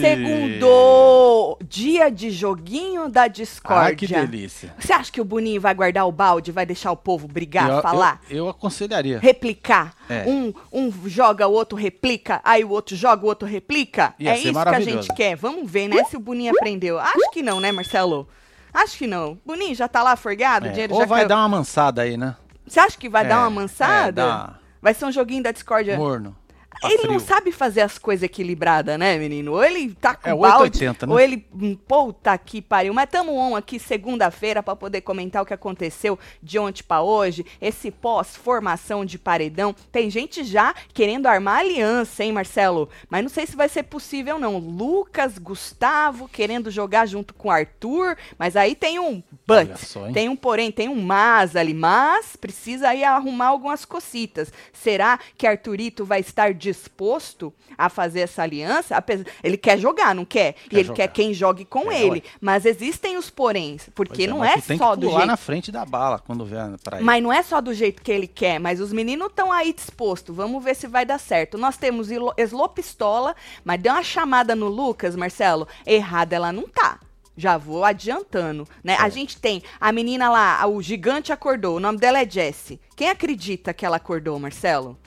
segundou! 0.00 1.58
Dia 1.64 2.10
de 2.10 2.30
joguinho 2.30 3.08
da 3.08 3.28
discórdia. 3.28 3.92
Ah, 3.92 3.94
que 3.94 4.06
delícia. 4.06 4.74
Você 4.78 4.92
acha 4.92 5.10
que 5.10 5.20
o 5.20 5.24
Boninho 5.24 5.60
vai 5.60 5.74
guardar 5.74 6.06
o 6.06 6.12
balde, 6.12 6.52
vai 6.52 6.64
deixar 6.66 6.92
o 6.92 6.96
povo 6.96 7.26
brigar, 7.28 7.68
eu, 7.70 7.82
falar? 7.82 8.20
Eu, 8.28 8.36
eu 8.38 8.48
aconselharia. 8.48 9.18
Replicar. 9.18 9.94
É. 10.08 10.24
Um, 10.26 10.52
um 10.72 10.92
joga, 11.08 11.46
o 11.46 11.52
outro 11.52 11.76
replica, 11.76 12.40
aí 12.44 12.64
o 12.64 12.70
outro 12.70 12.94
joga, 12.96 13.24
o 13.24 13.28
outro 13.28 13.46
replica? 13.48 14.14
Ia 14.18 14.32
é 14.32 14.38
isso 14.38 14.52
que 14.52 14.68
a 14.68 14.80
gente 14.80 15.14
quer. 15.14 15.36
Vamos 15.36 15.70
ver, 15.70 15.88
né, 15.88 16.04
se 16.04 16.16
o 16.16 16.20
Boninho 16.20 16.52
aprendeu. 16.54 16.98
Acho 16.98 17.30
que 17.32 17.42
não, 17.42 17.60
né, 17.60 17.72
Marcelo? 17.72 18.28
Acho 18.72 18.96
que 18.98 19.06
não. 19.06 19.38
Boninho 19.44 19.74
já 19.74 19.86
tá 19.86 20.02
lá 20.02 20.16
forgado, 20.16 20.66
o 20.66 20.68
É, 20.68 20.72
dinheiro 20.72 20.94
Ou 20.94 21.00
já 21.00 21.06
vai 21.06 21.20
caiu. 21.20 21.28
dar 21.28 21.36
uma 21.38 21.48
mansada 21.48 22.02
aí, 22.02 22.16
né? 22.16 22.36
Você 22.66 22.80
acha 22.80 22.96
que 22.96 23.08
vai 23.08 23.24
É, 23.24 23.28
dar 23.28 23.38
uma 23.40 23.46
é, 23.46 23.50
mansada? 23.50 24.12
dá 24.12 24.58
Vai 24.80 24.94
ser 24.94 25.04
um 25.04 25.12
joguinho 25.12 25.42
da 25.44 25.52
discórdia. 25.52 25.96
Morno. 25.96 26.36
Tá 26.82 26.88
Ele 26.88 26.98
frio. 26.98 27.12
não 27.12 27.20
sabe 27.20 27.52
fazer 27.52 27.80
as 27.82 27.96
coisas 27.96 28.24
equilibradas, 28.24 28.98
né, 28.98 29.16
menino? 29.16 29.52
Ou 29.52 29.64
ele 29.64 29.94
tá 29.94 30.14
com 30.16 30.28
É 30.28 30.34
balde, 30.34 30.64
880, 30.64 31.06
né? 31.06 31.12
ou 31.12 31.20
ele... 31.20 31.46
hum, 31.54 31.76
Puta 31.76 32.36
que 32.36 32.60
pariu. 32.60 32.92
Mas 32.92 33.08
tamo 33.08 33.32
on 33.34 33.54
aqui 33.56 33.78
segunda-feira 33.78 34.62
pra 34.62 34.74
poder 34.76 35.00
comentar 35.02 35.42
o 35.42 35.46
que 35.46 35.54
aconteceu 35.54 36.18
de 36.42 36.58
ontem 36.58 36.82
pra 36.82 37.00
hoje. 37.02 37.46
Esse 37.60 37.90
pós-formação 37.90 39.04
de 39.04 39.18
paredão. 39.18 39.74
Tem 39.90 40.10
gente 40.10 40.42
já 40.44 40.74
querendo 40.92 41.26
armar 41.26 41.60
aliança, 41.60 42.24
hein, 42.24 42.32
Marcelo? 42.32 42.88
Mas 43.08 43.22
não 43.22 43.28
sei 43.30 43.46
se 43.46 43.54
vai 43.56 43.68
ser 43.68 43.84
possível, 43.84 44.38
não. 44.38 44.58
Lucas, 44.58 45.38
Gustavo 45.38 46.28
querendo 46.28 46.70
jogar 46.70 47.06
junto 47.06 47.32
com 47.34 47.50
Arthur. 47.50 48.16
Mas 48.38 48.56
aí 48.56 48.74
tem 48.74 48.98
um 48.98 49.22
but. 49.46 49.76
só? 49.76 50.10
Tem 50.12 50.28
um 50.28 50.36
porém, 50.36 50.72
tem 50.72 50.88
um 50.88 51.00
mas 51.00 51.54
ali. 51.56 51.74
Mas 51.74 52.36
precisa 52.36 52.88
aí 52.88 53.04
arrumar 53.04 53.46
algumas 53.48 53.84
cocitas. 53.84 54.52
Será 54.72 55.18
que 55.36 55.46
Arthurito 55.46 56.04
vai 56.04 56.20
estar 56.20 56.52
disposto 56.72 57.52
a 57.76 57.88
fazer 57.88 58.20
essa 58.20 58.42
aliança? 58.42 58.96
Apesar- 58.96 59.24
Ele 59.42 59.56
quer 59.56 59.78
jogar, 59.78 60.14
não 60.14 60.24
quer? 60.24 60.54
e 60.66 60.68
Quer 60.70 60.76
ele 60.78 60.84
jogar. 60.88 60.96
quer 60.96 61.08
quem 61.08 61.32
jogue 61.34 61.64
com 61.64 61.90
É, 61.90 62.02
ele. 62.02 62.24
Mas 62.40 62.64
existem 62.66 63.16
os 63.16 63.30
poréns. 63.30 63.88
Porque 63.94 64.26
Pois 64.26 64.28
não 64.28 64.44
é 64.44 64.58
só 64.60 64.94
do 64.96 65.08
jeito. 65.10 65.26
na 65.26 65.36
frente 65.36 65.70
da 65.72 65.84
bala 65.84 66.18
quando 66.18 66.44
vier 66.44 66.70
pra 66.82 66.98
aí. 66.98 67.04
Mas 67.04 67.22
não 67.22 67.32
é 67.32 67.42
só 67.42 67.60
do 67.60 67.72
jeito 67.72 68.02
que 68.02 68.10
ele 68.10 68.26
quer, 68.26 68.58
mas 68.58 68.80
os 68.80 68.92
meninos 68.92 69.28
estão 69.28 69.52
aí 69.52 69.72
dispostos. 69.72 70.34
Vamos 70.34 70.62
ver 70.62 70.74
se 70.74 70.86
vai 70.86 71.04
dar 71.06 71.18
certo. 71.18 71.56
Nós 71.58 71.76
temos 71.76 72.08
Eslo 72.36 72.68
Pistola, 72.68 73.34
mas 73.64 73.80
deu 73.80 73.92
uma 73.92 74.02
chamada 74.02 74.54
no 74.56 74.68
Lucas, 74.68 75.14
Marcelo. 75.16 75.66
Errada 75.86 76.34
ela 76.36 76.52
não 76.52 76.68
tá. 76.68 76.98
Já 77.34 77.56
vou 77.56 77.82
adiantando, 77.82 78.68
né? 78.84 78.92
A 78.94 78.98
Certo. 78.98 79.14
gente 79.14 79.38
tem 79.38 79.62
a 79.80 79.90
menina 79.90 80.28
lá, 80.30 80.66
o 80.66 80.82
gigante 80.82 81.32
acordou. 81.32 81.76
O 81.76 81.80
nome 81.80 81.96
dela 81.98 82.20
é 82.20 82.28
Jessie. 82.28 82.78
Quem 82.94 83.08
acredita 83.08 83.72
que 83.72 83.86
ela 83.86 83.96
acordou, 83.96 84.38
Marcelo? 84.38 84.98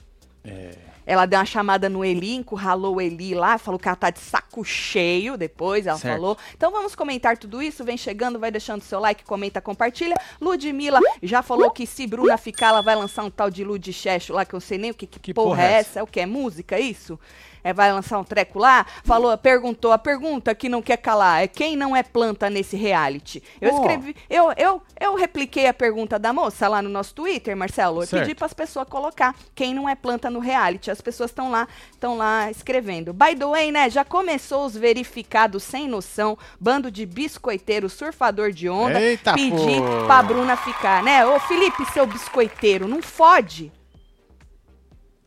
É, 0.43 0.71
Ela 1.05 1.25
deu 1.25 1.39
uma 1.39 1.45
chamada 1.45 1.87
no 1.87 2.03
Eli, 2.03 2.35
encurralou 2.35 2.95
o 2.95 3.01
Eli 3.01 3.35
lá, 3.35 3.57
falou 3.57 3.79
que 3.79 3.87
ela 3.87 3.95
tá 3.95 4.09
de 4.09 4.19
saco 4.19 4.63
cheio 4.63 5.37
depois, 5.37 5.85
ela 5.85 5.97
Certo. 5.97 6.15
falou. 6.15 6.37
Então 6.55 6.71
vamos 6.71 6.95
comentar 6.95 7.37
tudo 7.37 7.61
isso, 7.61 7.83
vem 7.83 7.97
chegando, 7.97 8.39
vai 8.39 8.49
deixando 8.51 8.81
seu 8.81 8.99
like, 8.99 9.23
comenta, 9.23 9.61
compartilha. 9.61 10.15
Ludmilla 10.41 10.99
já 11.21 11.41
falou 11.41 11.69
que 11.71 11.85
se 11.85 12.07
Bruna 12.07 12.37
ficar, 12.37 12.69
ela 12.69 12.81
vai 12.81 12.95
lançar 12.95 13.23
um 13.23 13.29
tal 13.29 13.49
de 13.49 13.63
Ludchecho 13.63 14.33
lá, 14.33 14.45
que 14.45 14.53
eu 14.53 14.61
sei 14.61 14.77
nem 14.77 14.91
o 14.91 14.93
que, 14.93 15.05
que, 15.05 15.19
Que 15.19 15.33
porra, 15.33 15.49
porra 15.49 15.63
é 15.63 15.65
é 15.65 15.73
essa. 15.73 15.99
É 15.99 16.03
o 16.03 16.07
que? 16.07 16.19
É 16.19 16.25
música, 16.25 16.79
isso? 16.79 17.19
É, 17.65 17.73
vai 17.73 17.91
lançar 17.91 18.19
um 18.19 18.23
treco 18.23 18.59
lá? 18.59 18.85
Falou, 19.03 19.35
perguntou, 19.35 19.91
a 19.91 19.97
pergunta 19.97 20.53
que 20.53 20.69
não 20.69 20.83
quer 20.83 20.97
calar 20.97 21.41
é 21.41 21.47
quem 21.47 21.75
não 21.75 21.95
é 21.95 22.03
planta 22.03 22.47
nesse 22.47 22.75
reality? 22.77 23.41
Eu 23.59 23.73
Oh. 23.73 23.77
escrevi, 23.79 24.15
eu, 24.29 24.53
eu, 24.55 24.81
eu 25.01 25.15
repliquei 25.15 25.65
a 25.67 25.73
pergunta 25.73 26.19
da 26.19 26.31
moça 26.31 26.67
lá 26.67 26.79
no 26.79 26.89
nosso 26.89 27.15
Twitter, 27.15 27.57
Marcelo. 27.57 28.03
Eu 28.03 28.07
Certo. 28.07 28.21
pedi 28.21 28.35
para 28.35 28.45
as 28.45 28.53
pessoas 28.53 28.87
colocar 28.87 29.33
quem 29.55 29.73
não 29.73 29.89
é 29.89 29.95
planta 29.95 30.29
no 30.29 30.37
reality. 30.39 30.91
As 30.91 31.01
pessoas 31.01 31.31
estão 31.31 31.49
lá, 31.49 31.67
estão 31.91 32.15
lá 32.15 32.51
escrevendo. 32.51 33.11
By 33.13 33.35
the 33.35 33.47
way, 33.47 33.71
né? 33.71 33.89
Já 33.89 34.05
começou 34.05 34.63
os 34.67 34.77
verificados 34.77 35.63
sem 35.63 35.87
noção, 35.87 36.37
bando 36.59 36.91
de 36.91 37.03
biscoiteiro, 37.03 37.89
surfador 37.89 38.51
de 38.51 38.69
onda, 38.69 39.01
Eita, 39.01 39.33
pedir 39.33 39.81
pô. 39.81 40.05
pra 40.05 40.21
Bruna 40.21 40.55
ficar, 40.55 41.01
né? 41.01 41.25
Ô, 41.25 41.39
Felipe, 41.39 41.83
seu 41.91 42.05
biscoiteiro, 42.05 42.87
não 42.87 43.01
fode. 43.01 43.71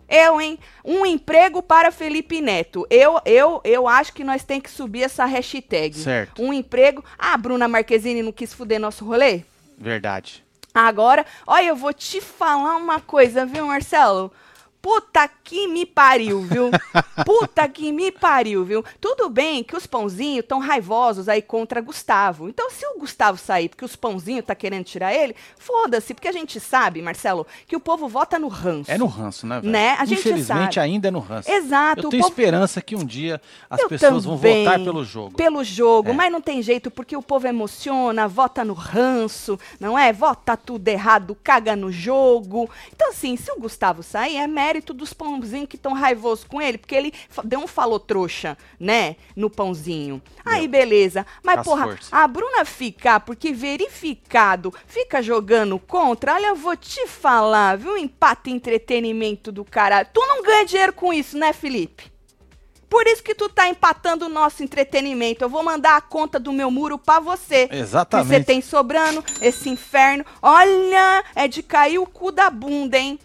Eu, 0.08 0.40
hein? 0.40 0.58
Um 0.84 1.04
emprego 1.04 1.62
para 1.62 1.92
Felipe 1.92 2.40
Neto. 2.40 2.86
Eu, 2.88 3.20
eu, 3.26 3.60
eu 3.64 3.86
acho 3.86 4.12
que 4.12 4.24
nós 4.24 4.42
tem 4.42 4.60
que 4.60 4.70
subir 4.70 5.02
essa 5.02 5.24
hashtag. 5.26 5.96
Certo. 5.96 6.42
Um 6.42 6.52
emprego. 6.52 7.04
Ah, 7.18 7.36
Bruna 7.36 7.68
Marquezine 7.68 8.22
não 8.22 8.32
quis 8.32 8.52
fuder 8.54 8.80
nosso 8.80 9.04
rolê? 9.04 9.42
verdade. 9.76 10.44
Agora, 10.74 11.24
olha, 11.46 11.66
eu 11.66 11.76
vou 11.76 11.92
te 11.92 12.20
falar 12.20 12.76
uma 12.76 13.00
coisa, 13.00 13.44
viu, 13.46 13.66
Marcelo? 13.66 14.32
Puta 14.80 15.28
que 15.42 15.66
me 15.66 15.84
pariu, 15.84 16.40
viu? 16.42 16.70
Puta 17.26 17.68
que 17.68 17.90
me 17.92 18.12
pariu, 18.12 18.64
viu? 18.64 18.84
Tudo 19.00 19.28
bem 19.28 19.62
que 19.64 19.76
os 19.76 19.86
pãozinhos 19.86 20.40
estão 20.44 20.60
raivosos 20.60 21.28
aí 21.28 21.42
contra 21.42 21.80
Gustavo. 21.80 22.48
Então, 22.48 22.70
se 22.70 22.86
o 22.86 22.98
Gustavo 22.98 23.36
sair 23.38 23.68
porque 23.68 23.84
os 23.84 23.96
pãozinhos 23.96 24.44
tá 24.44 24.54
querendo 24.54 24.84
tirar 24.84 25.12
ele, 25.12 25.34
foda-se, 25.58 26.14
porque 26.14 26.28
a 26.28 26.32
gente 26.32 26.60
sabe, 26.60 27.02
Marcelo, 27.02 27.46
que 27.66 27.74
o 27.74 27.80
povo 27.80 28.08
vota 28.08 28.38
no 28.38 28.46
ranço. 28.48 28.90
É 28.90 28.96
no 28.96 29.06
ranço, 29.06 29.46
né? 29.46 29.60
Né? 29.62 29.96
A 29.98 30.04
gente 30.04 30.20
Infelizmente 30.20 30.74
sabe. 30.76 30.86
ainda 30.86 31.08
é 31.08 31.10
no 31.10 31.18
ranço. 31.20 31.50
Exato. 31.50 32.04
Eu 32.06 32.10
tenho 32.10 32.22
povo- 32.22 32.32
esperança 32.32 32.80
que 32.80 32.94
um 32.94 33.04
dia 33.04 33.40
as 33.68 33.80
Eu 33.80 33.88
pessoas 33.88 34.24
vão 34.24 34.36
votar 34.36 34.78
pelo 34.78 35.04
jogo. 35.04 35.36
Pelo 35.36 35.64
jogo, 35.64 36.10
É. 36.10 36.12
mas 36.12 36.32
não 36.32 36.40
tem 36.40 36.62
jeito, 36.62 36.90
porque 36.90 37.16
o 37.16 37.22
povo 37.22 37.46
emociona, 37.48 38.28
vota 38.28 38.64
no 38.64 38.74
ranço, 38.74 39.58
não 39.80 39.98
é? 39.98 40.12
Vota 40.12 40.56
tudo 40.56 40.86
errado, 40.88 41.36
caga 41.42 41.74
no 41.74 41.90
jogo. 41.90 42.70
Então, 42.94 43.10
assim, 43.10 43.36
se 43.36 43.50
o 43.50 43.58
Gustavo 43.60 44.02
sair, 44.02 44.36
é 44.36 44.46
mérito 44.68 44.92
dos 44.92 45.14
pãozinhos 45.14 45.68
que 45.68 45.76
estão 45.76 45.94
raivosos 45.94 46.44
com 46.44 46.60
ele, 46.60 46.76
porque 46.76 46.94
ele 46.94 47.12
deu 47.44 47.60
um 47.60 47.66
falou 47.66 47.98
trouxa, 47.98 48.56
né? 48.78 49.16
No 49.34 49.48
pãozinho. 49.48 50.20
Aí, 50.44 50.68
beleza. 50.68 51.24
Mas, 51.42 51.56
Faz 51.56 51.66
porra, 51.66 51.84
força. 51.84 52.08
a 52.14 52.28
Bruna 52.28 52.64
ficar, 52.66 53.20
porque 53.20 53.52
verificado, 53.52 54.74
fica 54.86 55.22
jogando 55.22 55.78
contra, 55.78 56.34
olha, 56.34 56.48
eu 56.48 56.56
vou 56.56 56.76
te 56.76 57.06
falar, 57.06 57.78
viu? 57.78 57.96
Empate 57.96 58.50
entretenimento 58.50 59.50
do 59.50 59.64
caralho. 59.64 60.08
Tu 60.12 60.20
não 60.20 60.42
ganha 60.42 60.66
dinheiro 60.66 60.92
com 60.92 61.12
isso, 61.12 61.38
né, 61.38 61.52
Felipe? 61.54 62.12
Por 62.88 63.06
isso 63.06 63.22
que 63.22 63.34
tu 63.34 63.48
tá 63.50 63.68
empatando 63.68 64.26
o 64.26 64.28
nosso 64.30 64.62
entretenimento. 64.62 65.44
Eu 65.44 65.48
vou 65.48 65.62
mandar 65.62 65.96
a 65.96 66.00
conta 66.00 66.38
do 66.40 66.52
meu 66.52 66.70
muro 66.70 66.98
pra 66.98 67.20
você. 67.20 67.68
Exatamente. 67.70 68.26
Que 68.28 68.34
você 68.34 68.44
tem 68.44 68.62
sobrando 68.62 69.22
esse 69.42 69.68
inferno. 69.68 70.24
Olha, 70.40 71.22
é 71.34 71.46
de 71.46 71.62
cair 71.62 71.98
o 71.98 72.06
cu 72.06 72.32
da 72.32 72.48
bunda, 72.48 72.96
hein? 72.96 73.18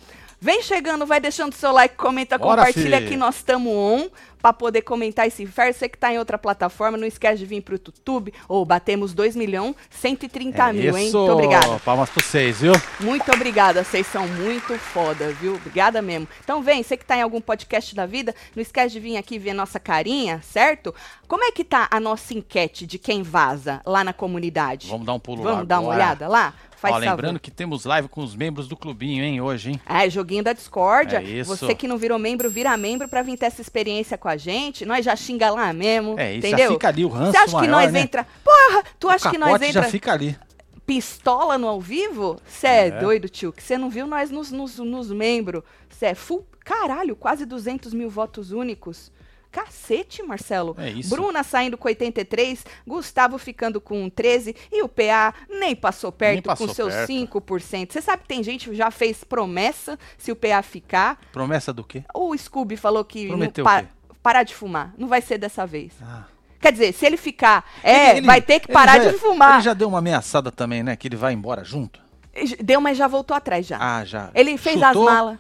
Vem 0.44 0.62
chegando, 0.62 1.06
vai 1.06 1.22
deixando 1.22 1.54
seu 1.54 1.72
like, 1.72 1.96
comenta, 1.96 2.38
Bora, 2.38 2.58
compartilha 2.66 3.00
fi. 3.00 3.08
que 3.08 3.16
nós 3.16 3.38
estamos 3.38 3.72
on 3.74 4.10
pra 4.42 4.52
poder 4.52 4.82
comentar 4.82 5.26
esse 5.26 5.42
inferno. 5.42 5.74
Você 5.74 5.88
que 5.88 5.98
tá 5.98 6.12
em 6.14 6.20
outra 6.20 6.38
plataforma, 6.38 6.98
não 6.98 7.08
esquece 7.08 7.38
de 7.38 7.46
vir 7.46 7.62
pro 7.62 7.76
YouTube. 7.76 8.34
Ou 8.50 8.66
batemos 8.66 9.14
2 9.14 9.38
milhões 9.38 9.74
130 9.90 10.70
É 10.70 10.74
mil, 10.74 10.98
hein? 10.98 11.08
isso. 11.08 11.18
Muito 11.18 11.32
obrigada. 11.32 11.80
Palmas 11.80 12.10
pra 12.10 12.22
vocês, 12.22 12.60
viu? 12.60 12.74
Muito 13.00 13.32
obrigada, 13.32 13.86
vocês 13.86 14.06
são 14.06 14.28
muito 14.28 14.78
foda, 14.78 15.30
viu? 15.32 15.56
Obrigada 15.56 16.02
mesmo. 16.02 16.28
Então 16.44 16.62
vem, 16.62 16.84
você 16.84 16.98
que 16.98 17.06
tá 17.06 17.16
em 17.16 17.22
algum 17.22 17.40
podcast 17.40 17.96
da 17.96 18.06
vida, 18.06 18.36
não 18.54 18.62
esquece 18.62 18.90
de 18.96 19.00
vir 19.00 19.16
aqui 19.16 19.40
ver 19.40 19.54
nossa 19.54 19.80
carinha, 19.80 20.42
certo? 20.44 20.94
Como 21.26 21.42
é 21.46 21.52
que 21.54 21.64
tá 21.64 21.88
a 21.90 22.02
nossa 22.02 22.34
enquete 22.34 22.86
de 22.86 23.00
quem 23.00 23.24
vaza 23.24 23.80
lá 23.86 24.04
na 24.04 24.12
comunidade? 24.12 24.90
Vamos 24.90 25.06
dar 25.06 25.14
um 25.14 25.20
pulo 25.20 25.42
lá 25.42 25.52
Vamos 25.52 25.68
dar 25.70 25.80
uma 25.80 25.94
agora. 25.94 25.96
olhada 26.04 26.28
lá? 26.28 26.54
Faz 26.84 26.96
Ó, 26.96 26.98
lembrando 26.98 27.40
que 27.40 27.50
temos 27.50 27.86
live 27.86 28.10
com 28.10 28.22
os 28.22 28.36
membros 28.36 28.68
do 28.68 28.76
clubinho, 28.76 29.24
hein, 29.24 29.40
hoje, 29.40 29.70
hein? 29.72 29.82
É 29.86 30.10
joguinho 30.10 30.44
da 30.44 30.52
discórdia. 30.52 31.20
É 31.20 31.24
isso. 31.24 31.56
Você 31.56 31.74
que 31.74 31.88
não 31.88 31.98
virou 31.98 32.20
membro, 32.20 32.50
vira 32.50 32.76
membro 32.76 33.08
pra 33.08 33.22
vir 33.22 33.38
ter 33.38 33.46
essa 33.46 33.62
experiência 33.62 34.18
com 34.18 34.28
a 34.28 34.36
gente. 34.36 34.86
Nós 34.86 35.06
já 35.06 35.16
xinga 35.16 35.50
lá 35.50 35.72
mesmo, 35.72 36.20
É, 36.20 36.32
isso 36.36 36.46
entendeu? 36.46 36.68
já 36.68 36.74
fica 36.74 36.88
ali 36.90 37.06
o 37.06 37.08
ranço 37.08 37.32
Você 37.32 37.38
acha 37.38 37.60
que 37.62 37.68
nós 37.68 37.90
né? 37.94 38.02
entra... 38.02 38.28
Porra, 38.44 38.84
tu 39.00 39.08
acha 39.08 39.30
que 39.32 39.38
nós 39.38 39.62
entra 39.62 39.84
já 39.84 39.90
fica 39.90 40.12
ali. 40.12 40.38
pistola 40.86 41.58
no 41.58 41.70
ao 41.70 41.80
vivo? 41.80 42.36
Você 42.46 42.68
é, 42.68 42.88
É. 42.88 42.92
doido, 43.00 43.30
tio. 43.30 43.54
Que 43.54 43.64
você 43.64 43.78
não 43.78 43.90
viu 43.90 44.06
nós 44.06 44.30
nos, 44.30 44.52
nos, 44.52 44.78
nos 44.78 45.10
membros. 45.10 45.64
Você 45.90 46.08
é 46.08 46.14
full. 46.16 46.46
Caralho, 46.66 47.16
quase 47.16 47.46
200 47.46 47.94
mil 47.94 48.10
votos 48.10 48.52
únicos. 48.52 49.10
Cacete, 49.54 50.24
Marcelo. 50.24 50.76
É 50.80 50.90
isso. 50.90 51.12
Bruna 51.12 51.44
saindo 51.44 51.78
com 51.78 51.88
83, 51.88 52.66
Gustavo 52.88 53.38
ficando 53.38 53.80
com 53.80 54.10
13 54.10 54.56
e 54.72 54.82
o 54.82 54.90
PA 54.90 55.32
nem 55.48 55.76
passou 55.76 56.12
perto 56.12 56.34
Nem 56.34 56.42
passou 56.42 56.68
com 56.68 56.74
seus 56.74 56.92
perto. 56.94 57.08
5%. 57.12 57.94
Você 57.94 58.02
sabe 58.02 58.24
que 58.24 58.28
tem 58.28 58.42
gente 58.44 58.68
que 58.68 58.76
já 58.76 58.90
fez 58.90 59.24
promessa 59.24 59.98
se 60.18 60.32
o 60.32 60.36
PA 60.36 60.64
ficar. 60.64 61.20
Promessa 61.32 61.72
do 61.72 61.84
quê? 61.84 62.04
O 62.16 62.36
Scooby 62.36 62.76
falou 62.76 63.06
que 63.06 63.28
Prometeu 63.28 63.64
pa- 63.64 63.86
parar 64.24 64.42
de 64.42 64.56
fumar. 64.56 64.92
Não 64.98 65.08
vai 65.08 65.22
ser 65.22 65.38
dessa 65.38 65.68
vez. 65.68 65.94
Ah. 66.02 66.24
Quer 66.60 66.72
dizer, 66.72 66.94
se 66.94 67.06
ele 67.06 67.18
ficar, 67.18 67.64
é, 67.84 68.10
Ele- 68.10 68.20
ele- 68.20 68.26
vai 68.26 68.42
ter 68.42 68.60
que 68.60 68.72
parar 68.72 69.00
já- 69.00 69.12
de 69.12 69.18
fumar. 69.20 69.54
Ele 69.56 69.62
já 69.64 69.74
deu 69.76 69.88
uma 69.88 70.00
ameaçada 70.00 70.52
também, 70.52 70.82
né? 70.82 70.96
Que 70.96 71.08
ele 71.08 71.16
vai 71.16 71.32
embora 71.34 71.64
junto. 71.64 72.02
Deu, 72.60 72.82
mas 72.82 72.98
já 72.98 73.08
voltou 73.08 73.38
atrás 73.38 73.68
já. 73.68 73.78
Ah, 73.80 74.04
já. 74.04 74.32
Ele 74.34 74.58
fez 74.58 74.80
Chutou? 74.80 75.08
as 75.08 75.14
malas. 75.14 75.38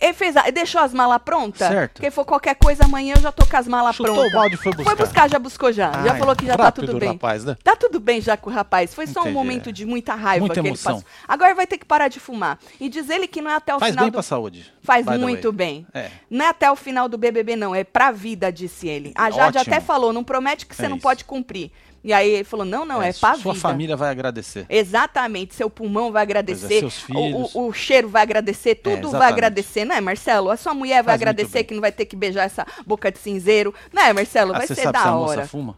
Ele 0.00 0.12
fez 0.12 0.36
a- 0.36 0.48
deixou 0.50 0.80
as 0.80 0.94
malas 0.94 1.20
prontas? 1.24 1.66
Certo. 1.66 1.94
Porque 1.94 2.10
for 2.10 2.24
qualquer 2.24 2.54
coisa 2.54 2.84
amanhã 2.84 3.14
eu 3.16 3.20
já 3.20 3.32
tô 3.32 3.44
com 3.44 3.56
as 3.56 3.66
malas 3.66 3.96
Chutou 3.96 4.14
prontas. 4.14 4.32
o 4.32 4.36
balde 4.36 4.56
foi 4.56 4.72
buscar. 4.72 4.84
Foi 4.96 5.04
buscar, 5.06 5.30
já 5.30 5.38
buscou 5.38 5.72
já. 5.72 5.90
já 6.04 6.12
Ai, 6.12 6.18
falou 6.18 6.36
que 6.36 6.46
já 6.46 6.56
tá 6.56 6.62
rápido, 6.64 6.86
tudo 6.86 6.98
bem. 7.00 7.08
rapaz, 7.10 7.44
né? 7.44 7.56
Tá 7.64 7.74
tudo 7.74 7.98
bem 7.98 8.20
já 8.20 8.36
com 8.36 8.48
o 8.48 8.52
rapaz. 8.52 8.94
Foi 8.94 9.06
só 9.08 9.20
um 9.20 9.22
Entendi, 9.24 9.34
momento 9.34 9.68
é. 9.70 9.72
de 9.72 9.84
muita 9.84 10.14
raiva 10.14 10.46
Muita 10.46 10.60
que 10.60 10.68
emoção. 10.68 10.92
ele 10.96 11.02
passou. 11.02 11.10
Agora 11.26 11.54
vai 11.54 11.66
ter 11.66 11.78
que 11.78 11.84
parar 11.84 12.06
de 12.08 12.20
fumar. 12.20 12.58
E 12.80 12.88
diz 12.88 13.10
ele 13.10 13.26
que 13.26 13.40
não 13.42 13.50
é 13.50 13.54
até 13.56 13.74
o 13.74 13.80
Faz 13.80 13.90
final 13.90 14.04
bem 14.04 14.10
do... 14.10 14.14
pra 14.14 14.22
saúde. 14.22 14.72
Faz 14.82 15.04
muito 15.04 15.52
bem. 15.52 15.86
É. 15.92 16.10
Não 16.30 16.44
é 16.44 16.48
até 16.48 16.70
o 16.70 16.76
final 16.76 17.08
do 17.08 17.18
BBB, 17.18 17.56
não. 17.56 17.74
É 17.74 17.82
pra 17.82 18.12
vida, 18.12 18.52
disse 18.52 18.86
ele. 18.88 19.12
A 19.16 19.30
Jade 19.30 19.58
Ótimo. 19.58 19.74
até 19.74 19.80
falou, 19.84 20.12
não 20.12 20.22
promete 20.22 20.64
que 20.64 20.76
você 20.76 20.86
É 20.86 20.88
não 20.88 20.98
pode 20.98 21.24
cumprir. 21.24 21.70
E 22.02 22.12
aí 22.12 22.30
ele 22.30 22.44
falou, 22.44 22.64
não, 22.64 22.84
não, 22.84 23.02
é, 23.02 23.12
pra 23.12 23.34
Sua 23.34 23.52
vida. 23.52 23.60
família 23.62 23.96
vai 23.96 24.10
agradecer. 24.10 24.64
Exatamente, 24.68 25.54
seu 25.54 25.68
pulmão 25.68 26.12
vai 26.12 26.22
agradecer, 26.22 26.78
seus 26.80 27.02
o- 27.02 27.06
filhos. 27.06 27.54
o, 27.54 27.66
o 27.68 27.72
cheiro 27.72 28.08
vai 28.08 28.22
agradecer, 28.22 28.76
tudo 28.76 28.94
vai 28.94 29.00
exatamente. 29.00 29.32
agradecer, 29.32 29.84
não 29.84 29.96
é, 29.96 30.00
Marcelo? 30.00 30.50
A 30.50 30.56
sua 30.56 30.72
mulher 30.74 31.02
vai 31.02 31.18
Faz 31.18 31.20
muito 31.20 31.22
agradecer 31.28 31.64
que 31.64 31.74
não 31.74 31.80
vai 31.80 31.90
ter 31.92 32.06
que 32.06 32.14
beijar 32.16 32.44
essa 32.44 32.64
boca 32.86 33.10
de 33.10 33.18
cinzeiro, 33.18 33.74
não 33.92 34.02
é, 34.02 34.12
Marcelo? 34.12 34.54
Ah, 34.54 34.58
Vai 34.58 34.66
você 34.68 34.74
ser 34.76 34.82
sabe 34.84 34.98
se 34.98 35.04
da 35.04 35.10
a 35.10 35.14
moça 35.14 35.32
hora. 35.32 35.46
fuma? 35.48 35.76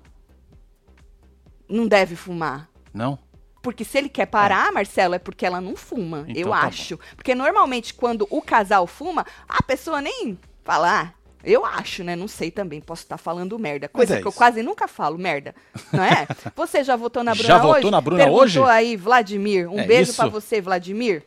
Não 1.68 1.86
deve 1.86 2.16
fumar. 2.16 2.68
Não? 2.92 3.18
Porque 3.62 3.84
se 3.84 3.98
ele 3.98 4.08
quer 4.08 4.26
parar, 4.26 4.72
Marcelo, 4.72 5.14
é 5.14 5.18
porque 5.18 5.44
ela 5.44 5.60
não 5.60 5.76
fuma, 5.76 6.24
Então 6.28 6.42
eu 6.42 6.50
tá 6.50 6.62
acho. 6.62 6.98
Porque 7.14 7.34
normalmente 7.34 7.92
quando 7.94 8.26
o 8.30 8.40
casal 8.42 8.86
fuma, 8.86 9.24
a 9.48 9.62
pessoa 9.62 10.00
nem 10.00 10.38
fala, 10.64 11.02
ah, 11.02 11.12
eu 11.44 11.64
acho, 11.64 12.04
né? 12.04 12.14
Não 12.16 12.28
sei 12.28 12.50
também, 12.50 12.80
posso 12.80 13.02
estar 13.02 13.16
falando 13.18 13.58
merda. 13.58 13.88
Coisa 13.88 14.16
é 14.16 14.20
que 14.20 14.26
eu 14.26 14.32
quase 14.32 14.62
nunca 14.62 14.86
falo, 14.88 15.18
merda. 15.18 15.54
Não 15.92 16.02
é? 16.04 16.26
Você 16.56 16.84
já 16.84 16.96
votou 16.96 17.22
na 17.24 17.32
Bruna 17.34 17.48
Já 17.48 17.58
votou 17.58 17.76
hoje? 17.80 17.90
na 17.90 18.00
Bruna 18.00 18.22
Perguntou 18.24 18.42
hoje? 18.42 18.60
aí, 18.60 18.96
Vladimir. 18.96 19.70
Um 19.70 19.80
É 19.80 19.86
beijo 19.86 20.14
pra 20.14 20.26
você, 20.26 20.60
Vladimir. 20.60 21.22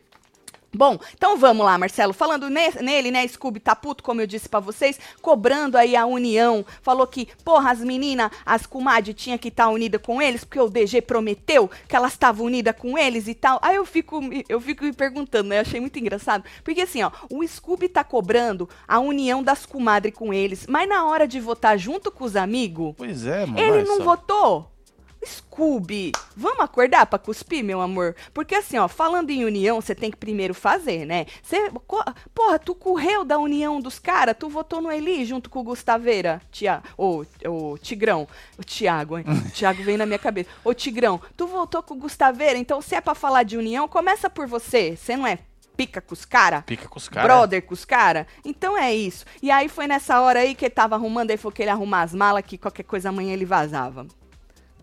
Bom, 0.74 0.98
então 1.14 1.36
vamos 1.36 1.64
lá, 1.64 1.78
Marcelo. 1.78 2.12
Falando 2.12 2.50
ne- 2.50 2.70
nele, 2.80 3.10
né, 3.10 3.26
Scooby 3.28 3.60
tá 3.60 3.74
puto, 3.76 4.02
como 4.02 4.20
eu 4.20 4.26
disse 4.26 4.48
pra 4.48 4.60
vocês, 4.60 4.98
cobrando 5.22 5.76
aí 5.78 5.94
a 5.96 6.04
união. 6.06 6.64
Falou 6.82 7.06
que, 7.06 7.28
porra, 7.44 7.70
as 7.70 7.80
meninas, 7.80 8.30
as 8.44 8.66
comadres 8.66 9.14
tinha 9.14 9.38
que 9.38 9.48
estar 9.48 9.68
unida 9.68 9.98
com 9.98 10.20
eles, 10.20 10.44
porque 10.44 10.60
o 10.60 10.68
DG 10.68 11.00
prometeu 11.02 11.70
que 11.88 11.94
elas 11.94 12.12
estavam 12.12 12.46
unidas 12.46 12.74
com 12.76 12.98
eles 12.98 13.28
e 13.28 13.34
tal. 13.34 13.58
Aí 13.62 13.76
eu 13.76 13.86
fico, 13.86 14.20
me- 14.20 14.44
eu 14.48 14.60
fico 14.60 14.84
me 14.84 14.92
perguntando, 14.92 15.48
né? 15.48 15.56
Eu 15.58 15.60
achei 15.62 15.80
muito 15.80 15.98
engraçado. 15.98 16.44
Porque 16.64 16.80
assim, 16.80 17.02
ó, 17.02 17.10
o 17.30 17.46
Scooby 17.46 17.88
tá 17.88 18.02
cobrando 18.02 18.68
a 18.88 18.98
união 18.98 19.42
das 19.42 19.64
comadres 19.64 20.14
com 20.14 20.32
eles, 20.32 20.66
mas 20.68 20.88
na 20.88 21.06
hora 21.06 21.26
de 21.28 21.38
votar 21.40 21.78
junto 21.78 22.10
com 22.10 22.24
os 22.24 22.36
amigos, 22.36 22.94
Pois 22.96 23.26
é, 23.26 23.46
mano. 23.46 23.58
ele 23.58 23.84
não 23.84 24.00
votou? 24.00 24.73
Scooby, 25.26 26.12
vamos 26.36 26.60
acordar 26.60 27.06
pra 27.06 27.18
cuspir, 27.18 27.64
meu 27.64 27.80
amor? 27.80 28.14
Porque 28.32 28.54
assim, 28.54 28.78
ó, 28.78 28.88
falando 28.88 29.30
em 29.30 29.44
união, 29.44 29.80
você 29.80 29.94
tem 29.94 30.10
que 30.10 30.16
primeiro 30.16 30.54
fazer, 30.54 31.04
né? 31.04 31.26
Você, 31.42 31.70
porra, 32.34 32.58
tu 32.58 32.74
correu 32.74 33.24
da 33.24 33.38
união 33.38 33.80
dos 33.80 33.98
caras, 33.98 34.36
tu 34.38 34.48
votou 34.48 34.80
no 34.80 34.90
Eli 34.90 35.24
junto 35.24 35.48
com 35.48 35.60
o 35.60 35.64
Gustaveira, 35.64 36.40
tia, 36.50 36.82
ô, 36.98 37.24
ô, 37.46 37.78
Tigrão, 37.78 38.26
o 38.58 38.64
Tiago, 38.64 39.18
hein? 39.18 39.24
O 39.44 39.50
Tiago 39.50 39.82
veio 39.82 39.98
na 39.98 40.06
minha 40.06 40.18
cabeça. 40.18 40.48
Ô, 40.64 40.74
Tigrão, 40.74 41.20
tu 41.36 41.46
votou 41.46 41.82
com 41.82 41.94
o 41.94 41.98
Gustaveira, 41.98 42.58
então 42.58 42.80
se 42.80 42.94
é 42.94 43.00
pra 43.00 43.14
falar 43.14 43.42
de 43.42 43.56
união, 43.56 43.86
começa 43.86 44.28
por 44.28 44.46
você. 44.46 44.96
Você 44.96 45.16
não 45.16 45.26
é 45.26 45.38
pica 45.76 46.00
com 46.00 46.14
os 46.14 46.24
caras? 46.24 46.62
Pica 46.64 46.88
com 46.88 46.98
os 46.98 47.08
caras. 47.08 47.30
brother 47.30 47.62
com 47.62 47.74
os 47.74 47.84
caras. 47.84 48.26
Então 48.44 48.76
é 48.76 48.94
isso. 48.94 49.24
E 49.42 49.50
aí 49.50 49.68
foi 49.68 49.86
nessa 49.86 50.20
hora 50.20 50.40
aí 50.40 50.54
que 50.54 50.64
ele 50.64 50.74
tava 50.74 50.94
arrumando, 50.94 51.30
aí 51.30 51.36
falou 51.36 51.52
que 51.52 51.62
ele 51.62 51.70
arrumar 51.70 52.02
as 52.02 52.14
malas, 52.14 52.44
que 52.44 52.58
qualquer 52.58 52.84
coisa 52.84 53.08
amanhã 53.08 53.32
ele 53.32 53.44
vazava. 53.44 54.06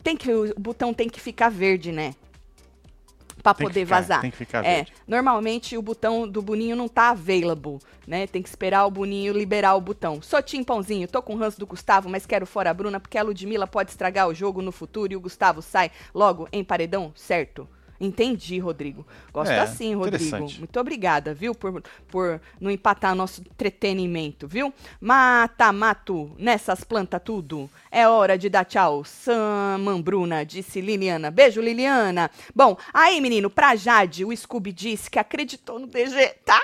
Tem 0.03 0.17
que, 0.17 0.31
o 0.31 0.53
botão 0.59 0.93
tem 0.93 1.09
que 1.09 1.19
ficar 1.19 1.49
verde, 1.49 1.91
né? 1.91 2.15
Que 3.41 3.63
poder 3.63 3.85
ficar, 3.85 4.01
vazar. 4.01 4.21
tem 4.21 4.29
que 4.29 4.37
ficar 4.37 4.63
é, 4.63 4.75
verde. 4.75 4.93
normalmente 5.07 5.75
o 5.75 5.81
botão 5.81 6.27
do 6.27 6.43
Boninho 6.43 6.75
não 6.75 6.87
tá 6.87 7.09
available, 7.09 7.79
né? 8.05 8.27
Tem 8.27 8.41
que 8.41 8.49
esperar 8.49 8.85
o 8.85 8.91
Boninho 8.91 9.33
liberar 9.33 9.73
o 9.75 9.81
botão. 9.81 10.21
Sou 10.21 10.41
Tim 10.43 10.63
Pãozinho, 10.63 11.07
tô 11.07 11.23
com 11.23 11.33
o 11.33 11.37
ranço 11.37 11.59
do 11.59 11.65
Gustavo, 11.65 12.07
mas 12.07 12.25
quero 12.27 12.45
fora 12.45 12.69
a 12.69 12.73
Bruna, 12.73 12.99
porque 12.99 13.17
a 13.17 13.23
Ludmilla 13.23 13.65
pode 13.65 13.89
estragar 13.89 14.27
o 14.27 14.33
jogo 14.33 14.61
no 14.61 14.71
futuro 14.71 15.11
e 15.11 15.15
o 15.15 15.19
Gustavo 15.19 15.61
sai 15.61 15.89
logo 16.13 16.47
em 16.51 16.63
paredão, 16.63 17.11
certo? 17.15 17.67
Entendi, 18.01 18.57
Rodrigo. 18.57 19.05
Gosto 19.31 19.51
É, 19.51 19.59
assim, 19.59 19.93
Rodrigo. 19.93 20.37
Muito 20.57 20.79
obrigada, 20.79 21.35
viu, 21.35 21.53
por, 21.53 21.83
por 22.09 22.41
não 22.59 22.71
empatar 22.71 23.13
nosso 23.13 23.41
entretenimento, 23.41 24.47
viu? 24.47 24.73
Mata, 24.99 25.71
mato, 25.71 26.31
nessas 26.39 26.83
plantas 26.83 27.21
tudo. 27.23 27.69
É 27.91 28.07
hora 28.07 28.37
de 28.39 28.49
dar 28.49 28.65
tchau. 28.65 29.03
Samambruna, 29.05 30.43
disse 30.43 30.81
Liliana. 30.81 31.29
Beijo, 31.29 31.61
Liliana. 31.61 32.31
Bom, 32.55 32.75
aí, 32.93 33.21
menino, 33.21 33.49
pra 33.49 33.75
Jade, 33.75 34.25
o 34.25 34.35
Scooby 34.35 34.71
disse 34.71 35.09
que 35.09 35.19
acreditou 35.19 35.77
no 35.77 35.85
DG, 35.87 36.27
tá? 36.43 36.59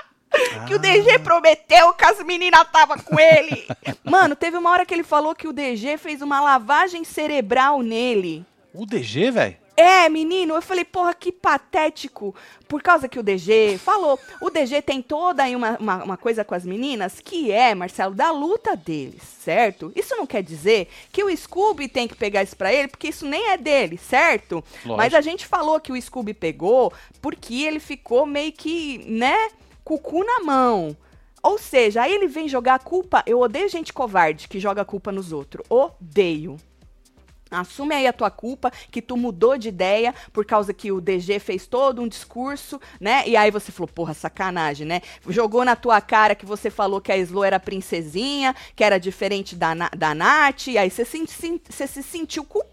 Que 0.68 0.74
o 0.74 0.78
Ah. 0.78 0.80
DG 0.80 1.20
prometeu 1.20 1.94
que 1.94 2.04
as 2.04 2.22
meninas 2.24 2.68
tava 2.72 2.98
com 2.98 3.20
ele. 3.20 3.66
Mano, 4.04 4.36
teve 4.36 4.58
uma 4.58 4.70
hora 4.72 4.86
que 4.86 4.94
ele 4.94 5.04
falou 5.04 5.34
que 5.36 5.48
o 5.48 5.54
DG 5.54 5.98
fez 5.98 6.22
uma 6.22 6.42
lavagem 6.42 7.04
cerebral 7.04 7.82
nele. 7.82 8.46
O 8.74 8.86
DG, 8.86 9.32
velho? 9.32 9.56
É, 9.80 10.10
menino, 10.10 10.56
eu 10.56 10.62
falei, 10.62 10.84
porra, 10.84 11.14
que 11.14 11.32
patético. 11.32 12.34
Por 12.68 12.82
causa 12.82 13.08
que 13.08 13.20
o 13.20 13.24
DG 13.24 13.78
falou. 13.78 14.20
O 14.42 14.50
DG 14.50 14.82
tem 14.82 15.04
toda 15.04 15.44
aí 15.44 15.56
uma, 15.56 15.78
uma, 15.78 16.04
uma 16.04 16.18
coisa 16.18 16.44
com 16.44 16.56
as 16.56 16.66
meninas 16.66 17.20
que 17.20 17.52
é, 17.52 17.76
Marcelo, 17.76 18.16
da 18.16 18.32
luta 18.32 18.76
deles, 18.76 19.22
certo? 19.22 19.92
Isso 19.96 20.16
não 20.16 20.26
quer 20.26 20.42
dizer 20.42 20.88
que 21.12 21.24
o 21.24 21.38
Scooby 21.38 21.88
tem 21.88 22.08
que 22.08 22.16
pegar 22.16 22.42
isso 22.42 22.58
pra 22.58 22.74
ele, 22.74 22.88
porque 22.88 23.10
isso 23.10 23.28
nem 23.28 23.52
é 23.52 23.58
dele, 23.58 24.00
certo? 24.00 24.56
Lógico. 24.84 24.98
Mas 24.98 25.14
a 25.14 25.22
gente 25.22 25.46
falou 25.46 25.80
que 25.80 25.92
o 25.92 26.02
Scooby 26.02 26.34
pegou 26.34 26.92
porque 27.22 27.62
ele 27.64 27.80
ficou 27.80 28.26
meio 28.26 28.52
que, 28.52 28.98
né, 29.06 29.50
com 29.84 29.94
o 29.94 30.00
cu 30.00 30.24
na 30.24 30.40
mão. 30.40 30.98
Ou 31.44 31.60
seja, 31.60 32.02
aí 32.02 32.14
ele 32.14 32.28
vem 32.28 32.50
jogar 32.50 32.76
a 32.76 32.80
culpa. 32.80 33.24
Eu 33.28 33.40
odeio 33.40 33.70
gente 33.70 33.94
covarde 33.94 34.48
que 34.48 34.60
joga 34.60 34.82
a 34.82 34.86
culpa 34.86 35.12
nos 35.12 35.32
outros. 35.32 35.64
Odeio. 35.70 36.58
Assume 37.50 37.96
aí 37.96 38.08
a 38.08 38.14
tua 38.14 38.30
culpa, 38.30 38.72
que 38.92 39.02
tu 39.02 39.16
mudou 39.18 39.58
de 39.58 39.70
ideia 39.70 40.14
por 40.34 40.46
causa 40.46 40.74
que 40.74 40.92
o 40.92 41.00
DG 41.02 41.40
fez 41.40 41.66
todo 41.68 42.02
um 42.02 42.08
discurso, 42.08 42.80
né? 43.00 43.24
E 43.28 43.36
aí 43.38 43.50
você 43.52 43.72
falou, 43.72 43.88
porra, 43.88 44.14
sacanagem, 44.14 44.86
né? 44.86 45.02
Jogou 45.28 45.64
na 45.64 45.76
tua 45.76 46.00
cara 46.02 46.36
que 46.36 46.46
você 46.46 46.70
falou 46.70 47.00
que 47.02 47.12
a 47.12 47.18
Slo 47.18 47.44
era 47.44 47.60
princesinha, 47.60 48.56
que 48.76 48.84
era 48.84 48.98
diferente 49.00 49.56
da, 49.56 49.74
da 49.96 50.14
Nath, 50.14 50.68
e 50.68 50.78
aí 50.78 50.90
você 50.90 51.06
se, 51.06 51.26
se- 51.28 51.88
se 51.88 52.04
sentiu 52.04 52.44
culpado. 52.44 52.67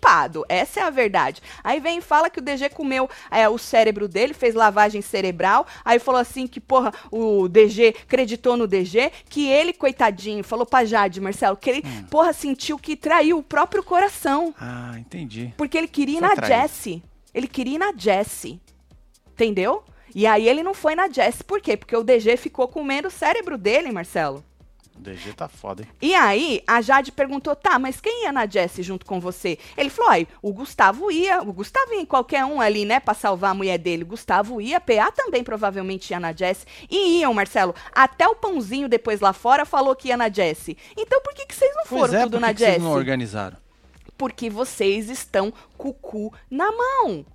Essa 0.48 0.80
é 0.80 0.82
a 0.82 0.90
verdade. 0.90 1.42
Aí 1.62 1.80
vem 1.80 1.98
e 1.98 2.02
fala 2.02 2.28
que 2.28 2.38
o 2.38 2.42
DG 2.42 2.68
comeu 2.70 3.08
é, 3.30 3.48
o 3.48 3.58
cérebro 3.58 4.06
dele, 4.06 4.34
fez 4.34 4.54
lavagem 4.54 5.00
cerebral, 5.02 5.66
aí 5.84 5.98
falou 5.98 6.20
assim 6.20 6.46
que, 6.46 6.60
porra, 6.60 6.92
o 7.10 7.48
DG 7.48 7.94
acreditou 8.02 8.56
no 8.56 8.66
DG, 8.66 9.10
que 9.28 9.48
ele, 9.48 9.72
coitadinho, 9.72 10.44
falou 10.44 10.66
pra 10.66 10.84
Jade, 10.84 11.20
Marcelo, 11.20 11.56
que 11.56 11.70
ele, 11.70 11.82
porra, 12.10 12.32
sentiu 12.32 12.78
que 12.78 12.96
traiu 12.96 13.38
o 13.38 13.42
próprio 13.42 13.82
coração. 13.82 14.54
Ah, 14.60 14.94
entendi. 14.98 15.52
Porque 15.56 15.78
ele 15.78 15.88
queria 15.88 16.16
ir 16.16 16.20
Foi 16.20 16.28
na 16.28 16.34
traído. 16.34 16.62
Jessie. 16.62 17.02
Ele 17.32 17.48
queria 17.48 17.74
ir 17.74 17.78
na 17.78 17.92
Jessie. 17.96 18.60
Entendeu? 19.32 19.82
E 20.14 20.26
aí 20.26 20.48
ele 20.48 20.62
não 20.62 20.74
foi 20.74 20.94
na 20.94 21.08
Jessie. 21.08 21.42
Por 21.42 21.60
quê? 21.60 21.76
Porque 21.76 21.96
o 21.96 22.04
DG 22.04 22.36
ficou 22.36 22.68
comendo 22.68 23.08
o 23.08 23.10
cérebro 23.10 23.58
dele, 23.58 23.90
Marcelo. 23.90 24.44
O 24.96 25.00
DG 25.00 25.32
tá 25.32 25.48
foda, 25.48 25.82
hein? 25.82 25.88
E 26.00 26.14
aí, 26.14 26.62
a 26.66 26.80
Jade 26.80 27.10
perguntou, 27.10 27.56
tá, 27.56 27.78
mas 27.78 28.00
quem 28.00 28.22
ia 28.24 28.32
na 28.32 28.46
Jessie 28.46 28.82
junto 28.82 29.04
com 29.04 29.18
você? 29.20 29.58
Ele 29.76 29.90
falou, 29.90 30.10
ai, 30.12 30.28
o 30.40 30.52
Gustavo 30.52 31.10
ia, 31.10 31.42
o 31.42 31.52
Gustavo 31.52 31.92
ia 31.94 32.00
em 32.00 32.06
qualquer 32.06 32.44
um 32.44 32.60
ali, 32.60 32.84
né, 32.84 33.00
pra 33.00 33.12
salvar 33.12 33.50
a 33.50 33.54
mulher 33.54 33.76
dele. 33.78 34.04
O 34.04 34.06
Gustavo 34.06 34.60
ia, 34.60 34.80
PA 34.80 35.10
também 35.10 35.42
provavelmente 35.42 36.10
ia 36.10 36.20
na 36.20 36.32
Jessie. 36.32 36.66
E 36.88 37.18
iam, 37.20 37.34
Marcelo. 37.34 37.74
Até 37.92 38.28
o 38.28 38.36
Pãozinho 38.36 38.88
depois 38.88 39.20
lá 39.20 39.32
fora 39.32 39.64
falou 39.64 39.96
que 39.96 40.08
ia 40.08 40.16
na 40.16 40.28
Jessie. 40.30 40.78
Então 40.96 41.20
por 41.22 41.34
que, 41.34 41.44
que 41.46 41.54
vocês 41.54 41.74
não 41.74 41.84
Pois 41.88 42.00
foram 42.00 42.14
é, 42.20 42.22
tudo 42.22 42.32
por 42.32 42.40
na 42.40 42.48
que 42.48 42.54
que 42.54 42.60
vocês 42.60 42.72
Jessie? 42.74 42.84
não 42.88 42.92
organizaram? 42.92 43.56
porque 44.16 44.48
vocês 44.48 45.10
estão 45.10 45.52
com 45.76 45.88
o 45.88 45.92
cu 45.92 46.32
na 46.48 46.70
mão. 46.70 47.26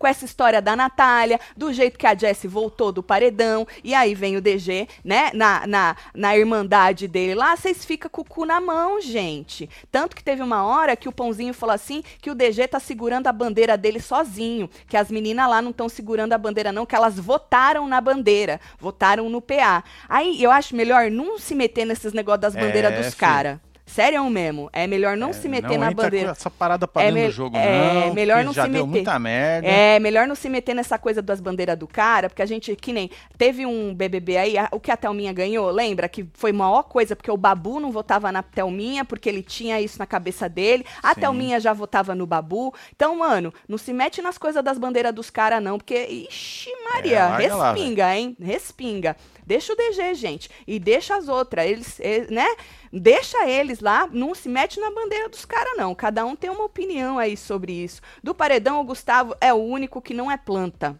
Com 0.00 0.06
essa 0.06 0.24
história 0.24 0.62
da 0.62 0.74
Natália, 0.74 1.38
do 1.54 1.70
jeito 1.74 1.98
que 1.98 2.06
a 2.06 2.14
Jessie 2.14 2.48
voltou 2.48 2.90
do 2.90 3.02
paredão, 3.02 3.66
e 3.84 3.92
aí 3.94 4.14
vem 4.14 4.34
o 4.34 4.40
DG, 4.40 4.88
né, 5.04 5.30
na, 5.34 5.66
na, 5.66 5.96
na 6.14 6.34
irmandade 6.38 7.06
dele 7.06 7.34
lá, 7.34 7.54
vocês 7.54 7.84
ficam 7.84 8.10
com 8.10 8.22
o 8.22 8.24
cu 8.24 8.46
na 8.46 8.62
mão, 8.62 8.98
gente. 8.98 9.68
Tanto 9.92 10.16
que 10.16 10.24
teve 10.24 10.42
uma 10.42 10.64
hora 10.64 10.96
que 10.96 11.06
o 11.06 11.12
Pãozinho 11.12 11.52
falou 11.52 11.74
assim, 11.74 12.02
que 12.22 12.30
o 12.30 12.34
DG 12.34 12.66
tá 12.66 12.80
segurando 12.80 13.26
a 13.26 13.32
bandeira 13.32 13.76
dele 13.76 14.00
sozinho, 14.00 14.70
que 14.88 14.96
as 14.96 15.10
meninas 15.10 15.46
lá 15.50 15.60
não 15.60 15.70
estão 15.70 15.86
segurando 15.86 16.32
a 16.32 16.38
bandeira 16.38 16.72
não, 16.72 16.86
que 16.86 16.96
elas 16.96 17.20
votaram 17.20 17.86
na 17.86 18.00
bandeira, 18.00 18.58
votaram 18.78 19.28
no 19.28 19.42
PA. 19.42 19.84
Aí 20.08 20.42
eu 20.42 20.50
acho 20.50 20.74
melhor 20.74 21.10
não 21.10 21.38
se 21.38 21.54
meter 21.54 21.84
nesses 21.84 22.14
negócios 22.14 22.40
das 22.40 22.56
É, 22.56 22.60
bandeiras 22.66 22.94
dos 22.96 23.06
filho. 23.08 23.18
caras. 23.18 23.58
Sério 23.86 24.24
mesmo, 24.30 24.70
é 24.72 24.86
melhor 24.86 25.16
não 25.16 25.30
É, 25.30 25.32
se 25.32 25.48
meter 25.48 25.70
não 25.72 25.78
na 25.78 25.90
bandeira. 25.90 26.30
essa 26.30 26.48
parada 26.48 26.86
pra 26.86 27.02
É 27.02 27.06
dentro 27.06 27.20
me- 27.22 27.26
do 27.26 27.32
jogo, 27.32 27.56
é, 27.56 28.06
não. 28.06 28.14
melhor 28.14 28.44
não 28.44 28.52
já 28.52 28.64
se 28.64 28.68
deu 28.70 28.86
meter. 28.86 28.98
muita 28.98 29.18
merda. 29.18 29.66
É, 29.66 29.98
melhor 29.98 30.28
não 30.28 30.34
se 30.36 30.48
meter 30.48 30.74
nessa 30.74 30.96
coisa 30.96 31.20
das 31.20 31.40
bandeiras 31.40 31.76
do 31.76 31.88
cara, 31.88 32.28
porque 32.28 32.40
a 32.40 32.46
gente, 32.46 32.76
que 32.76 32.92
nem, 32.92 33.10
teve 33.36 33.66
um 33.66 33.92
BBB 33.92 34.36
aí, 34.36 34.56
a- 34.56 34.68
o 34.70 34.78
que 34.78 34.92
a 34.92 34.96
Thelminha 34.96 35.32
ganhou, 35.32 35.68
lembra? 35.70 36.08
Que 36.08 36.24
foi 36.34 36.52
maior 36.52 36.84
coisa, 36.84 37.16
porque 37.16 37.30
o 37.32 37.36
Babu 37.36 37.80
não 37.80 37.90
votava 37.90 38.30
na 38.30 38.44
Thelminha, 38.44 39.04
porque 39.04 39.28
ele 39.28 39.42
tinha 39.42 39.80
isso 39.80 39.98
na 39.98 40.06
cabeça 40.06 40.48
dele, 40.48 40.84
a 41.02 41.12
Sim. 41.14 41.20
Thelminha 41.22 41.58
já 41.58 41.72
votava 41.72 42.14
no 42.14 42.26
Babu. 42.28 42.72
Então, 42.94 43.16
mano, 43.18 43.52
não 43.68 43.76
se 43.76 43.92
mete 43.92 44.22
nas 44.22 44.38
coisas 44.38 44.62
das 44.62 44.78
bandeiras 44.78 45.12
dos 45.12 45.30
caras 45.30 45.60
não, 45.60 45.78
porque, 45.78 45.96
ixi 46.30 46.70
Maria, 46.94 47.16
É, 47.18 47.24
larga 47.24 47.54
lá, 47.56 47.72
respinga, 47.72 48.16
hein? 48.16 48.36
Respinga. 48.40 49.16
Deixa 49.46 49.72
o 49.72 49.76
DG, 49.76 50.14
gente, 50.14 50.50
e 50.66 50.78
deixa 50.78 51.16
as 51.16 51.28
outras, 51.28 51.66
eles, 51.66 52.00
eles, 52.00 52.30
né? 52.30 52.46
Deixa 52.92 53.48
eles 53.48 53.80
lá, 53.80 54.08
não 54.12 54.34
se 54.34 54.48
mete 54.48 54.80
na 54.80 54.90
bandeira 54.90 55.28
dos 55.28 55.44
caras, 55.44 55.76
não. 55.76 55.94
Cada 55.94 56.24
um 56.24 56.34
tem 56.34 56.50
uma 56.50 56.64
opinião 56.64 57.18
aí 57.18 57.36
sobre 57.36 57.72
isso. 57.72 58.00
Do 58.22 58.34
paredão, 58.34 58.80
o 58.80 58.84
Gustavo 58.84 59.34
é 59.40 59.52
o 59.52 59.56
único 59.58 60.00
que 60.02 60.14
não 60.14 60.30
é 60.30 60.36
planta. 60.36 60.98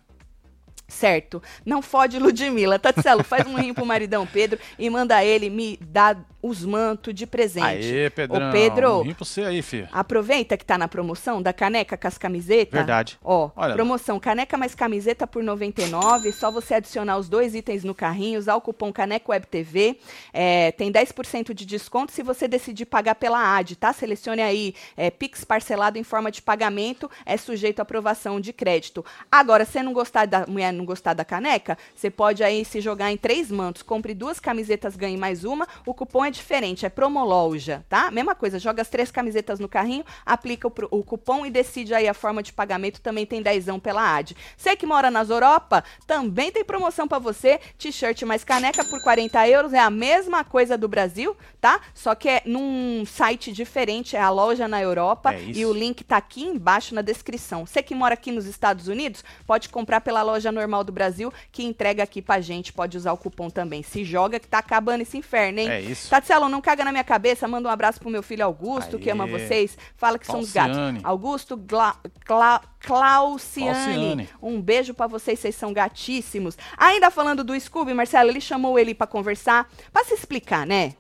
Certo. 0.91 1.43
Não 1.65 1.81
fode 1.81 2.19
Ludmilla. 2.19 2.79
Tatselo, 2.79 3.23
faz 3.25 3.47
um 3.47 3.55
rim 3.57 3.73
pro 3.73 3.87
maridão 3.87 4.27
Pedro 4.27 4.59
e 4.79 4.91
manda 4.91 5.25
ele 5.25 5.49
me 5.49 5.79
dar 5.81 6.19
os 6.43 6.65
mantos 6.65 7.15
de 7.15 7.27
presente. 7.27 7.67
Aê, 7.67 8.09
Pedrão. 8.11 8.49
Ô, 8.49 8.53
Pedro, 8.53 8.99
Um 9.01 9.03
rim 9.03 9.15
pra 9.15 9.25
você 9.27 9.43
aí, 9.43 9.61
filho. 9.61 9.89
aproveita 9.93 10.57
que 10.57 10.65
tá 10.65 10.79
na 10.79 10.89
promoção 10.89 11.43
da 11.43 11.53
caneca 11.53 11.97
com 11.99 12.09
as 12.09 12.17
camisetas. 12.17 12.73
Verdade. 12.79 13.19
Ó, 13.23 13.51
Olha 13.55 13.69
lá. 13.69 13.75
promoção 13.75 14.19
caneca 14.19 14.57
mais 14.57 14.75
camiseta 14.75 15.27
por 15.27 15.43
99, 15.43 16.33
só 16.33 16.51
você 16.51 16.75
adicionar 16.75 17.19
os 17.19 17.29
dois 17.29 17.55
itens 17.55 17.85
no 17.85 17.95
carrinho, 17.95 18.39
usar 18.39 18.55
o 18.57 18.61
cupom 18.61 18.91
Caneco 18.91 19.33
Web 19.33 19.47
TV, 19.49 19.99
é, 20.33 20.73
tem 20.73 20.91
10% 20.91 21.53
de 21.53 21.67
desconto 21.67 22.11
se 22.11 22.23
você 22.23 22.49
decidir 22.49 22.87
pagar 22.87 23.17
pela 23.17 23.57
AD, 23.59 23.77
tá? 23.77 23.93
Selecione 23.93 24.41
aí, 24.41 24.75
é, 24.97 25.11
Pix 25.11 25.45
parcelado 25.45 25.99
em 25.99 26.03
forma 26.03 26.31
de 26.31 26.41
pagamento, 26.41 27.11
é 27.27 27.37
sujeito 27.37 27.81
à 27.81 27.83
aprovação 27.83 28.41
de 28.41 28.53
crédito. 28.55 29.05
Agora, 29.31 29.67
se 29.67 29.83
não 29.83 29.93
gostar 29.93 30.27
da 30.27 30.47
mulher 30.47 30.73
não 30.81 30.85
gostar 30.85 31.15
da 31.15 31.25
caneca, 31.25 31.79
você 31.95 32.11
pode 32.11 32.43
aí 32.43 32.65
se 32.65 32.81
jogar 32.81 33.13
em 33.13 33.17
três 33.17 33.51
mantos, 33.51 33.83
compre 33.83 34.15
duas 34.15 34.41
camisetas, 34.41 34.97
ganhe 34.97 35.17
mais 35.17 35.45
uma, 35.45 35.69
o 35.87 35.95
cupom 35.95 36.25
é 36.25 36.31
diferente, 36.31 36.87
é 36.87 36.89
Promoloja, 36.89 37.85
tá? 37.89 38.11
Mesma 38.11 38.35
coisa, 38.35 38.59
joga 38.59 38.83
as 38.83 38.89
três 38.89 39.11
camisetas 39.11 39.61
no 39.61 39.69
carrinho, 39.69 40.05
aplica 40.25 40.67
o, 40.67 40.73
o 40.91 41.05
cupom 41.05 41.45
e 41.47 41.51
decide 41.51 41.95
aí 41.95 42.09
a 42.09 42.15
forma 42.15 42.43
de 42.43 42.53
pagamento, 42.53 43.01
também 43.01 43.27
tem 43.27 43.43
dezão 43.43 43.79
pela 43.79 44.17
AD. 44.17 44.37
Você 44.57 44.75
que 44.75 44.87
mora 44.87 45.11
nas 45.11 45.31
Europa, 45.31 45.85
também 46.07 46.51
tem 46.51 46.65
promoção 46.65 47.07
pra 47.07 47.19
você, 47.19 47.61
t-shirt 47.79 48.23
mais 48.23 48.43
caneca 48.43 48.85
por 48.85 49.03
40 49.03 49.49
euros, 49.49 49.73
é 49.73 49.79
a 49.79 49.91
mesma 49.91 50.43
coisa 50.43 50.77
do 50.77 50.89
Brasil, 50.89 51.37
tá? 51.61 51.81
Só 51.95 52.15
que 52.15 52.29
é 52.29 52.43
num 52.47 53.05
site 53.07 53.53
diferente, 53.53 54.17
é 54.17 54.21
a 54.21 54.31
loja 54.31 54.67
na 54.67 54.81
Europa, 54.81 55.35
É 55.35 55.41
e 55.41 55.67
o 55.67 55.73
link 55.73 56.03
tá 56.05 56.17
aqui 56.17 56.43
embaixo 56.43 56.95
na 56.95 57.03
descrição. 57.03 57.67
Você 57.67 57.83
que 57.83 57.95
mora 57.95 58.15
aqui 58.15 58.33
nos 58.33 58.47
Estados 58.47 58.89
Unidos, 58.89 59.25
pode 59.47 59.69
comprar 59.69 60.01
pela 60.01 60.23
loja 60.23 60.51
normal 60.51 60.70
do 60.85 60.93
Brasil, 60.93 61.33
que 61.50 61.65
entrega 61.65 62.03
aqui 62.03 62.23
pra 62.23 62.41
gente, 62.41 62.73
pode 62.73 62.97
usar 62.97 63.12
o 63.12 63.17
cupom 63.17 63.50
também. 63.50 63.83
Se 63.83 64.05
joga 64.05 64.39
que 64.39 64.49
tá 64.49 64.59
acabando 64.59 65.03
esse 65.03 65.19
inferno, 65.19 65.59
hein? 65.59 65.69
É 65.69 65.81
isso. 65.81 66.09
Tatselo, 66.09 66.49
não 66.49 66.61
caga 66.61 66.85
na 66.85 66.93
minha 66.93 67.05
cabeça, 67.05 67.47
manda 67.49 67.69
um 67.69 67.73
abraço 67.73 68.00
pro 68.00 68.09
meu 68.09 68.23
filho 68.23 68.45
Augusto, 68.45 68.99
que 68.99 69.09
Aê. 69.09 69.12
ama 69.12 69.27
vocês, 69.27 69.77
fala 69.97 70.19
que 70.19 70.27
somos 70.27 70.53
gatos. 70.53 70.77
Falciane. 70.77 71.00
Augusto 71.03 71.57
Gla, 71.57 71.97
Cla, 72.25 72.61
Clauciane, 72.81 73.75
Falciane. 73.75 74.29
um 74.43 74.61
beijo 74.61 74.95
pra 74.95 75.07
vocês, 75.07 75.39
vocês 75.39 75.55
são 75.55 75.73
gatíssimos. 75.73 76.57
Ainda 76.77 77.11
falando 77.11 77.43
do 77.45 77.59
Scooby, 77.59 77.93
Marcelo, 77.93 78.31
ele 78.31 78.41
chamou 78.41 78.79
ele 78.79 78.95
pra 78.95 79.07
conversar, 79.07 79.69
pra 79.93 80.05
se 80.05 80.15
explicar, 80.15 80.67
né? 80.67 80.95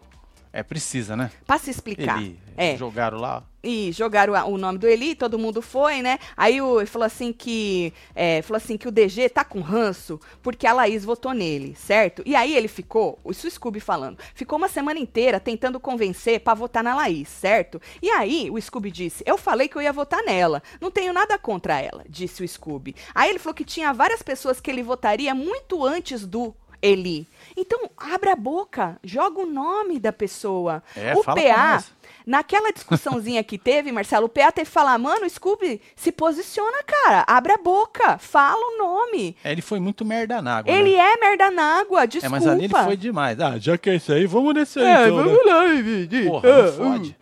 É, 0.52 0.62
precisa, 0.62 1.16
né? 1.16 1.30
Pra 1.46 1.58
se 1.58 1.70
explicar. 1.70 2.20
Ele 2.20 2.38
É. 2.56 2.76
jogaram 2.76 3.18
lá. 3.18 3.44
E 3.62 3.92
jogaram 3.92 4.32
o 4.50 4.56
nome 4.58 4.78
do 4.78 4.88
Eli, 4.88 5.14
todo 5.14 5.38
mundo 5.38 5.60
foi, 5.62 6.00
né? 6.02 6.18
Aí 6.36 6.60
o, 6.62 6.84
falou 6.86 7.04
assim 7.06 7.30
que 7.32 7.92
é, 8.14 8.40
falou 8.42 8.56
assim 8.56 8.76
que 8.76 8.88
o 8.88 8.90
DG 8.90 9.28
tá 9.28 9.44
com 9.44 9.60
ranço 9.60 10.18
porque 10.42 10.66
a 10.66 10.72
Laís 10.72 11.04
votou 11.04 11.32
nele, 11.34 11.74
certo? 11.76 12.22
E 12.24 12.34
aí 12.34 12.56
ele 12.56 12.68
ficou, 12.68 13.18
isso 13.28 13.46
o 13.46 13.50
Scooby 13.50 13.78
falando, 13.78 14.18
ficou 14.34 14.56
uma 14.58 14.68
semana 14.68 14.98
inteira 14.98 15.38
tentando 15.38 15.78
convencer 15.78 16.40
pra 16.40 16.54
votar 16.54 16.82
na 16.82 16.96
Laís, 16.96 17.28
certo? 17.28 17.80
E 18.02 18.10
aí 18.10 18.50
o 18.50 18.60
Scooby 18.60 18.90
disse: 18.90 19.22
Eu 19.26 19.36
falei 19.36 19.68
que 19.68 19.76
eu 19.76 19.82
ia 19.82 19.92
votar 19.92 20.22
nela, 20.24 20.62
não 20.80 20.90
tenho 20.90 21.12
nada 21.12 21.38
contra 21.38 21.78
ela, 21.80 22.02
disse 22.08 22.42
o 22.42 22.48
Scooby. 22.48 22.96
Aí 23.14 23.28
ele 23.30 23.38
falou 23.38 23.54
que 23.54 23.64
tinha 23.64 23.92
várias 23.92 24.22
pessoas 24.22 24.58
que 24.58 24.70
ele 24.70 24.82
votaria 24.82 25.34
muito 25.34 25.84
antes 25.84 26.26
do 26.26 26.54
Eli. 26.82 27.28
Então, 27.56 27.90
abre 27.96 28.30
a 28.30 28.36
boca, 28.36 28.98
joga 29.02 29.40
o 29.40 29.46
nome 29.46 29.98
da 29.98 30.12
pessoa. 30.12 30.82
É, 30.96 31.14
o 31.14 31.22
PA. 31.24 31.82
Naquela 32.26 32.70
discussãozinha 32.72 33.42
que 33.42 33.58
teve, 33.58 33.90
Marcelo, 33.90 34.26
o 34.26 34.28
PA 34.28 34.52
teve 34.52 34.66
que 34.66 34.72
falar, 34.72 34.96
mano, 34.98 35.24
o 35.26 35.30
Scooby, 35.30 35.80
se 35.96 36.12
posiciona, 36.12 36.82
cara. 36.84 37.24
Abre 37.26 37.52
a 37.52 37.56
boca, 37.56 38.18
fala 38.18 38.60
o 38.60 38.78
nome. 38.78 39.36
É, 39.42 39.50
ele 39.52 39.62
foi 39.62 39.80
muito 39.80 40.04
merda 40.04 40.40
na 40.42 40.58
água. 40.58 40.72
Ele 40.72 40.96
né? 40.96 41.12
é 41.12 41.16
merda 41.16 41.50
na 41.50 41.80
água, 41.80 42.04
É, 42.04 42.06
desculpa. 42.06 42.36
mas 42.36 42.46
ali 42.46 42.64
ele 42.64 42.74
foi 42.74 42.96
demais. 42.96 43.40
Ah, 43.40 43.58
já 43.58 43.76
que 43.78 43.90
é 43.90 43.96
isso 43.96 44.12
aí, 44.12 44.26
vamos 44.26 44.54
nesse 44.54 44.78
aí, 44.78 44.84
É, 44.86 45.06
então, 45.06 45.16
né? 45.16 45.22
vamos 45.24 45.46
lá, 45.46 45.64
Vidi. 45.82 46.24
Porra, 46.26 46.48
não 46.62 46.72
fode. 46.72 47.16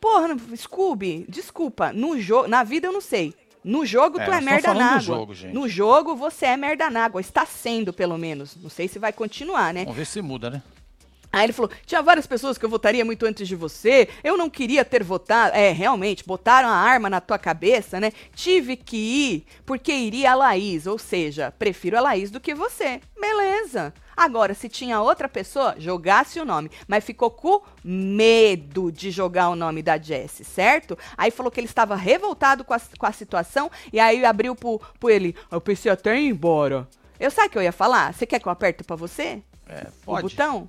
Porra, 0.00 0.28
não- 0.28 0.56
Scooby, 0.56 1.26
desculpa. 1.28 1.92
No 1.92 2.18
jogo, 2.20 2.48
na 2.48 2.62
vida 2.62 2.86
eu 2.86 2.92
não 2.92 3.00
sei. 3.00 3.34
No 3.64 3.84
jogo 3.84 4.20
É, 4.20 4.24
tu 4.24 4.30
é 4.30 4.38
estamos 4.38 4.44
merda 4.44 4.74
na 4.74 4.86
água. 4.90 5.00
jogo. 5.00 5.34
No 5.52 5.68
jogo 5.68 6.14
você 6.16 6.46
é 6.46 6.56
merda 6.56 6.88
na 6.88 7.04
água. 7.04 7.20
Está 7.20 7.44
sendo, 7.44 7.92
pelo 7.92 8.16
menos. 8.16 8.56
Não 8.56 8.70
sei 8.70 8.88
se 8.88 8.98
vai 8.98 9.12
continuar, 9.12 9.74
né? 9.74 9.80
Vamos 9.84 9.96
ver 9.96 10.06
se 10.06 10.22
muda, 10.22 10.48
né? 10.50 10.62
Aí 11.32 11.44
ele 11.44 11.52
falou: 11.52 11.70
tinha 11.84 12.02
várias 12.02 12.26
pessoas 12.26 12.56
que 12.56 12.64
eu 12.64 12.70
votaria 12.70 13.04
muito 13.04 13.26
antes 13.26 13.46
de 13.46 13.54
você. 13.54 14.08
Eu 14.24 14.36
não 14.36 14.48
queria 14.48 14.84
ter 14.84 15.02
votado. 15.02 15.54
É, 15.54 15.70
realmente, 15.72 16.24
botaram 16.26 16.68
a 16.68 16.76
arma 16.76 17.10
na 17.10 17.20
tua 17.20 17.38
cabeça, 17.38 18.00
né? 18.00 18.12
Tive 18.34 18.76
que 18.76 18.96
ir 18.96 19.46
porque 19.66 19.92
iria 19.92 20.32
a 20.32 20.34
Laís. 20.34 20.86
Ou 20.86 20.98
seja, 20.98 21.52
prefiro 21.58 21.98
a 21.98 22.00
Laís 22.00 22.30
do 22.30 22.40
que 22.40 22.54
você. 22.54 23.00
Beleza. 23.20 23.92
Agora, 24.16 24.52
se 24.52 24.68
tinha 24.68 25.00
outra 25.00 25.28
pessoa, 25.28 25.76
jogasse 25.78 26.40
o 26.40 26.44
nome. 26.44 26.70
Mas 26.88 27.04
ficou 27.04 27.30
com 27.30 27.62
medo 27.84 28.90
de 28.90 29.10
jogar 29.12 29.48
o 29.48 29.54
nome 29.54 29.80
da 29.82 29.96
Jessie, 29.96 30.44
certo? 30.44 30.98
Aí 31.16 31.30
falou 31.30 31.52
que 31.52 31.60
ele 31.60 31.68
estava 31.68 31.94
revoltado 31.94 32.64
com 32.64 32.74
a, 32.74 32.80
com 32.98 33.06
a 33.06 33.12
situação. 33.12 33.70
E 33.92 34.00
aí 34.00 34.24
abriu 34.24 34.56
pro, 34.56 34.80
pro 34.98 35.10
ele. 35.10 35.36
Eu 35.50 35.60
pensei 35.60 35.92
até 35.92 36.18
ir 36.18 36.26
embora. 36.28 36.88
Eu 37.20 37.30
sabe 37.30 37.48
o 37.48 37.50
que 37.50 37.58
eu 37.58 37.62
ia 37.62 37.72
falar? 37.72 38.12
Você 38.12 38.26
quer 38.26 38.40
que 38.40 38.48
eu 38.48 38.52
aperte 38.52 38.82
pra 38.82 38.96
você? 38.96 39.40
É, 39.68 39.86
O 40.04 40.06
pode. 40.06 40.22
botão? 40.22 40.68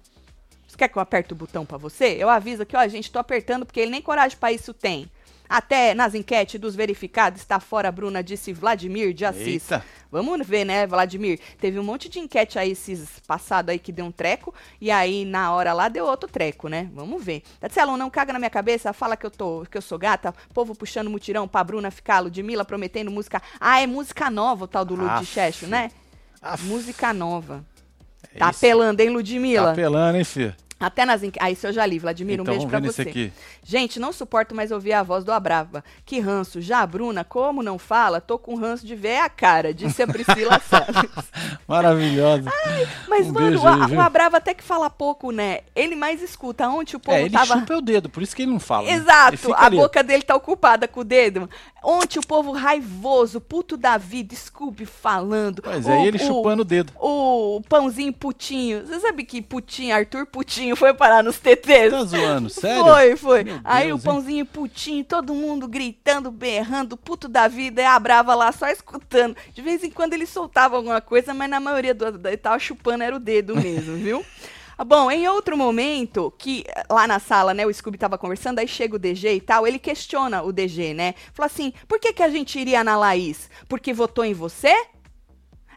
Quer 0.80 0.88
que 0.88 0.98
eu 0.98 1.02
aperte 1.02 1.34
o 1.34 1.36
botão 1.36 1.66
pra 1.66 1.78
você? 1.78 2.16
Eu 2.18 2.30
aviso 2.30 2.62
aqui, 2.62 2.74
ó, 2.74 2.88
gente, 2.88 3.12
tô 3.12 3.20
apertando 3.20 3.66
porque 3.66 3.82
ele 3.82 3.92
nem 3.92 4.02
coragem 4.02 4.38
pra 4.38 4.50
isso 4.50 4.74
tem. 4.74 5.12
Até 5.50 5.94
nas 5.94 6.16
enquetes 6.16 6.58
dos 6.58 6.74
verificados 6.74 7.42
está 7.42 7.60
fora, 7.60 7.90
a 7.90 7.92
Bruna 7.92 8.24
disse 8.24 8.54
Vladimir 8.54 9.14
de 9.14 9.26
Assis. 9.26 9.70
Eita. 9.70 9.84
Vamos 10.10 10.48
ver, 10.48 10.64
né, 10.64 10.88
Vladimir? 10.88 11.38
Teve 11.60 11.78
um 11.78 11.84
monte 11.84 12.08
de 12.08 12.20
enquete 12.20 12.58
aí 12.58 12.72
esses 12.72 13.20
passados 13.28 13.74
aí 13.74 13.78
que 13.78 13.92
deu 13.92 14.06
um 14.06 14.12
treco, 14.12 14.56
e 14.80 14.90
aí 14.90 15.26
na 15.26 15.52
hora 15.52 15.74
lá 15.74 15.90
deu 15.90 16.06
outro 16.06 16.30
treco, 16.32 16.70
né? 16.70 16.90
Vamos 16.94 17.22
ver. 17.22 17.44
Tatielo, 17.60 17.98
não 17.98 18.10
caga 18.10 18.32
na 18.32 18.40
minha 18.40 18.50
cabeça, 18.50 18.94
fala 18.94 19.18
que 19.18 19.26
eu 19.26 19.32
tô, 19.32 19.66
que 19.70 19.78
eu 19.78 19.82
sou 19.82 20.00
gata, 20.00 20.34
povo 20.54 20.74
puxando 20.74 21.10
mutirão 21.10 21.46
pra 21.46 21.62
Bruna 21.62 21.92
ficar, 21.92 22.20
Ludmilla 22.22 22.64
prometendo 22.64 23.12
música. 23.12 23.42
Ah, 23.60 23.82
é 23.82 23.86
música 23.86 24.30
nova 24.30 24.64
o 24.64 24.68
tal 24.68 24.86
do 24.86 24.96
Lud. 24.96 25.26
Checho, 25.26 25.68
né? 25.68 25.92
Aff. 26.42 26.64
Música 26.64 27.12
nova. 27.12 27.66
É 28.34 28.40
Tá 28.40 28.50
isso. 28.50 28.60
apelando, 28.60 29.02
hein, 29.02 29.10
Ludmilla? 29.10 29.66
Tá 29.66 29.72
apelando, 29.74 30.18
hein, 30.18 30.24
filho? 30.24 30.56
Até 30.80 31.06
nas 31.06 31.22
enquetes. 31.24 31.46
Ah, 31.46 31.52
isso 31.52 31.68
eu 31.68 31.74
já 31.74 31.86
li, 31.86 32.00
Vladimir. 32.00 32.40
Um 32.40 32.44
então 32.44 32.54
beijo 32.56 32.68
vamos 32.70 32.96
pra 32.96 33.04
você. 33.12 33.32
Gente, 33.64 34.00
não 34.00 34.14
suporto 34.14 34.56
mais 34.56 34.72
ouvir 34.72 34.94
a 34.94 35.04
voz 35.04 35.24
do 35.26 35.32
Abrava. 35.34 35.84
Que 36.06 36.20
ranço. 36.22 36.62
Já 36.62 36.80
a 36.80 36.88
Bruna, 36.88 37.24
como 37.26 37.62
não 37.62 37.78
fala, 37.78 38.22
tô 38.22 38.40
com 38.40 38.56
ranço 38.56 38.86
de 38.88 38.96
ver 38.96 39.18
a 39.18 39.30
cara, 39.30 39.74
disse 39.74 40.02
a 40.02 40.08
Priscila 40.08 40.58
Salles. 40.64 41.12
Maravilhosa. 41.68 42.52
Mas, 43.08 43.28
Um 43.28 43.32
mano, 43.34 43.48
beijo 43.50 43.64
o, 43.64 43.68
aí, 43.68 43.96
o 43.96 44.00
Abrava 44.02 44.38
até 44.38 44.54
que 44.54 44.64
fala 44.64 44.90
pouco, 44.90 45.32
né? 45.32 45.60
Ele 45.76 45.96
mais 45.96 46.22
escuta. 46.22 46.68
Ontem 46.70 46.96
o 46.96 47.00
povo 47.00 47.18
É, 47.18 47.22
ele 47.22 47.30
tava. 47.32 47.60
chupa 47.60 47.76
o 47.76 47.82
dedo, 47.82 48.10
por 48.10 48.24
isso 48.24 48.36
que 48.36 48.44
ele 48.44 48.52
não 48.52 48.60
fala. 48.60 48.84
né? 48.86 48.92
Ele 48.94 49.02
Exato, 49.02 49.38
fica 49.38 49.56
a 49.56 49.66
ali. 49.66 49.78
boca 49.78 50.04
dele 50.04 50.24
tá 50.24 50.36
ocupada 50.36 50.88
com 50.88 51.02
o 51.02 51.04
dedo. 51.04 51.50
Ontem 51.84 52.20
o 52.20 52.26
povo 52.26 52.52
raivoso, 52.52 53.40
puto 53.40 53.78
da 53.78 53.98
vida, 53.98 54.36
Scooby 54.36 54.86
falando. 54.86 55.62
Pois 55.62 55.86
o, 55.86 55.90
é, 55.92 56.06
ele 56.08 56.18
o- 56.18 56.26
chupando 56.26 56.62
o 56.62 56.66
dedo. 56.66 56.92
O 57.00 57.62
pãozinho 57.70 58.12
putinho. 58.14 58.86
Você 58.86 59.00
sabe 59.00 59.24
que 59.24 59.42
putinho, 59.42 59.96
Arthur 59.96 60.26
Putinho 60.26 60.69
foi 60.76 60.94
parar 60.94 61.24
nos 61.24 61.40
TTs? 61.40 61.92
Tá 61.92 62.04
zoando, 62.04 62.50
sério? 62.52 62.84
Foi, 62.84 63.16
foi. 63.16 63.44
Meu 63.44 63.60
Aí 63.64 63.88
Deus, 63.88 64.02
o 64.02 64.04
pãozinho 64.04 64.46
putinho, 64.46 65.04
todo 65.04 65.34
mundo 65.34 65.68
gritando, 65.68 66.32
berrando, 66.32 66.98
puto 66.98 67.28
da 67.28 67.48
vida, 67.48 67.82
e 67.82 67.86
a 67.86 68.00
brava 68.00 68.36
lá 68.36 68.52
só 68.52 68.68
escutando. 68.68 69.36
De 69.54 69.62
vez 69.62 69.84
em 69.84 69.90
quando 69.90 70.14
ele 70.14 70.26
soltava 70.26 70.76
alguma 70.76 71.02
coisa, 71.02 71.34
mas 71.34 71.50
na 71.50 71.60
maioria 71.60 71.94
do 71.94 72.06
ele 72.28 72.38
tava 72.38 72.60
chupando 72.60 73.04
era 73.04 73.16
o 73.16 73.20
dedo 73.20 73.56
mesmo, 73.56 73.96
viu? 74.02 74.26
Ah, 74.78 74.86
Bom, 74.86 75.12
em 75.12 75.28
outro 75.28 75.58
momento, 75.58 76.34
que 76.38 76.64
eh, 76.66 76.84
lá 76.90 77.06
na 77.06 77.20
sala, 77.20 77.54
né, 77.54 77.66
o 77.66 77.74
Scooby 77.74 77.98
tava 77.98 78.18
conversando, 78.18 78.60
aí 78.60 78.68
chega 78.68 78.96
o 78.96 79.00
DG 79.00 79.34
e 79.36 79.42
tal, 79.42 79.68
ele 79.68 79.78
questiona 79.78 80.42
o 80.42 80.54
DG, 80.54 80.94
né? 80.94 81.16
Fala 81.34 81.48
assim, 81.48 81.74
por 81.86 82.00
que 82.00 82.14
que 82.14 82.24
a 82.24 82.30
gente 82.30 82.58
iria 82.58 82.82
na 82.82 82.96
Laís? 82.96 83.50
Porque 83.68 83.94
votou 83.94 84.24
em 84.24 84.34
você? 84.34 84.74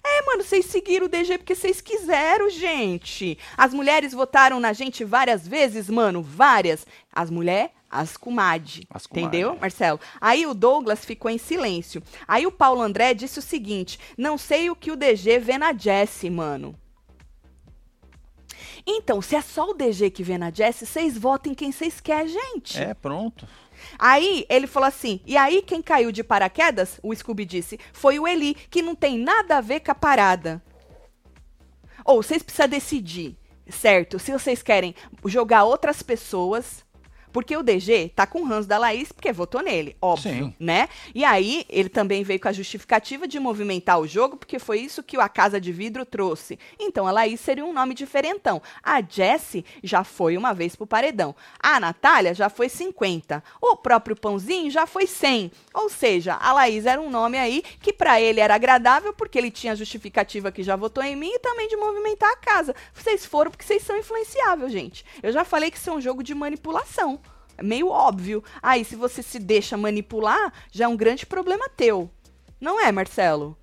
É, 0.04 0.22
mano, 0.22 0.42
vocês 0.42 0.66
seguiram 0.66 1.06
o 1.06 1.08
DG 1.08 1.38
porque 1.38 1.54
vocês 1.54 1.80
quiseram, 1.80 2.50
gente. 2.50 3.38
As 3.56 3.72
mulheres 3.72 4.12
votaram 4.12 4.58
na 4.58 4.72
gente 4.72 5.04
várias 5.04 5.46
vezes, 5.46 5.88
mano, 5.88 6.22
várias. 6.22 6.84
As 7.12 7.30
mulheres, 7.30 7.70
as 7.88 8.16
comadre. 8.16 8.86
As 8.90 9.06
comadre, 9.06 9.38
Entendeu. 9.38 9.58
Marcelo? 9.60 10.00
Aí 10.20 10.44
o 10.44 10.54
Douglas 10.54 11.04
ficou 11.04 11.30
em 11.30 11.38
silêncio. 11.38 12.02
Aí 12.26 12.46
o 12.46 12.52
Paulo 12.52 12.82
André 12.82 13.14
disse 13.14 13.38
o 13.38 13.42
seguinte: 13.42 13.98
não 14.18 14.36
sei 14.36 14.70
o 14.70 14.76
que 14.76 14.90
o 14.90 14.96
DG 14.96 15.38
vê 15.38 15.56
na 15.56 15.72
Jessie, 15.72 16.30
mano. 16.30 16.74
Então, 18.84 19.22
se 19.22 19.36
é 19.36 19.40
só 19.40 19.70
o 19.70 19.74
DG 19.74 20.10
que 20.10 20.24
vê 20.24 20.36
na 20.36 20.50
Jessie, 20.50 20.86
vocês 20.86 21.16
votem 21.16 21.54
quem 21.54 21.70
vocês 21.70 22.00
querem, 22.00 22.28
gente. 22.28 22.78
É, 22.80 22.94
pronto. 22.94 23.46
Aí 23.98 24.44
ele 24.48 24.66
falou 24.66 24.88
assim: 24.88 25.20
e 25.26 25.36
aí 25.36 25.62
quem 25.62 25.82
caiu 25.82 26.12
de 26.12 26.24
paraquedas, 26.24 26.98
o 27.02 27.14
Scooby 27.14 27.44
disse, 27.44 27.78
foi 27.92 28.18
o 28.18 28.26
Eli, 28.26 28.54
que 28.54 28.82
não 28.82 28.94
tem 28.94 29.18
nada 29.18 29.58
a 29.58 29.60
ver 29.60 29.80
com 29.80 29.92
a 29.92 29.94
parada. 29.94 30.62
Ou 32.04 32.22
vocês 32.22 32.42
precisam 32.42 32.68
decidir, 32.68 33.36
certo? 33.68 34.18
Se 34.18 34.32
vocês 34.32 34.62
querem 34.62 34.94
jogar 35.26 35.64
outras 35.64 36.02
pessoas 36.02 36.84
Porque 37.32 37.56
o 37.56 37.62
DG 37.62 38.12
tá 38.14 38.26
com 38.26 38.40
o 38.42 38.44
ranço 38.44 38.68
da 38.68 38.78
Laís, 38.78 39.10
porque 39.10 39.32
votou 39.32 39.62
nele, 39.62 39.96
óbvio, 40.00 40.32
Sim. 40.32 40.54
né? 40.58 40.88
E 41.14 41.24
aí, 41.24 41.64
ele 41.68 41.88
também 41.88 42.22
veio 42.22 42.40
com 42.40 42.48
a 42.48 42.52
justificativa 42.52 43.26
de 43.26 43.40
movimentar 43.40 43.98
o 43.98 44.06
jogo, 44.06 44.36
porque 44.36 44.58
foi 44.58 44.80
isso 44.80 45.02
que 45.02 45.16
a 45.16 45.28
Casa 45.28 45.60
de 45.60 45.72
Vidro 45.72 46.04
trouxe. 46.04 46.58
Então, 46.78 47.06
a 47.06 47.12
Laís 47.12 47.40
seria 47.40 47.64
um 47.64 47.72
nome 47.72 47.94
diferentão. 47.94 48.60
A 48.82 49.00
Jessie 49.00 49.64
já 49.82 50.04
foi 50.04 50.36
uma 50.36 50.52
vez 50.52 50.76
pro 50.76 50.86
paredão. 50.86 51.34
A 51.58 51.80
Natália 51.80 52.34
já 52.34 52.48
foi 52.48 52.68
50. 52.68 53.42
O 53.60 53.76
próprio 53.76 54.16
Pãozinho 54.16 54.70
já 54.70 54.86
foi 54.86 55.06
100. 55.06 55.50
Ou 55.74 55.88
seja, 55.88 56.34
a 56.34 56.52
Laís 56.52 56.86
era 56.86 57.00
um 57.00 57.10
nome 57.10 57.38
aí 57.38 57.62
que 57.80 57.92
para 57.92 58.20
ele 58.20 58.40
era 58.40 58.54
agradável, 58.54 59.12
porque 59.12 59.38
ele 59.38 59.50
tinha 59.50 59.76
justificativa 59.76 60.52
que 60.52 60.62
já 60.62 60.76
votou 60.76 61.02
em 61.02 61.16
mim 61.16 61.32
e 61.32 61.38
também 61.38 61.68
de 61.68 61.76
movimentar 61.76 62.30
a 62.30 62.36
casa. 62.36 62.74
Vocês 62.92 63.24
foram 63.24 63.50
porque 63.50 63.64
vocês 63.64 63.82
são 63.82 63.96
influenciáveis, 63.96 64.72
gente. 64.72 65.04
Eu 65.22 65.32
já 65.32 65.44
falei 65.44 65.70
que 65.70 65.78
isso 65.78 65.90
é 65.90 65.92
um 65.92 66.00
jogo 66.00 66.22
de 66.22 66.34
manipulação. 66.34 67.20
Meio 67.60 67.88
óbvio. 67.88 68.42
Aí, 68.62 68.84
se 68.84 68.94
você 68.96 69.22
se 69.22 69.38
deixa 69.38 69.76
manipular, 69.76 70.52
já 70.70 70.84
é 70.84 70.88
um 70.88 70.96
grande 70.96 71.26
problema 71.26 71.68
teu. 71.68 72.10
Não 72.60 72.80
é, 72.80 72.92
Marcelo? 72.92 73.56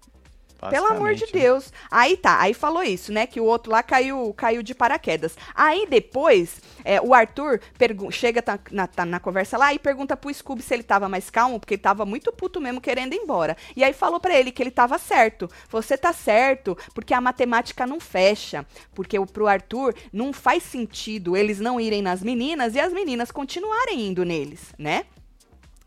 Pelo 0.69 0.87
amor 0.87 1.15
de 1.15 1.25
Deus. 1.31 1.71
Aí 1.89 2.17
tá, 2.17 2.39
aí 2.41 2.53
falou 2.53 2.83
isso, 2.83 3.13
né? 3.13 3.25
Que 3.25 3.39
o 3.39 3.45
outro 3.45 3.71
lá 3.71 3.81
caiu, 3.81 4.33
caiu 4.35 4.61
de 4.61 4.75
paraquedas. 4.75 5.37
Aí 5.55 5.87
depois, 5.89 6.59
é, 6.83 6.99
o 6.99 7.13
Arthur 7.13 7.61
chega 8.11 8.41
tá, 8.41 8.59
na, 8.71 8.87
tá 8.87 9.05
na 9.05 9.19
conversa 9.19 9.57
lá 9.57 9.73
e 9.73 9.79
pergunta 9.79 10.17
pro 10.17 10.33
Scooby 10.33 10.61
se 10.61 10.73
ele 10.73 10.83
tava 10.83 11.07
mais 11.07 11.29
calmo, 11.29 11.59
porque 11.59 11.75
ele 11.75 11.81
tava 11.81 12.05
muito 12.05 12.31
puto 12.33 12.59
mesmo 12.59 12.81
querendo 12.81 13.13
ir 13.13 13.17
embora. 13.17 13.55
E 13.75 13.83
aí 13.83 13.93
falou 13.93 14.19
para 14.19 14.37
ele 14.37 14.51
que 14.51 14.61
ele 14.61 14.71
tava 14.71 14.97
certo. 14.97 15.49
Você 15.69 15.97
tá 15.97 16.11
certo, 16.11 16.77
porque 16.93 17.13
a 17.13 17.21
matemática 17.21 17.87
não 17.87 17.99
fecha. 17.99 18.65
Porque 18.93 19.17
pro 19.27 19.47
Arthur 19.47 19.95
não 20.11 20.33
faz 20.33 20.63
sentido 20.63 21.37
eles 21.37 21.59
não 21.59 21.79
irem 21.79 22.01
nas 22.01 22.21
meninas 22.21 22.75
e 22.75 22.79
as 22.79 22.91
meninas 22.91 23.31
continuarem 23.31 24.07
indo 24.07 24.25
neles, 24.25 24.73
né? 24.77 25.05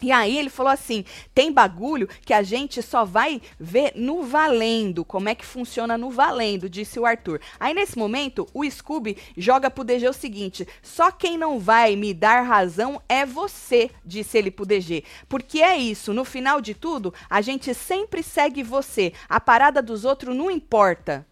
E 0.03 0.11
aí 0.11 0.37
ele 0.37 0.51
falou 0.51 0.73
assim: 0.73 1.05
tem 1.35 1.53
bagulho 1.53 2.09
que 2.25 2.35
a 2.35 2.43
gente 2.43 2.83
só 2.83 3.05
vai 3.05 3.41
ver 3.59 3.93
no 3.95 4.23
valendo. 4.23 5.05
Como 5.05 5.29
é 5.29 5.35
que 5.35 5.47
funciona 5.47 5.97
no 5.97 6.11
valendo, 6.11 6.69
disse 6.69 6.99
o 6.99 7.07
Arthur. 7.07 7.41
Aí 7.59 7.73
nesse 7.73 7.97
momento, 7.97 8.47
o 8.53 8.69
Scooby 8.69 9.17
joga 9.37 9.71
pro 9.71 9.85
DG 9.85 10.09
o 10.09 10.13
seguinte: 10.13 10.67
só 10.83 11.11
quem 11.11 11.39
não 11.39 11.59
vai 11.59 11.97
me 11.97 12.13
dar 12.13 12.43
razão 12.43 13.01
é 13.09 13.25
você, 13.25 13.91
disse 14.05 14.37
ele 14.37 14.51
pro 14.51 14.67
DG. 14.67 15.05
Porque 15.29 15.61
é 15.61 15.77
isso, 15.77 16.13
no 16.13 16.25
final 16.25 16.61
de 16.61 16.75
tudo, 16.75 17.15
a 17.31 17.41
gente 17.41 17.73
sempre 17.75 18.23
segue 18.23 18.63
você. 18.63 19.13
A 19.29 19.41
parada 19.41 19.81
dos 19.81 20.05
outros 20.05 20.37
não 20.37 20.51
importa. 20.51 21.27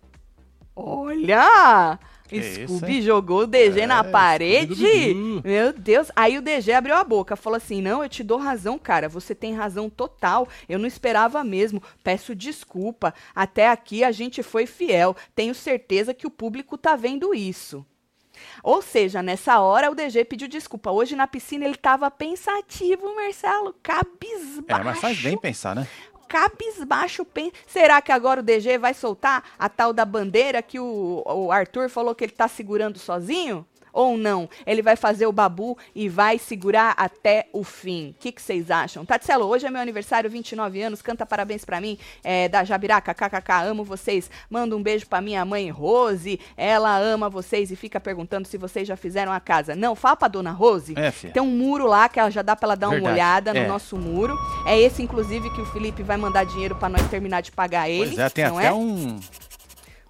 Olha! 0.74 1.98
Que 2.30 2.66
Scooby 2.66 2.98
isso, 2.98 3.06
jogou 3.06 3.40
o 3.40 3.46
DG 3.46 3.80
é, 3.80 3.86
na 3.88 4.04
parede. 4.04 5.14
Meu 5.44 5.72
Deus. 5.72 6.12
Aí 6.14 6.38
o 6.38 6.42
DG 6.42 6.72
abriu 6.72 6.94
a 6.94 7.02
boca, 7.02 7.34
falou 7.34 7.56
assim: 7.56 7.82
Não, 7.82 8.04
eu 8.04 8.08
te 8.08 8.22
dou 8.22 8.38
razão, 8.38 8.78
cara. 8.78 9.08
Você 9.08 9.34
tem 9.34 9.52
razão 9.52 9.90
total. 9.90 10.46
Eu 10.68 10.78
não 10.78 10.86
esperava 10.86 11.42
mesmo. 11.42 11.82
Peço 12.04 12.34
desculpa. 12.34 13.12
Até 13.34 13.68
aqui 13.68 14.04
a 14.04 14.12
gente 14.12 14.44
foi 14.44 14.64
fiel. 14.64 15.16
Tenho 15.34 15.54
certeza 15.56 16.14
que 16.14 16.26
o 16.26 16.30
público 16.30 16.78
tá 16.78 16.94
vendo 16.94 17.34
isso. 17.34 17.84
Ou 18.62 18.80
seja, 18.80 19.22
nessa 19.22 19.60
hora 19.60 19.90
o 19.90 19.94
DG 19.94 20.24
pediu 20.24 20.48
desculpa. 20.48 20.90
Hoje 20.90 21.16
na 21.16 21.26
piscina 21.26 21.64
ele 21.64 21.76
tava 21.76 22.10
pensativo, 22.10 23.14
Marcelo, 23.14 23.74
cabisbaixo. 23.82 24.80
É, 24.80 24.84
mas 24.84 25.00
faz 25.00 25.20
bem 25.20 25.36
pensar, 25.36 25.74
né? 25.74 25.86
Cabisbaixo. 26.30 27.26
Será 27.66 28.00
que 28.00 28.12
agora 28.12 28.40
o 28.40 28.42
DG 28.42 28.78
vai 28.78 28.94
soltar 28.94 29.42
a 29.58 29.68
tal 29.68 29.92
da 29.92 30.04
bandeira 30.04 30.62
que 30.62 30.78
o, 30.78 31.24
o 31.26 31.50
Arthur 31.50 31.90
falou 31.90 32.14
que 32.14 32.24
ele 32.24 32.32
está 32.32 32.46
segurando 32.46 33.00
sozinho? 33.00 33.66
Ou 34.00 34.16
não? 34.16 34.48
Ele 34.66 34.82
vai 34.82 34.96
fazer 34.96 35.26
o 35.26 35.32
babu 35.32 35.76
e 35.94 36.08
vai 36.08 36.38
segurar 36.38 36.94
até 36.96 37.48
o 37.52 37.62
fim. 37.62 38.10
O 38.10 38.14
que 38.14 38.40
vocês 38.40 38.70
acham? 38.70 39.04
Tatselo, 39.04 39.46
hoje 39.46 39.66
é 39.66 39.70
meu 39.70 39.80
aniversário, 39.80 40.30
29 40.30 40.82
anos, 40.82 41.02
canta 41.02 41.26
parabéns 41.26 41.64
para 41.64 41.80
mim, 41.80 41.98
é, 42.22 42.48
da 42.48 42.64
Jabiraca, 42.64 43.14
kkk, 43.14 43.52
amo 43.66 43.84
vocês. 43.84 44.30
Manda 44.48 44.76
um 44.76 44.82
beijo 44.82 45.06
pra 45.06 45.20
minha 45.20 45.44
mãe 45.44 45.70
Rose, 45.70 46.40
ela 46.56 46.96
ama 46.98 47.28
vocês 47.28 47.70
e 47.70 47.76
fica 47.76 48.00
perguntando 48.00 48.46
se 48.46 48.56
vocês 48.56 48.86
já 48.86 48.96
fizeram 48.96 49.32
a 49.32 49.40
casa. 49.40 49.76
Não, 49.76 49.94
fala 49.94 50.16
pra 50.16 50.28
dona 50.28 50.50
Rose. 50.50 50.94
É, 50.96 51.10
Tem 51.10 51.42
um 51.42 51.46
muro 51.46 51.86
lá 51.86 52.08
que 52.08 52.18
ela 52.18 52.30
já 52.30 52.42
dá 52.42 52.56
pra 52.56 52.68
ela 52.68 52.76
dar 52.76 52.88
Verdade. 52.88 53.06
uma 53.06 53.12
olhada 53.12 53.54
no 53.54 53.60
é. 53.60 53.66
nosso 53.66 53.96
muro. 53.96 54.36
É 54.66 54.78
esse, 54.78 55.02
inclusive, 55.02 55.50
que 55.50 55.60
o 55.60 55.66
Felipe 55.66 56.02
vai 56.02 56.16
mandar 56.16 56.44
dinheiro 56.44 56.76
para 56.76 56.88
nós 56.88 57.06
terminar 57.08 57.40
de 57.40 57.52
pagar 57.52 57.88
ele. 57.88 58.08
Pois 58.08 58.18
é, 58.18 58.28
tem 58.28 58.44
até 58.44 58.66
é? 58.66 58.72
um... 58.72 59.18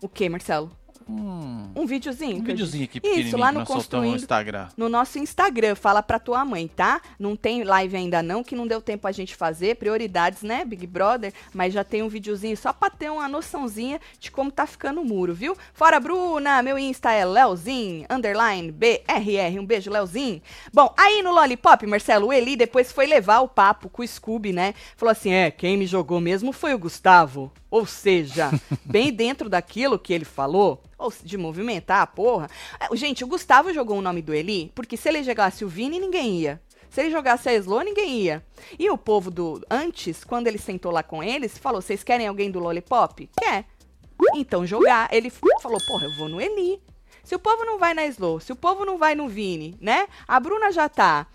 O 0.03 0.09
que, 0.09 0.29
Marcelo? 0.29 0.71
Hum, 1.11 1.71
um 1.75 1.87
videozinho. 1.87 2.37
Um 2.37 2.45
videozinho 2.45 2.85
aqui 2.85 3.01
Isso, 3.03 3.37
lá 3.37 3.51
no 3.51 3.65
Construindo, 3.65 4.13
no 4.13 4.17
Instagram. 4.17 4.69
No 4.77 4.89
nosso 4.89 5.19
Instagram, 5.19 5.75
fala 5.75 6.03
pra 6.03 6.21
tua 6.21 6.45
mãe, 6.45 6.69
tá? 6.69 7.01
Não 7.19 7.35
tem 7.35 7.65
live 7.65 7.97
ainda 7.97 8.23
não, 8.23 8.45
que 8.45 8.55
não 8.55 8.67
deu 8.67 8.81
tempo 8.81 9.09
a 9.09 9.13
gente 9.13 9.35
fazer, 9.35 9.77
prioridades, 9.77 10.43
né, 10.43 10.65
Big 10.65 10.87
Brother? 10.87 11.33
Mas 11.53 11.75
já 11.75 11.83
tem 11.83 12.03
um 12.03 12.09
videozinho 12.09 12.57
só 12.57 12.73
pra 12.73 12.91
ter 12.91 13.11
uma 13.11 13.29
noçãozinha 13.29 14.01
de 14.21 14.31
como 14.31 14.53
tá 14.53 14.67
ficando 14.67 15.01
o 15.01 15.05
muro, 15.05 15.35
viu? 15.35 15.57
Fora 15.75 15.99
Bruna, 15.99 16.63
meu 16.63 16.79
Insta 16.79 17.11
é 17.11 17.25
Leozinho, 17.25 18.07
underline 18.09 18.71
BRR, 18.71 19.59
um 19.59 19.67
beijo, 19.67 19.91
Leozinho. 19.91 20.41
Bom, 20.73 20.95
aí 20.97 21.23
no 21.23 21.33
Lollipop, 21.33 21.85
Marcelo, 21.87 22.29
o 22.29 22.33
Eli 22.33 22.55
depois 22.55 22.93
foi 22.93 23.07
levar 23.07 23.41
o 23.41 23.49
papo 23.49 23.89
com 23.89 24.03
o 24.03 24.07
Scooby, 24.07 24.53
né? 24.53 24.75
Falou 24.97 25.11
assim, 25.11 25.33
é, 25.33 25.51
quem 25.51 25.77
me 25.77 25.87
jogou 25.87 26.21
mesmo 26.21 26.53
foi 26.53 26.73
o 26.73 26.79
Gustavo. 26.79 27.53
Ou 27.71 27.87
seja, 27.87 28.51
bem 28.85 29.13
dentro 29.15 29.49
daquilo 29.49 29.99
que 29.99 30.13
ele 30.13 30.25
falou, 30.25 30.83
ou 30.99 31.13
de 31.23 31.39
movimentar 31.39 32.03
a 32.03 32.07
porra. 32.07 32.49
É, 32.79 32.95
gente, 32.97 33.23
o 33.23 33.27
Gustavo 33.27 33.73
jogou 33.73 33.99
o 33.99 34.03
nome 34.03 34.21
do 34.21 34.35
Eli, 34.35 34.73
porque 34.75 34.97
se 34.97 35.09
ele 35.09 35.23
jogasse 35.23 35.65
o 35.65 35.69
Vini, 35.69 36.01
ninguém 36.01 36.41
ia. 36.41 36.61
Se 36.91 37.01
ele 37.01 37.11
jogasse 37.11 37.49
a 37.49 37.55
Slow, 37.55 37.83
ninguém 37.83 38.19
ia. 38.19 38.45
E 38.77 38.91
o 38.91 38.99
povo 38.99 39.31
do 39.31 39.65
antes, 39.71 40.25
quando 40.25 40.49
ele 40.49 40.59
sentou 40.59 40.91
lá 40.91 41.05
com 41.05 41.23
eles, 41.23 41.57
falou: 41.57 41.81
"Vocês 41.81 42.03
querem 42.03 42.27
alguém 42.27 42.51
do 42.51 42.59
Lollipop?" 42.59 43.31
Quer. 43.39 43.65
Então 44.35 44.67
jogar, 44.67 45.09
ele 45.13 45.31
falou: 45.31 45.79
"Porra, 45.87 46.07
eu 46.07 46.17
vou 46.17 46.29
no 46.29 46.41
Eli". 46.41 46.83
Se 47.23 47.35
o 47.37 47.39
povo 47.39 47.65
não 47.65 47.79
vai 47.79 47.95
na 47.95 48.07
Slow, 48.07 48.41
se 48.41 48.51
o 48.51 48.57
povo 48.57 48.85
não 48.85 48.99
vai 48.99 49.15
no 49.15 49.29
Vini, 49.29 49.77
né? 49.81 50.09
A 50.27 50.41
Bruna 50.41 50.73
já 50.73 50.89
tá. 50.89 51.29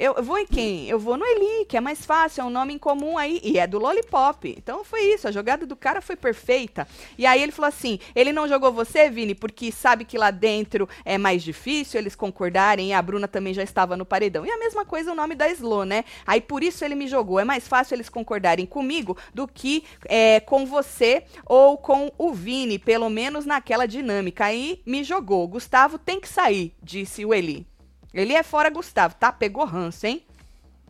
Eu, 0.00 0.14
vou 0.22 0.38
em 0.38 0.46
quem? 0.46 0.88
Eu 0.88 0.98
vou 0.98 1.18
no 1.18 1.26
Eli, 1.26 1.66
que 1.66 1.76
é 1.76 1.80
mais 1.80 2.06
fácil, 2.06 2.40
é 2.40 2.44
um 2.44 2.48
nome 2.48 2.72
em 2.72 2.78
comum 2.78 3.18
aí, 3.18 3.38
e 3.44 3.58
é 3.58 3.66
do 3.66 3.78
Lollipop. 3.78 4.48
Então 4.56 4.82
foi 4.82 5.02
isso, 5.02 5.28
a 5.28 5.30
jogada 5.30 5.66
do 5.66 5.76
cara 5.76 6.00
foi 6.00 6.16
perfeita. 6.16 6.88
E 7.18 7.26
aí 7.26 7.42
ele 7.42 7.52
falou 7.52 7.68
assim: 7.68 7.98
ele 8.14 8.32
não 8.32 8.48
jogou 8.48 8.72
você, 8.72 9.10
Vini, 9.10 9.34
porque 9.34 9.70
sabe 9.70 10.06
que 10.06 10.16
lá 10.16 10.30
dentro 10.30 10.88
é 11.04 11.18
mais 11.18 11.42
difícil 11.42 12.00
eles 12.00 12.14
concordarem, 12.14 12.88
e 12.88 12.92
a 12.94 13.02
Bruna 13.02 13.28
também 13.28 13.52
já 13.52 13.62
estava 13.62 13.94
no 13.94 14.06
paredão. 14.06 14.46
E 14.46 14.50
a 14.50 14.56
mesma 14.56 14.86
coisa 14.86 15.12
o 15.12 15.14
nome 15.14 15.34
da 15.34 15.50
Slo, 15.50 15.84
né? 15.84 16.06
Aí 16.26 16.40
por 16.40 16.62
isso 16.62 16.82
ele 16.82 16.94
me 16.94 17.06
jogou. 17.06 17.38
É 17.38 17.44
mais 17.44 17.68
fácil 17.68 17.94
eles 17.94 18.08
concordarem 18.08 18.64
comigo 18.64 19.18
do 19.34 19.46
que 19.46 19.84
é, 20.06 20.40
com 20.40 20.64
você 20.64 21.24
ou 21.44 21.76
com 21.76 22.10
o 22.16 22.32
Vini, 22.32 22.78
pelo 22.78 23.10
menos 23.10 23.44
naquela 23.44 23.84
dinâmica. 23.84 24.46
Aí 24.46 24.80
me 24.86 25.04
jogou. 25.04 25.46
Gustavo 25.46 25.98
tem 25.98 26.18
que 26.18 26.28
sair, 26.28 26.74
disse 26.82 27.22
o 27.22 27.34
Eli. 27.34 27.69
Ele 28.12 28.32
é 28.32 28.42
fora 28.42 28.70
Gustavo, 28.70 29.14
tá? 29.14 29.32
Pegou 29.32 29.64
ranço, 29.64 30.06
hein? 30.06 30.24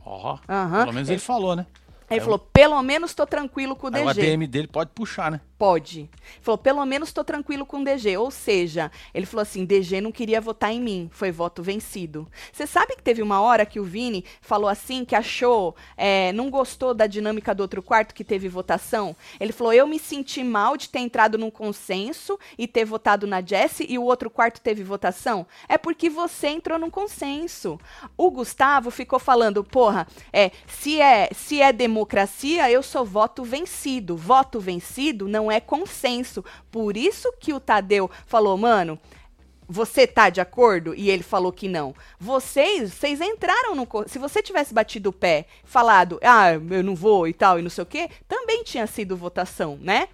Ó, 0.04 0.38
oh, 0.48 0.52
uhum. 0.52 0.80
pelo 0.80 0.92
menos 0.92 1.08
ele, 1.08 1.16
ele 1.16 1.20
falou, 1.20 1.54
né? 1.54 1.66
Ele 2.10 2.20
é 2.20 2.22
falou, 2.22 2.38
pelo 2.38 2.82
menos 2.82 3.14
tô 3.14 3.26
tranquilo 3.26 3.76
com 3.76 3.86
o 3.86 3.90
DG. 3.90 4.00
Aí 4.00 4.06
o 4.06 4.10
ADM 4.10 4.46
dele 4.48 4.66
pode 4.66 4.90
puxar, 4.90 5.30
né? 5.30 5.40
Pode. 5.60 6.08
Falou, 6.40 6.56
pelo 6.56 6.82
menos 6.86 7.12
tô 7.12 7.22
tranquilo 7.22 7.66
com 7.66 7.82
o 7.82 7.84
DG. 7.84 8.16
Ou 8.16 8.30
seja, 8.30 8.90
ele 9.12 9.26
falou 9.26 9.42
assim: 9.42 9.66
DG 9.66 10.00
não 10.00 10.10
queria 10.10 10.40
votar 10.40 10.72
em 10.72 10.80
mim. 10.80 11.10
Foi 11.12 11.30
voto 11.30 11.62
vencido. 11.62 12.26
Você 12.50 12.66
sabe 12.66 12.96
que 12.96 13.02
teve 13.02 13.20
uma 13.20 13.42
hora 13.42 13.66
que 13.66 13.78
o 13.78 13.84
Vini 13.84 14.24
falou 14.40 14.70
assim, 14.70 15.04
que 15.04 15.14
achou, 15.14 15.76
é, 15.98 16.32
não 16.32 16.48
gostou 16.48 16.94
da 16.94 17.06
dinâmica 17.06 17.54
do 17.54 17.60
outro 17.60 17.82
quarto 17.82 18.14
que 18.14 18.24
teve 18.24 18.48
votação? 18.48 19.14
Ele 19.38 19.52
falou: 19.52 19.74
eu 19.74 19.86
me 19.86 19.98
senti 19.98 20.42
mal 20.42 20.78
de 20.78 20.88
ter 20.88 21.00
entrado 21.00 21.36
num 21.36 21.50
consenso 21.50 22.38
e 22.56 22.66
ter 22.66 22.86
votado 22.86 23.26
na 23.26 23.42
Jessie 23.42 23.84
e 23.86 23.98
o 23.98 24.04
outro 24.04 24.30
quarto 24.30 24.62
teve 24.62 24.82
votação. 24.82 25.46
É 25.68 25.76
porque 25.76 26.08
você 26.08 26.48
entrou 26.48 26.78
num 26.78 26.88
consenso. 26.88 27.78
O 28.16 28.30
Gustavo 28.30 28.90
ficou 28.90 29.18
falando, 29.18 29.62
porra, 29.62 30.06
é, 30.32 30.52
se 30.66 31.02
é, 31.02 31.28
se 31.34 31.60
é 31.60 31.70
democracia, 31.70 32.70
eu 32.70 32.82
sou 32.82 33.04
voto 33.04 33.44
vencido. 33.44 34.16
Voto 34.16 34.58
vencido 34.58 35.28
não 35.28 35.49
é 35.50 35.60
consenso. 35.60 36.44
Por 36.70 36.96
isso 36.96 37.32
que 37.38 37.52
o 37.52 37.60
Tadeu 37.60 38.10
falou, 38.26 38.56
mano, 38.56 38.98
você 39.70 40.04
tá 40.06 40.28
de 40.28 40.40
acordo? 40.40 40.94
E 40.94 41.08
ele 41.08 41.22
falou 41.22 41.52
que 41.52 41.68
não. 41.68 41.94
Vocês, 42.18 42.92
vocês 42.92 43.20
entraram 43.20 43.76
no. 43.76 43.86
Se 44.08 44.18
você 44.18 44.42
tivesse 44.42 44.74
batido 44.74 45.10
o 45.10 45.12
pé, 45.12 45.46
falado, 45.64 46.18
ah, 46.22 46.52
eu 46.52 46.82
não 46.82 46.96
vou 46.96 47.28
e 47.28 47.32
tal, 47.32 47.58
e 47.58 47.62
não 47.62 47.70
sei 47.70 47.82
o 47.82 47.86
quê, 47.86 48.10
também 48.26 48.64
tinha 48.64 48.86
sido 48.86 49.16
votação, 49.16 49.78
né? 49.80 50.08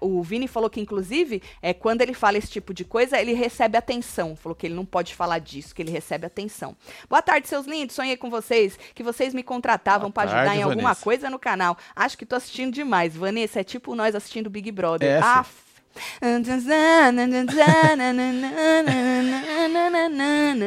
O 0.00 0.22
Vini 0.22 0.46
falou 0.46 0.68
que, 0.68 0.80
inclusive, 0.80 1.42
é, 1.60 1.72
quando 1.72 2.02
ele 2.02 2.14
fala 2.14 2.38
esse 2.38 2.48
tipo 2.48 2.72
de 2.74 2.84
coisa, 2.84 3.20
ele 3.20 3.32
recebe 3.32 3.76
atenção. 3.76 4.36
Falou 4.36 4.54
que 4.54 4.66
ele 4.66 4.74
não 4.74 4.84
pode 4.84 5.14
falar 5.14 5.38
disso, 5.38 5.74
que 5.74 5.82
ele 5.82 5.90
recebe 5.90 6.26
atenção. 6.26 6.76
Boa 7.08 7.22
tarde, 7.22 7.48
seus 7.48 7.66
lindos. 7.66 7.94
Sonhei 7.94 8.16
com 8.16 8.30
vocês, 8.30 8.78
que 8.94 9.02
vocês 9.02 9.34
me 9.34 9.42
contratavam 9.42 10.10
para 10.10 10.24
ajudar 10.24 10.44
tarde, 10.44 10.60
em 10.60 10.62
alguma 10.62 10.82
Vanessa. 10.82 11.02
coisa 11.02 11.30
no 11.30 11.38
canal. 11.38 11.76
Acho 11.94 12.16
que 12.18 12.26
tô 12.26 12.36
assistindo 12.36 12.72
demais. 12.72 13.16
Vanessa, 13.16 13.60
é 13.60 13.64
tipo 13.64 13.94
nós 13.94 14.14
assistindo 14.14 14.50
Big 14.50 14.70
Brother. 14.70 15.08
É, 15.08 15.18
Aff, 15.18 15.50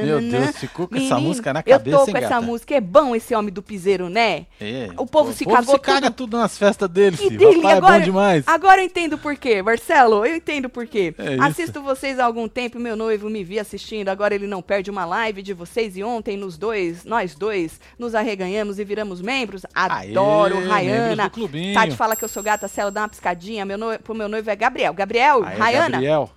Meu 0.04 0.22
Deus, 0.22 0.58
ficou 0.58 0.88
com 0.88 0.94
Menino, 0.96 1.14
essa 1.14 1.22
música 1.22 1.54
na 1.54 1.64
cabeça, 1.64 1.90
Eu 1.98 2.06
tô 2.06 2.12
com 2.12 2.18
essa 2.18 2.42
música. 2.42 2.76
É 2.76 2.82
bom 2.82 3.16
esse 3.16 3.34
homem 3.34 3.54
do 3.54 3.62
piseiro, 3.62 4.10
né? 4.10 4.46
É. 4.60 4.90
O 4.98 5.06
povo 5.06 5.32
o 5.32 5.34
se 5.34 5.44
povo 5.44 5.56
cagou 5.58 5.76
se 5.76 5.82
caga 5.82 6.12
tudo 6.12 6.38
nas 6.38 6.58
festas 6.58 6.90
dele, 6.90 7.18
filho. 7.18 7.38
Dele. 7.38 7.62
Papai 7.62 7.78
agora, 7.78 7.96
é 7.96 8.00
bom 8.00 8.06
demais. 8.06 8.44
Agora 8.48 8.82
eu 8.82 8.86
entendo 8.86 9.18
por 9.18 9.36
quê, 9.36 9.62
Marcelo. 9.62 10.26
Eu 10.26 10.36
entendo 10.36 10.70
por 10.70 10.86
quê. 10.86 11.14
É 11.18 11.38
Assisto 11.40 11.82
vocês 11.82 12.20
há 12.20 12.26
algum 12.26 12.48
tempo, 12.48 12.80
meu 12.80 12.96
noivo 12.96 13.30
me 13.30 13.44
vi 13.44 13.60
assistindo. 13.60 14.10
Agora 14.10 14.36
ele 14.36 14.48
não 14.48 14.62
perde 14.62 14.92
uma 14.92 15.06
live 15.06 15.42
de 15.42 15.54
vocês. 15.54 15.98
E 15.98 16.04
ontem, 16.04 16.38
nos 16.38 16.58
dois, 16.58 17.06
nós 17.06 17.36
dois, 17.36 17.80
nos 17.98 18.14
arreganhamos 18.14 18.80
e 18.80 18.84
viramos 18.84 19.22
membros. 19.22 19.66
Adoro, 19.74 20.58
Aê, 20.58 20.66
Rayana. 20.66 21.30
Clubinho. 21.30 21.74
Tati 21.74 21.96
fala 21.96 22.16
que 22.16 22.24
eu 22.24 22.30
sou 22.30 22.44
gata, 22.44 22.68
Celo, 22.68 22.92
dá 22.92 23.02
uma 23.02 23.10
piscadinha. 23.10 23.66
Meu 23.66 23.78
noivo, 23.78 24.04
pro 24.04 24.14
meu 24.14 24.28
noivo 24.28 24.50
é 24.50 24.56
Gabriel. 24.56 24.94
Gabriel, 24.94 25.15
Aê, 25.20 25.58
Rayana. 25.58 25.90
Gabriel. 25.92 26.30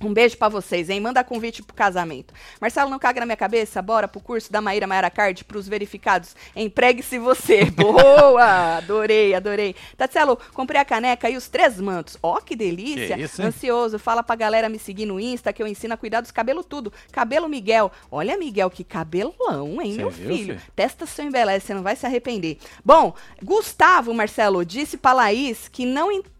Um 0.00 0.12
beijo 0.12 0.36
para 0.36 0.50
vocês, 0.50 0.90
hein? 0.90 1.00
Manda 1.00 1.24
convite 1.24 1.62
pro 1.62 1.74
casamento. 1.74 2.34
Marcelo, 2.60 2.90
não 2.90 2.98
caga 2.98 3.20
na 3.20 3.26
minha 3.26 3.36
cabeça? 3.36 3.80
Bora 3.80 4.06
pro 4.06 4.20
curso 4.20 4.52
da 4.52 4.60
Maíra 4.60 4.86
Maiara 4.86 5.08
Card 5.08 5.42
pros 5.44 5.66
verificados. 5.66 6.36
Empregue-se 6.54 7.18
você. 7.18 7.64
Boa! 7.72 8.76
Adorei, 8.76 9.34
adorei. 9.34 9.74
Tatselo, 9.96 10.38
comprei 10.52 10.80
a 10.80 10.84
caneca 10.84 11.30
e 11.30 11.36
os 11.36 11.48
três 11.48 11.80
mantos. 11.80 12.18
Ó, 12.22 12.36
oh, 12.36 12.42
que 12.42 12.54
delícia. 12.54 13.16
Que 13.16 13.22
isso? 13.22 13.42
Ansioso. 13.42 13.98
Fala 13.98 14.22
pra 14.22 14.36
galera 14.36 14.68
me 14.68 14.78
seguir 14.78 15.06
no 15.06 15.18
Insta 15.18 15.52
que 15.52 15.62
eu 15.62 15.66
ensino 15.66 15.94
a 15.94 15.96
cuidar 15.96 16.20
dos 16.20 16.30
cabelos 16.30 16.66
tudo. 16.66 16.92
Cabelo 17.10 17.48
Miguel. 17.48 17.90
Olha, 18.10 18.36
Miguel, 18.36 18.68
que 18.68 18.84
cabelão, 18.84 19.80
hein, 19.80 19.92
Cê 19.92 19.98
meu 19.98 20.10
viu, 20.10 20.28
filho? 20.28 20.54
filho? 20.54 20.60
Testa 20.76 21.06
seu 21.06 21.24
embeleze, 21.24 21.64
você 21.64 21.72
não 21.72 21.82
vai 21.82 21.96
se 21.96 22.04
arrepender. 22.04 22.58
Bom, 22.84 23.14
Gustavo, 23.42 24.12
Marcelo, 24.12 24.62
disse 24.62 24.98
pra 24.98 25.14
Laís 25.14 25.68
que 25.68 25.86
não 25.86 26.12
entende 26.12 26.35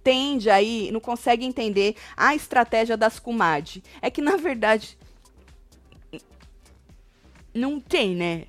aí, 0.48 0.90
não 0.92 1.00
consegue 1.00 1.44
entender 1.44 1.96
a 2.16 2.34
estratégia 2.34 2.96
das 2.96 3.18
comadres. 3.18 3.82
É 4.00 4.10
que, 4.10 4.20
na 4.20 4.36
verdade, 4.36 4.96
não 7.52 7.80
tem, 7.80 8.14
né? 8.14 8.44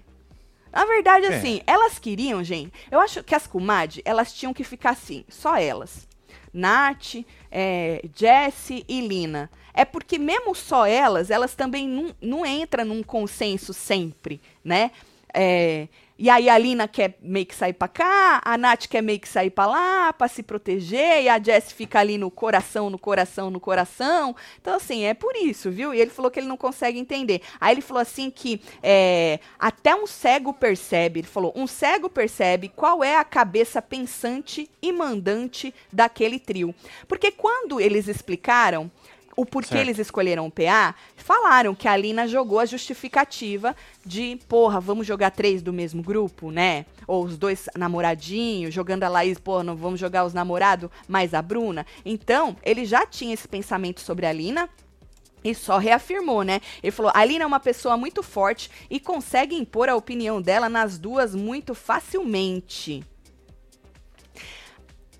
Na 0.72 0.86
verdade, 0.86 1.26
É. 1.26 1.36
assim, 1.36 1.62
elas 1.65 1.98
queriam, 1.98 2.43
gente. 2.43 2.72
Eu 2.91 3.00
acho 3.00 3.24
que 3.24 3.34
as 3.34 3.48
comadres, 3.48 4.02
elas 4.06 4.34
tinham 4.34 4.54
que 4.54 4.63
ficar 4.63 4.91
assim, 4.91 5.24
só 5.30 5.56
elas. 5.58 6.08
Nath, 6.54 7.15
é, 7.52 8.02
Jessie 8.15 8.84
e 8.88 9.02
Lina. 9.02 9.50
É 9.74 9.86
porque 9.86 10.17
mesmo 10.17 10.56
só 10.56 10.86
elas, 10.86 11.30
elas 11.30 11.54
também 11.56 11.88
não, 11.88 12.15
não 12.22 12.46
entram 12.46 12.86
num 12.86 13.04
consenso 13.04 13.74
sempre, 13.74 14.41
né? 14.63 14.91
É, 15.34 15.88
e 16.19 16.30
aí 16.30 16.49
a 16.49 16.58
Lina 16.58 16.88
quer 16.88 17.17
meio 17.21 17.45
que 17.45 17.53
sair 17.53 17.73
pra 17.73 17.88
cá, 17.88 18.41
a 18.43 18.58
Nath 18.58 18.88
quer 18.88 19.01
meio 19.01 19.19
que 19.19 19.27
sair 19.27 19.49
pra 19.49 19.67
lá, 19.67 20.13
pra 20.13 20.27
se 20.27 20.41
proteger, 20.41 21.23
e 21.23 21.30
a 21.30 21.41
Jess 21.41 21.71
fica 21.71 21.99
ali 21.99 22.17
no 22.17 22.32
coração, 22.32 22.89
no 22.89 22.97
coração, 22.97 23.51
no 23.51 23.60
coração. 23.60 24.36
Então, 24.60 24.75
assim, 24.75 25.03
é 25.03 25.13
por 25.13 25.36
isso, 25.36 25.69
viu? 25.69 25.93
E 25.93 25.99
ele 25.99 26.10
falou 26.10 26.32
que 26.32 26.39
ele 26.39 26.47
não 26.47 26.58
consegue 26.58 26.97
entender. 26.97 27.41
Aí 27.60 27.73
ele 27.73 27.82
falou 27.82 28.01
assim 28.01 28.32
que 28.32 28.60
é, 28.82 29.39
até 29.60 29.95
um 29.95 30.08
cego 30.08 30.53
percebe, 30.53 31.19
ele 31.19 31.27
falou, 31.27 31.53
um 31.56 31.67
cego 31.67 32.10
percebe 32.10 32.69
qual 32.69 33.03
é 33.03 33.15
a 33.15 33.23
cabeça 33.23 33.82
pensante 33.82 34.69
e 34.82 34.91
mandante 34.91 35.73
daquele 35.93 36.39
trio. 36.39 36.73
Porque 37.08 37.32
quando 37.32 37.80
eles 37.80 38.08
explicaram 38.08 38.91
o 39.38 39.45
porquê 39.45 39.69
Certo. 39.69 39.82
eles 39.82 40.00
escolheram 40.00 40.47
o 40.47 40.52
PA, 40.52 40.95
falaram 41.15 41.76
que 41.76 41.88
a 41.88 41.95
Lina 41.95 42.28
jogou 42.28 42.60
a 42.60 42.65
justificativa 42.65 43.76
de, 44.04 44.39
porra, 44.50 44.80
vamos 44.80 45.06
jogar 45.06 45.30
três 45.30 45.62
do 45.62 45.71
mesmo 45.71 46.02
grupo, 46.02 46.50
né? 46.50 46.88
Ou 47.06 47.23
os 47.23 47.38
dois 47.38 47.69
namoradinhos, 47.78 48.73
jogando 48.73 49.04
a 49.04 49.10
Laís, 49.10 49.38
porra, 49.38 49.63
não 49.63 49.76
vamos 49.76 50.00
jogar 50.00 50.26
os 50.26 50.34
namorados 50.34 50.89
mais 51.08 51.36
a 51.36 51.41
Bruna. 51.41 51.86
Então, 52.04 52.58
ele 52.63 52.84
já 52.84 53.06
tinha 53.06 53.34
esse 53.34 53.47
pensamento 53.47 54.02
sobre 54.02 54.26
a 54.26 54.34
Lina. 54.34 54.67
E 55.43 55.54
só 55.54 55.78
reafirmou, 55.78 56.41
né? 56.41 56.60
Ele 56.82 56.91
falou: 56.91 57.12
a 57.13 57.23
Lina 57.23 57.43
é 57.43 57.47
uma 57.47 57.60
pessoa 57.60 57.95
muito 57.95 58.23
forte 58.23 58.71
e 58.89 59.00
consegue 59.00 59.56
impor 59.56 59.88
a 59.88 59.95
opinião 59.95 60.41
dela 60.41 60.67
nas 60.67 60.97
duas 60.97 61.36
muito 61.36 61.76
facilmente. 61.76 63.06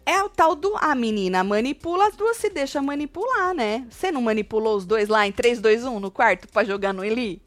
É 0.08 0.24
o 0.24 0.30
tal 0.30 0.56
do 0.56 0.74
a 0.78 0.96
menina 0.96 1.44
manipula, 1.44 2.08
as 2.08 2.16
duas 2.16 2.38
se 2.38 2.50
deixam 2.50 2.82
manipular, 2.82 3.54
né? 3.54 3.86
Você 3.90 4.10
não 4.10 4.22
manipulou 4.22 4.78
os 4.78 4.86
dois 4.86 5.10
lá 5.10 5.28
em 5.28 5.34
3, 5.34 5.60
2, 5.60 5.84
1 5.84 6.00
no 6.00 6.10
quarto 6.10 6.48
pra 6.48 6.64
jogar 6.64 6.94
no 6.94 7.04
Eli? 7.04 7.42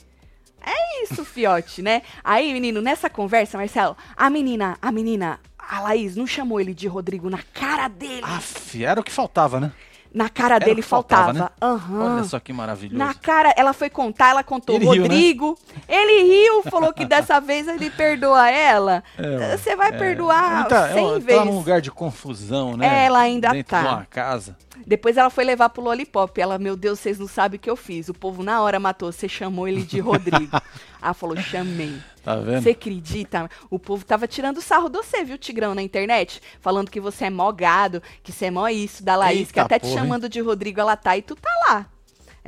É 0.61 1.03
isso, 1.03 1.25
fiote, 1.25 1.81
né? 1.81 2.03
Aí, 2.23 2.53
menino, 2.53 2.83
nessa 2.83 3.09
conversa, 3.09 3.57
Marcelo, 3.57 3.96
a 4.14 4.29
menina, 4.29 4.77
a 4.83 4.92
menina, 4.92 5.40
a 5.59 5.81
Laís, 5.81 6.16
não 6.16 6.27
chamou 6.27 6.61
ele 6.61 6.75
de 6.75 6.87
Rodrigo 6.87 7.31
na 7.31 7.42
cara 7.55 7.88
dele. 7.88 8.20
Aff, 8.23 8.85
era 8.85 9.01
o 9.01 9.03
que 9.03 9.11
faltava, 9.11 9.59
né? 9.59 9.73
Na 10.12 10.29
cara 10.29 10.57
Era 10.57 10.64
o 10.64 10.68
dele 10.68 10.83
faltava, 10.83 11.33
faltava. 11.35 11.53
Aham. 11.62 12.14
Olha 12.16 12.25
só 12.25 12.40
que 12.40 12.53
maravilhoso. 12.53 12.99
Na 12.99 13.14
cara, 13.14 13.55
ela 13.57 13.73
foi 13.73 13.88
contar, 13.88 14.31
ela 14.31 14.42
contou 14.42 14.75
Ele 14.77 14.85
riu, 14.85 14.94
né? 14.94 15.01
Rodrigo. 15.03 15.59
Ele 15.88 16.23
riu, 16.25 16.62
falou 16.64 16.92
que 16.92 17.05
dessa 17.05 17.38
vez 17.40 17.68
ele 17.68 17.90
perdoa 17.90 18.51
ela. 18.51 19.03
É, 19.16 19.57
Você 19.57 19.77
vai 19.77 19.88
é. 19.90 19.92
perdoar 19.92 20.61
Muita- 20.61 20.88
100 20.92 20.99
ela 21.05 21.20
vezes. 21.20 21.38
Tá 21.40 21.44
num 21.44 21.57
lugar 21.57 21.81
de 21.81 21.90
confusão, 21.90 22.77
né? 22.77 23.05
Ela 23.07 23.20
ainda 23.20 23.51
Dentro 23.51 23.70
tá. 23.70 23.81
de 23.83 23.87
uma 23.88 24.07
casa. 24.07 24.57
Depois 24.86 25.16
ela 25.16 25.30
foi 25.30 25.44
levar 25.44 25.68
pro 25.70 25.82
Lollipop. 25.82 26.40
Ela, 26.40 26.58
meu 26.58 26.76
Deus, 26.76 27.00
vocês 27.00 27.18
não 27.18 27.26
sabem 27.26 27.56
o 27.56 27.60
que 27.60 27.70
eu 27.70 27.76
fiz. 27.76 28.08
O 28.08 28.14
povo 28.14 28.42
na 28.42 28.62
hora 28.62 28.80
matou. 28.80 29.10
Você 29.12 29.28
chamou 29.28 29.66
ele 29.66 29.82
de 29.82 30.00
Rodrigo. 30.00 30.50
ela 31.02 31.14
falou, 31.14 31.36
chamei. 31.36 31.94
Tá 32.22 32.36
vendo? 32.36 32.62
Você 32.62 32.70
acredita? 32.70 33.48
O 33.70 33.78
povo 33.78 34.04
tava 34.04 34.28
tirando 34.28 34.60
sarro 34.60 34.88
de 34.88 34.98
você, 34.98 35.24
viu, 35.24 35.38
Tigrão, 35.38 35.74
na 35.74 35.82
internet? 35.82 36.42
Falando 36.60 36.90
que 36.90 37.00
você 37.00 37.26
é 37.26 37.30
mó 37.30 37.50
gado, 37.50 38.02
que 38.22 38.32
você 38.32 38.46
é 38.46 38.50
mó 38.50 38.68
isso, 38.68 39.02
da 39.02 39.16
Laís, 39.16 39.40
Eita 39.40 39.52
que 39.52 39.60
até 39.60 39.78
te 39.78 39.82
porra, 39.82 39.92
hein? 39.92 39.98
chamando 39.98 40.28
de 40.28 40.40
Rodrigo 40.40 40.80
ela 40.80 40.96
tá 40.96 41.16
e 41.16 41.22
tu 41.22 41.34
tá 41.34 41.50
lá. 41.68 41.86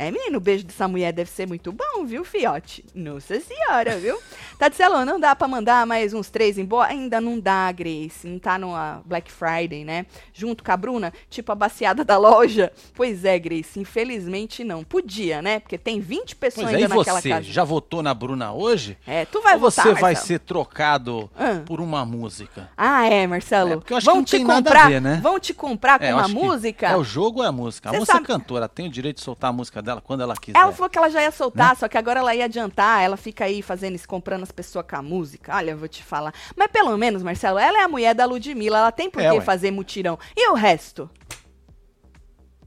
É, 0.02 0.10
menino, 0.10 0.38
o 0.38 0.40
beijo 0.40 0.64
dessa 0.64 0.88
mulher 0.88 1.12
deve 1.12 1.30
ser 1.30 1.46
muito 1.46 1.70
bom, 1.70 2.04
viu, 2.04 2.24
fiote? 2.24 2.84
Nossa 2.94 3.38
senhora, 3.40 3.96
viu? 3.98 4.18
Tadicelo, 4.58 5.04
não 5.04 5.18
dá 5.20 5.34
pra 5.36 5.46
mandar 5.46 5.86
mais 5.86 6.12
uns 6.12 6.28
três 6.28 6.58
embora? 6.58 6.90
Ainda 6.90 7.20
não 7.20 7.38
dá, 7.38 7.70
Grace. 7.70 8.26
Não 8.26 8.38
tá 8.38 8.58
numa 8.58 9.00
Black 9.04 9.30
Friday, 9.30 9.84
né? 9.84 10.06
Junto 10.32 10.64
com 10.64 10.72
a 10.72 10.76
Bruna, 10.76 11.12
tipo 11.30 11.52
a 11.52 11.54
baciada 11.54 12.04
da 12.04 12.16
loja. 12.18 12.72
Pois 12.94 13.24
é, 13.24 13.38
Grace, 13.38 13.78
infelizmente 13.78 14.64
não. 14.64 14.82
Podia, 14.82 15.40
né? 15.40 15.60
Porque 15.60 15.78
tem 15.78 16.00
20 16.00 16.34
pessoas 16.36 16.64
Pois 16.66 16.74
é, 16.74 16.82
ainda 16.82 16.94
e 16.94 16.98
naquela 16.98 17.20
você 17.20 17.28
casa. 17.28 17.42
já 17.44 17.62
votou 17.64 18.02
na 18.02 18.12
Bruna 18.14 18.52
hoje? 18.52 18.98
É, 19.06 19.24
tu 19.24 19.40
vai 19.40 19.54
Ou 19.54 19.60
você 19.60 19.80
votar, 19.82 19.94
vai 20.00 20.12
Marcelo? 20.14 20.26
ser 20.26 20.38
trocado 20.40 21.30
Ah. 21.36 21.62
por 21.64 21.80
uma 21.80 22.04
música? 22.04 22.70
Ah, 22.76 23.06
é, 23.08 23.26
Marcelo. 23.26 23.72
É, 23.72 23.76
porque 23.76 23.92
eu 23.92 23.96
acho 23.98 24.06
vão 24.06 24.14
que 24.14 24.18
não 24.20 24.24
te 24.24 24.30
tem 24.36 24.44
nada 24.44 24.58
a 24.58 24.72
comprar, 24.72 24.88
ver, 24.90 25.00
né? 25.00 25.20
Vão 25.22 25.38
te 25.38 25.54
comprar 25.54 25.98
com 25.98 26.04
É, 26.04 26.14
uma 26.14 26.28
música? 26.28 26.88
É 26.88 26.96
o 26.96 27.04
jogo 27.04 27.38
ou 27.40 27.44
é 27.44 27.48
a 27.48 27.52
música? 27.52 27.88
A 27.90 27.92
Cê 27.92 27.98
moça 27.98 28.12
sabe- 28.12 28.24
é 28.24 28.26
cantora, 28.26 28.68
tem 28.68 28.86
o 28.86 28.90
direito 28.90 29.16
de 29.16 29.22
soltar 29.22 29.50
a 29.50 29.52
música 29.52 29.82
dela 29.82 29.91
quando 30.00 30.22
ela 30.22 30.34
quiser. 30.36 30.58
Ela 30.58 30.72
falou 30.72 30.88
que 30.88 30.96
ela 30.98 31.10
já 31.10 31.20
ia 31.20 31.26
Né? 31.26 31.30
soltar, 31.32 31.76
só 31.76 31.88
que 31.88 31.98
agora 31.98 32.20
ela 32.20 32.34
ia 32.34 32.44
adiantar. 32.46 33.02
Ela 33.02 33.16
fica 33.16 33.44
aí 33.44 33.60
fazendo 33.62 33.94
isso, 33.94 34.08
comprando 34.08 34.42
as 34.44 34.52
pessoas 34.52 34.86
com 34.88 34.96
a 34.96 35.02
música. 35.02 35.54
Olha, 35.54 35.72
eu 35.72 35.78
vou 35.78 35.88
te 35.88 36.02
falar. 36.02 36.32
Mas 36.56 36.68
pelo 36.70 36.96
menos, 36.96 37.22
Marcelo, 37.22 37.58
ela 37.58 37.78
é 37.78 37.82
a 37.82 37.88
mulher 37.88 38.14
da 38.14 38.24
Ludmilla. 38.24 38.78
Ela 38.78 38.92
tem 38.92 39.10
por 39.10 39.20
É, 39.22 39.28
que 39.30 39.36
ué. 39.38 39.40
fazer 39.44 39.70
mutirão. 39.70 40.18
E 40.36 40.48
o 40.50 40.54
resto? 40.54 41.10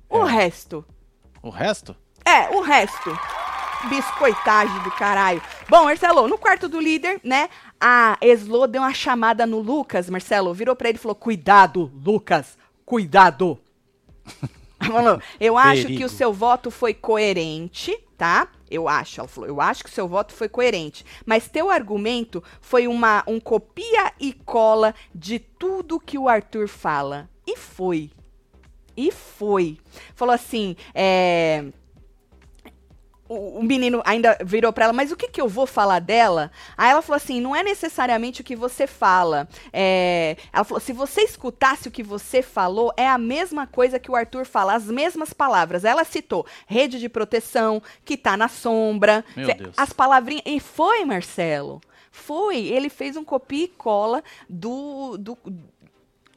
O 0.10 0.28
É. 0.28 0.32
resto? 0.32 0.86
O 1.42 1.50
resto? 1.50 1.96
É, 2.24 2.50
o 2.56 2.62
resto. 2.62 3.18
Biscoitagem 3.90 4.80
do 4.82 4.90
caralho. 4.92 5.42
Bom, 5.70 5.84
Marcelo, 5.84 6.28
no 6.28 6.38
quarto 6.40 6.68
do 6.68 6.80
líder, 6.80 7.20
né? 7.24 7.50
A 7.80 8.18
Eslo 8.20 8.66
deu 8.68 8.82
uma 8.82 8.94
chamada 8.94 9.46
no 9.46 9.60
Lucas, 9.60 10.10
Marcelo. 10.10 10.54
Virou 10.54 10.76
pra 10.76 10.90
ele 10.90 10.98
e 10.98 11.02
falou: 11.02 11.14
Cuidado, 11.14 11.92
Lucas, 12.04 12.58
cuidado. 12.84 13.60
Falou, 14.88 15.22
eu 15.40 15.58
acho 15.58 15.82
que 15.84 15.88
Perigo. 15.88 16.06
o 16.06 16.10
seu 16.10 16.34
voto 16.34 16.72
foi 16.72 16.94
coerente, 16.94 17.98
tá? 18.18 18.48
Eu 18.70 18.88
acho, 18.88 19.20
ela 19.20 19.28
falou, 19.28 19.48
eu 19.48 19.62
acho 19.62 19.84
que 19.84 19.90
o 19.90 19.94
seu 19.94 20.08
voto 20.08 20.34
foi 20.34 20.50
coerente. 20.50 21.06
Mas 21.26 21.48
teu 21.48 21.70
argumento 21.70 22.44
foi 22.62 22.88
uma, 22.88 23.24
um 23.28 23.40
copia 23.40 24.12
e 24.20 24.34
cola 24.34 24.94
de 25.14 25.40
tudo 25.40 26.00
que 26.00 26.18
o 26.18 26.28
Arthur 26.28 26.68
fala. 26.68 27.30
E 27.46 27.56
foi. 27.56 28.12
E 28.98 29.12
foi. 29.12 29.78
Falou 30.16 30.34
assim, 30.34 30.76
é 30.94 31.66
o, 33.28 33.60
o 33.60 33.64
menino 33.64 34.02
ainda 34.06 34.38
virou 34.44 34.72
pra 34.72 34.86
ela, 34.86 34.94
mas 34.94 35.12
o 35.12 35.16
que, 35.16 35.28
que 35.28 35.42
eu 35.42 35.48
vou 35.48 35.66
falar 35.66 36.00
dela? 36.00 36.52
Aí 36.78 36.92
ela 36.92 37.02
falou 37.02 37.18
assim: 37.18 37.42
não 37.42 37.56
é 37.56 37.64
necessariamente 37.64 38.42
o 38.42 38.44
que 38.44 38.56
você 38.56 38.86
fala. 38.86 39.48
É, 39.74 40.38
ela 40.54 40.64
falou: 40.64 40.80
se 40.80 40.94
você 40.94 41.22
escutasse 41.22 41.88
o 41.88 41.92
que 41.92 42.04
você 42.04 42.42
falou, 42.42 42.94
é 42.96 43.08
a 43.08 43.18
mesma 43.18 43.66
coisa 43.66 44.00
que 44.00 44.12
o 44.12 44.16
Arthur 44.16 44.46
fala, 44.46 44.76
as 44.76 44.86
mesmas 44.86 45.34
palavras. 45.34 45.84
Ela 45.84 46.04
citou 46.04 46.46
rede 46.68 47.00
de 47.00 47.10
proteção, 47.10 47.82
que 48.04 48.16
tá 48.16 48.38
na 48.38 48.48
sombra. 48.48 49.26
Meu 49.36 49.54
Deus. 49.54 49.74
As 49.76 49.92
palavrinhas. 49.92 50.44
E 50.46 50.60
foi, 50.60 51.04
Marcelo. 51.04 51.82
Foi. 52.12 52.58
Ele 52.58 52.90
fez 52.90 53.18
um 53.18 53.24
copia 53.24 53.66
e 53.66 53.68
cola 53.68 54.24
do. 54.50 55.18
do 55.18 55.38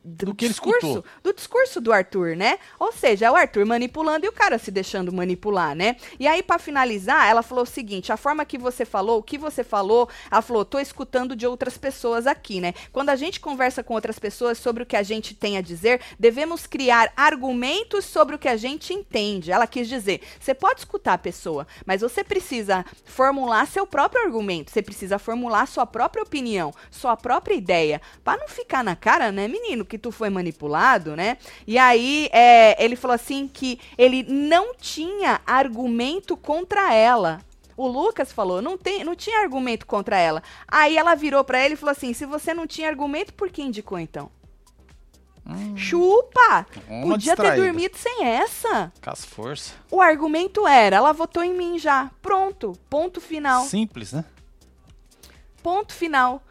do, 0.08 0.26
Do 0.26 0.34
que 0.34 0.46
ele 0.46 0.52
discurso, 0.52 0.86
escutou. 0.86 1.04
do 1.22 1.32
discurso 1.32 1.80
do 1.80 1.92
Arthur, 1.92 2.36
né? 2.36 2.58
Ou 2.78 2.92
seja, 2.92 3.26
é 3.26 3.30
o 3.30 3.36
Arthur 3.36 3.66
manipulando 3.66 4.24
e 4.26 4.28
o 4.28 4.32
cara 4.32 4.58
se 4.58 4.70
deixando 4.70 5.12
manipular, 5.12 5.74
né? 5.74 5.96
E 6.18 6.26
aí, 6.26 6.42
pra 6.42 6.58
finalizar, 6.58 7.28
ela 7.28 7.42
falou 7.42 7.64
o 7.64 7.66
seguinte: 7.66 8.12
a 8.12 8.16
forma 8.16 8.44
que 8.44 8.56
você 8.56 8.84
falou, 8.84 9.18
o 9.18 9.22
que 9.22 9.36
você 9.36 9.62
falou, 9.62 10.08
ela 10.30 10.42
falou, 10.42 10.64
tô 10.64 10.78
escutando 10.78 11.36
de 11.36 11.46
outras 11.46 11.76
pessoas 11.76 12.26
aqui, 12.26 12.60
né? 12.60 12.74
Quando 12.92 13.10
a 13.10 13.16
gente 13.16 13.40
conversa 13.40 13.82
com 13.82 13.94
outras 13.94 14.18
pessoas 14.18 14.58
sobre 14.58 14.82
o 14.82 14.86
que 14.86 14.96
a 14.96 15.02
gente 15.02 15.34
tem 15.34 15.56
a 15.56 15.60
dizer, 15.60 16.00
devemos 16.18 16.66
criar 16.66 17.12
argumentos 17.16 18.04
sobre 18.04 18.34
o 18.34 18.38
que 18.38 18.48
a 18.48 18.56
gente 18.56 18.94
entende. 18.94 19.52
Ela 19.52 19.66
quis 19.66 19.88
dizer, 19.88 20.22
você 20.40 20.54
pode 20.54 20.80
escutar 20.80 21.14
a 21.14 21.18
pessoa, 21.18 21.66
mas 21.84 22.00
você 22.00 22.22
precisa 22.22 22.84
formular 23.04 23.66
seu 23.66 23.86
próprio 23.86 24.22
argumento, 24.22 24.70
você 24.70 24.82
precisa 24.82 25.18
formular 25.18 25.66
sua 25.66 25.86
própria 25.86 26.22
opinião, 26.22 26.72
sua 26.90 27.16
própria 27.16 27.54
ideia, 27.54 28.00
Pra 28.24 28.36
não 28.36 28.48
ficar 28.48 28.84
na 28.84 28.94
cara, 28.94 29.32
né, 29.32 29.48
menino, 29.48 29.84
que 29.84 29.97
tu 29.98 30.10
foi 30.10 30.30
manipulado, 30.30 31.16
né? 31.16 31.36
E 31.66 31.76
aí 31.76 32.28
é, 32.32 32.82
ele 32.82 32.96
falou 32.96 33.14
assim 33.14 33.48
que 33.48 33.78
ele 33.96 34.22
não 34.22 34.74
tinha 34.74 35.40
argumento 35.46 36.36
contra 36.36 36.94
ela. 36.94 37.40
O 37.76 37.86
Lucas 37.86 38.32
falou, 38.32 38.60
não, 38.60 38.76
tem, 38.76 39.04
não 39.04 39.14
tinha 39.14 39.40
argumento 39.40 39.86
contra 39.86 40.18
ela. 40.18 40.42
Aí 40.66 40.96
ela 40.96 41.14
virou 41.14 41.44
pra 41.44 41.64
ele 41.64 41.74
e 41.74 41.76
falou 41.76 41.92
assim: 41.92 42.12
se 42.12 42.26
você 42.26 42.52
não 42.52 42.66
tinha 42.66 42.88
argumento, 42.88 43.32
por 43.34 43.50
que 43.50 43.62
indicou 43.62 43.98
então? 43.98 44.30
Chupa! 45.76 46.66
Uma 46.88 47.14
Podia 47.14 47.34
ter 47.34 47.42
distraída. 47.42 47.56
dormido 47.56 47.96
sem 47.96 48.26
essa. 48.26 48.92
Com 49.02 49.10
as 49.10 49.24
forças. 49.24 49.74
O 49.90 50.00
argumento 50.00 50.66
era, 50.66 50.96
ela 50.96 51.12
votou 51.12 51.42
em 51.42 51.54
mim 51.54 51.78
já. 51.78 52.10
Pronto. 52.20 52.72
Ponto 52.90 53.20
final. 53.20 53.64
Simples, 53.64 54.12
né? 54.12 54.24
Ponto 55.62 55.94
final. 55.94 56.42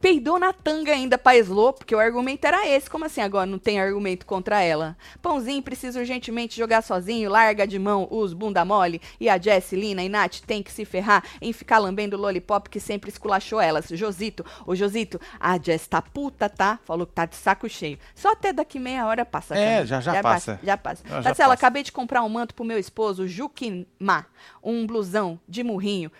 Peidou 0.00 0.38
na 0.38 0.52
tanga 0.52 0.92
ainda 0.92 1.18
pra 1.18 1.36
Slo, 1.36 1.72
porque 1.72 1.94
o 1.94 1.98
argumento 1.98 2.44
era 2.46 2.68
esse. 2.68 2.88
Como 2.88 3.04
assim 3.04 3.20
agora 3.20 3.46
não 3.46 3.58
tem 3.58 3.80
argumento 3.80 4.24
contra 4.24 4.62
ela? 4.62 4.96
Pãozinho 5.20 5.62
precisa 5.62 5.98
urgentemente 5.98 6.56
jogar 6.56 6.82
sozinho, 6.82 7.28
larga 7.28 7.66
de 7.66 7.78
mão 7.78 8.06
os 8.10 8.32
bunda 8.32 8.64
mole. 8.64 9.00
E 9.18 9.28
a 9.28 9.36
Jessie, 9.38 9.78
Lina 9.78 10.02
e 10.04 10.08
Nath 10.08 10.40
tem 10.46 10.62
que 10.62 10.70
se 10.70 10.84
ferrar 10.84 11.24
em 11.40 11.52
ficar 11.52 11.78
lambendo 11.78 12.16
o 12.16 12.20
lollipop 12.20 12.68
que 12.70 12.78
sempre 12.78 13.10
esculachou 13.10 13.60
elas. 13.60 13.88
Josito, 13.88 14.44
ô 14.66 14.74
Josito, 14.74 15.20
a 15.40 15.58
Jess 15.60 15.86
tá 15.88 16.00
puta, 16.00 16.48
tá? 16.48 16.78
Falou 16.84 17.06
que 17.06 17.12
tá 17.12 17.26
de 17.26 17.34
saco 17.36 17.68
cheio. 17.68 17.98
Só 18.14 18.32
até 18.32 18.52
daqui 18.52 18.78
meia 18.78 19.04
hora 19.06 19.24
passa. 19.24 19.56
É, 19.56 19.74
cara. 19.76 19.86
já- 19.86 20.00
já 20.00 20.22
passa. 20.22 20.60
Já 20.62 20.76
passa. 20.76 21.02
Já- 21.04 21.08
já 21.08 21.22
Marcela, 21.22 21.34
passa. 21.54 21.66
acabei 21.66 21.82
de 21.82 21.90
comprar 21.90 22.22
um 22.22 22.28
manto 22.28 22.54
pro 22.54 22.64
meu 22.64 22.78
esposo, 22.78 23.26
Juquimá. 23.26 24.26
Um 24.62 24.86
blusão 24.86 25.40
de 25.48 25.64
murrinho. 25.64 26.10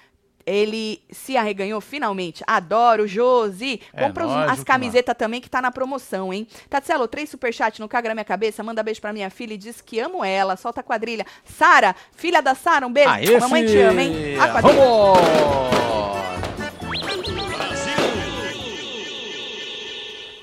Ele 0.48 1.00
se 1.10 1.36
arreganhou 1.36 1.80
finalmente. 1.80 2.42
Adoro, 2.46 3.06
Josi. 3.06 3.80
É 3.92 4.02
Compra 4.02 4.24
nóis, 4.24 4.50
as 4.52 4.64
camisetas 4.64 5.14
também 5.16 5.40
que 5.40 5.50
tá 5.50 5.60
na 5.60 5.70
promoção, 5.70 6.32
hein? 6.32 6.46
Tatselo, 6.70 7.06
três 7.06 7.28
superchat, 7.28 7.78
não 7.80 7.88
caga 7.88 8.08
na 8.08 8.14
minha 8.14 8.24
cabeça. 8.24 8.62
Manda 8.62 8.82
beijo 8.82 9.00
pra 9.00 9.12
minha 9.12 9.28
filha 9.28 9.54
e 9.54 9.58
diz 9.58 9.80
que 9.80 10.00
amo 10.00 10.24
ela. 10.24 10.56
Solta 10.56 10.80
a 10.80 10.82
quadrilha. 10.82 11.26
Sara, 11.44 11.94
filha 12.12 12.40
da 12.40 12.54
Sara, 12.54 12.86
um 12.86 12.92
beijo. 12.92 13.10
Aê, 13.10 13.38
Mamãe 13.38 13.66
te 13.66 13.76
ama, 13.78 14.02
hein? 14.02 14.38
A 14.40 14.48
quadrilha. 14.48 14.84
Vamos! 14.84 15.87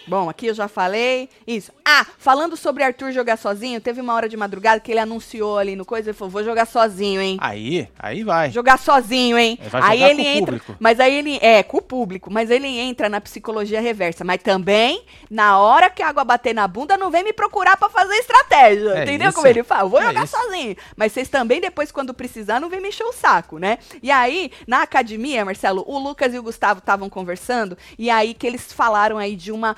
Bom, 0.08 0.30
aqui 0.30 0.48
eu 0.48 0.54
já 0.54 0.68
falei. 0.68 1.30
Isso. 1.48 1.72
Ah, 1.84 2.06
falando 2.18 2.56
sobre 2.56 2.84
Arthur 2.84 3.12
jogar 3.12 3.38
sozinho, 3.38 3.80
teve 3.82 4.02
uma 4.02 4.14
hora 4.14 4.28
de 4.30 4.38
madrugada 4.38 4.80
que 4.80 4.92
ele 4.92 5.00
anunciou 5.00 5.58
ali 5.58 5.76
no 5.76 5.86
coisa 5.86 6.12
e 6.12 6.14
falou: 6.14 6.32
vou 6.32 6.44
jogar 6.44 6.66
sozinho, 6.66 7.22
hein? 7.22 7.38
Aí, 7.42 7.88
aí 7.98 8.24
vai. 8.24 8.52
jogar 8.52 8.78
sozinho, 8.78 9.38
hein? 9.38 9.58
Ele 9.60 9.70
vai 9.70 9.82
aí 9.82 10.00
jogar 10.00 10.12
ele 10.12 10.24
com 10.24 10.30
o 10.30 10.32
entra, 10.32 10.46
público. 10.60 10.76
mas 10.80 11.00
aí 11.00 11.14
ele 11.16 11.38
é 11.42 11.64
com 11.64 11.78
o 11.78 11.82
público, 11.82 12.32
mas 12.32 12.50
ele 12.52 12.68
entra 12.68 13.10
na 13.10 13.20
psicologia 13.22 13.82
reversa, 13.82 14.24
mas 14.24 14.42
também 14.42 15.04
na 15.30 15.58
hora 15.60 15.90
que 15.90 16.02
a 16.04 16.08
água 16.10 16.24
bater 16.24 16.54
na 16.54 16.68
bunda 16.68 16.98
não 16.98 17.10
vem 17.12 17.24
me 17.24 17.34
procurar 17.34 17.78
pra 17.78 17.90
fazer 17.90 18.16
estratégia, 18.16 18.90
É 18.92 19.04
entendeu 19.04 19.30
isso. 19.30 19.36
como 19.36 19.48
ele 19.48 19.64
fala? 19.64 19.84
Eu 19.84 19.90
vou 19.90 20.00
É 20.02 20.06
jogar 20.06 20.24
isso. 20.26 20.38
sozinho, 20.38 20.76
mas 20.96 21.12
vocês 21.12 21.30
também 21.30 21.60
depois 21.62 21.92
quando 21.92 22.14
precisar 22.14 22.60
não 22.60 22.70
vem 22.70 22.82
me 22.82 22.90
encher 22.90 23.06
o 23.06 23.14
saco, 23.14 23.58
né? 23.60 23.78
E 24.02 24.12
aí 24.12 24.52
na 24.68 24.82
academia, 24.82 25.44
Marcelo, 25.46 25.84
o 25.88 25.98
Lucas 25.98 26.34
e 26.34 26.40
o 26.40 26.44
Gustavo 26.44 26.80
estavam 26.80 27.10
conversando 27.10 27.78
e 27.98 28.10
aí 28.10 28.34
que 28.34 28.46
eles 28.48 28.72
falaram 28.72 29.18
aí 29.18 29.36
de 29.36 29.52
uma 29.52 29.76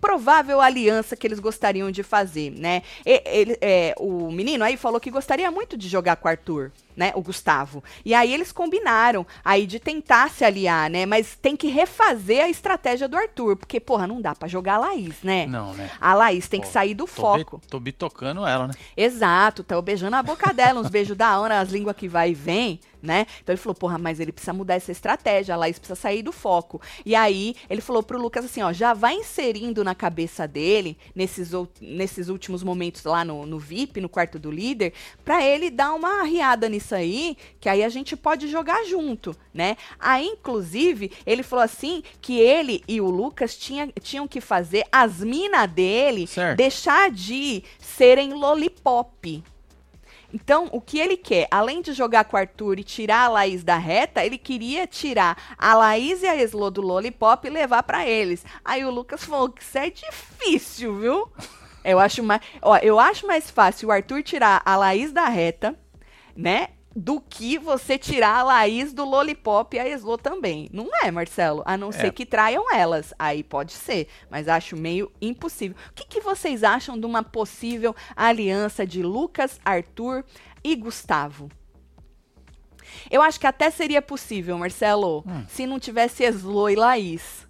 provável 0.00 0.60
aliança 0.60 1.14
que 1.16 1.26
eles 1.26 1.38
gostariam 1.38 1.90
de 1.90 2.02
fazer, 2.02 2.50
né? 2.50 2.82
Ele- 3.04 3.58
é, 3.60 3.94
o 3.98 4.30
menino 4.30 4.64
aí 4.64 4.76
falou 4.76 5.00
que 5.00 5.10
gostaria 5.10 5.50
muito 5.50 5.76
de 5.76 5.88
jogar 5.88 6.16
com 6.16 6.26
o 6.26 6.30
Arthur, 6.30 6.70
né? 6.96 7.12
O 7.14 7.20
Gustavo. 7.22 7.82
E 8.04 8.14
aí 8.14 8.32
eles 8.32 8.52
combinaram 8.52 9.26
aí 9.44 9.66
de 9.66 9.78
tentar 9.78 10.30
se 10.30 10.44
aliar, 10.44 10.88
né? 10.90 11.06
Mas 11.06 11.36
tem 11.40 11.56
que 11.56 11.68
refazer 11.68 12.44
a 12.44 12.48
estratégia 12.48 13.08
do 13.08 13.16
Arthur, 13.16 13.56
porque, 13.56 13.78
porra, 13.80 14.06
não 14.06 14.20
dá 14.20 14.34
pra 14.34 14.48
jogar 14.48 14.74
a 14.74 14.78
Laís, 14.78 15.16
né? 15.22 15.46
Não, 15.46 15.72
né? 15.74 15.90
A 16.00 16.14
Laís 16.14 16.48
tem 16.48 16.60
que 16.60 16.66
Pô, 16.66 16.72
sair 16.72 16.94
do 16.94 17.04
Tô 17.04 17.12
foco. 17.12 17.58
bi- 17.58 17.66
Tô 17.68 17.80
bitocando 17.80 18.46
ela, 18.46 18.68
né? 18.68 18.74
Exato, 18.96 19.62
tá 19.62 19.80
beijando 19.80 20.16
a 20.16 20.22
boca 20.22 20.52
dela, 20.52 20.80
uns 20.80 20.88
beijos 20.90 21.16
da 21.16 21.38
hora, 21.38 21.60
as 21.60 21.70
línguas 21.70 21.96
que 21.96 22.08
vai 22.08 22.30
e 22.30 22.34
vem, 22.34 22.80
né? 23.02 23.26
Então 23.42 23.52
ele 23.52 23.60
falou, 23.60 23.74
porra, 23.74 23.98
mas 23.98 24.20
ele 24.20 24.32
precisa 24.32 24.52
mudar 24.52 24.74
essa 24.74 24.92
estratégia, 24.92 25.54
a 25.54 25.58
Laís 25.58 25.78
precisa 25.78 25.98
sair 25.98 26.22
do 26.22 26.32
foco. 26.32 26.80
E 27.04 27.14
aí 27.14 27.54
ele 27.68 27.80
falou 27.80 28.02
pro 28.02 28.20
Lucas 28.20 28.44
assim, 28.44 28.62
ó, 28.62 28.72
já 28.72 28.92
vai 28.92 29.14
inserindo 29.14 29.82
na 29.82 29.94
cabeça 29.94 30.46
dele, 30.46 30.96
nesses, 31.14 31.50
nesses 31.80 32.28
últimos 32.28 32.62
momentos 32.62 33.04
lá 33.04 33.24
no, 33.24 33.46
no 33.46 33.58
VIP, 33.58 34.00
no 34.00 34.08
quarto 34.08 34.38
do 34.38 34.50
líder, 34.50 34.92
pra 35.24 35.44
ele 35.44 35.70
dar 35.70 35.92
uma 35.94 36.22
riada 36.22 36.68
nisso 36.68 36.94
aí, 36.94 37.36
que 37.58 37.68
aí 37.68 37.82
a 37.82 37.88
gente 37.88 38.16
pode 38.16 38.48
jogar 38.48 38.84
junto, 38.84 39.34
né? 39.52 39.76
Aí, 39.98 40.26
inclusive, 40.26 41.12
ele 41.26 41.42
falou 41.42 41.64
assim 41.64 42.02
que 42.20 42.38
ele 42.38 42.82
e 42.86 43.00
o 43.00 43.08
Lucas 43.08 43.56
tinha, 43.56 43.88
tinham 44.00 44.26
que 44.28 44.40
fazer 44.40 44.84
as 44.90 45.20
minas 45.20 45.70
dele 45.70 46.26
Certo. 46.26 46.56
deixar 46.56 47.10
de 47.10 47.62
serem 47.78 48.32
lollipop. 48.32 49.42
Então, 50.32 50.68
o 50.72 50.80
que 50.80 50.98
ele 50.98 51.16
quer, 51.16 51.48
além 51.50 51.82
de 51.82 51.92
jogar 51.92 52.24
com 52.24 52.36
o 52.36 52.38
Arthur 52.38 52.78
e 52.78 52.84
tirar 52.84 53.24
a 53.24 53.28
Laís 53.28 53.64
da 53.64 53.76
reta, 53.76 54.24
ele 54.24 54.38
queria 54.38 54.86
tirar 54.86 55.36
a 55.58 55.74
Laís 55.74 56.22
e 56.22 56.26
a 56.26 56.36
Eslo 56.36 56.70
do 56.70 56.80
Lollipop 56.80 57.46
e 57.46 57.50
levar 57.50 57.82
pra 57.82 58.06
eles. 58.06 58.44
Aí 58.64 58.84
o 58.84 58.90
Lucas 58.90 59.24
falou 59.24 59.48
que 59.48 59.62
isso 59.62 59.78
é 59.78 59.90
difícil, 59.90 60.96
viu? 60.96 61.32
Eu 61.82 61.98
acho 61.98 62.22
mais, 62.22 62.42
ó, 62.62 62.76
eu 62.76 63.00
acho 63.00 63.26
mais 63.26 63.50
fácil 63.50 63.88
o 63.88 63.92
Arthur 63.92 64.22
tirar 64.22 64.62
a 64.64 64.76
Laís 64.76 65.12
da 65.12 65.28
reta, 65.28 65.78
né? 66.36 66.68
Do 66.94 67.20
que 67.20 67.56
você 67.56 67.96
tirar 67.96 68.38
a 68.40 68.42
Laís 68.42 68.92
do 68.92 69.04
Lollipop 69.04 69.76
e 69.76 69.78
a 69.78 69.88
Eslo 69.88 70.18
também. 70.18 70.68
Não 70.72 70.88
é, 71.04 71.10
Marcelo? 71.10 71.62
A 71.64 71.76
não 71.76 71.90
É. 71.90 71.92
ser 71.92 72.12
que 72.12 72.26
traiam 72.26 72.64
elas. 72.74 73.14
Aí 73.16 73.44
pode 73.44 73.72
ser. 73.72 74.08
Mas 74.28 74.48
acho 74.48 74.76
meio 74.76 75.10
impossível. 75.22 75.76
O 75.90 75.94
que, 75.94 76.04
que 76.06 76.20
vocês 76.20 76.64
acham 76.64 76.98
de 76.98 77.06
uma 77.06 77.22
possível 77.22 77.94
aliança 78.16 78.84
de 78.84 79.02
Lucas, 79.04 79.60
Arthur 79.64 80.24
e 80.64 80.74
Gustavo? 80.74 81.48
Eu 83.08 83.22
acho 83.22 83.38
que 83.38 83.46
até 83.46 83.70
seria 83.70 84.02
possível, 84.02 84.58
Marcelo, 84.58 85.22
Hum. 85.26 85.44
se 85.48 85.64
não 85.66 85.78
tivesse 85.78 86.24
Eslo 86.24 86.68
e 86.68 86.74
Laís 86.74 87.48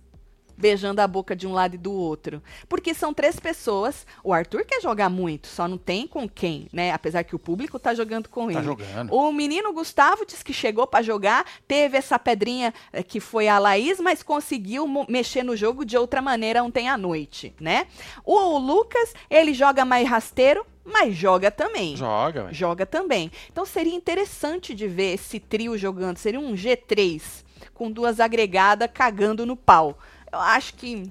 beijando 0.61 1.01
a 1.01 1.07
boca 1.07 1.35
de 1.35 1.47
um 1.47 1.53
lado 1.53 1.75
e 1.75 1.79
do 1.79 1.93
outro. 1.93 2.43
Porque 2.69 2.93
são 2.95 3.13
três 3.15 3.41
pessoas. 3.41 4.07
O 4.23 4.33
Arthur 4.33 4.65
quer 4.65 4.81
jogar 4.81 5.09
muito, 5.09 5.47
só 5.49 5.67
não 5.67 5.79
tem 5.79 6.07
com 6.07 6.29
quem, 6.29 6.69
né? 6.73 6.93
Apesar 6.93 7.25
que 7.25 7.35
o 7.35 7.39
público 7.39 7.79
tá 7.79 7.95
jogando 7.95 8.29
com 8.29 8.47
Tá 8.47 8.53
ele. 8.55 8.63
jogando. 8.65 9.13
O 9.15 9.33
menino 9.33 9.73
Gustavo 9.73 10.25
disse 10.27 10.45
que 10.45 10.53
chegou 10.53 10.87
pra 10.87 11.03
jogar, 11.03 11.45
teve 11.67 11.97
essa 11.97 12.19
pedrinha 12.19 12.73
eh, 12.93 13.03
que 13.03 13.19
foi 13.21 13.49
a 13.49 13.59
Laís, 13.59 13.99
mas 13.99 14.23
conseguiu 14.23 14.87
mexer 15.09 15.43
no 15.43 15.57
jogo 15.57 15.85
de 15.85 15.97
outra 15.97 16.21
maneira 16.21 16.63
ontem 16.63 16.89
à 16.89 16.97
noite, 16.99 17.55
né? 17.61 17.87
O 18.25 18.59
Lucas, 18.59 19.15
ele 19.31 19.55
joga 19.55 19.85
mais 19.85 20.09
rasteiro, 20.09 20.65
mas 20.85 21.15
joga 21.15 21.51
também. 21.51 21.97
Joga, 21.97 22.43
velho. 22.45 22.55
Joga 22.55 22.85
também. 22.87 23.31
Então 23.51 23.65
seria 23.65 23.95
interessante 23.95 24.75
de 24.75 24.87
ver 24.89 25.15
esse 25.15 25.39
trio 25.39 25.79
jogando. 25.79 26.17
Seria 26.19 26.41
um 26.41 26.55
G3 26.55 27.45
com 27.75 27.91
duas 27.91 28.21
agregadas 28.21 28.89
cagando 28.93 29.47
no 29.47 29.57
pau. 29.57 29.99
Eu 30.33 30.39
acho 30.39 30.75
que 30.75 31.11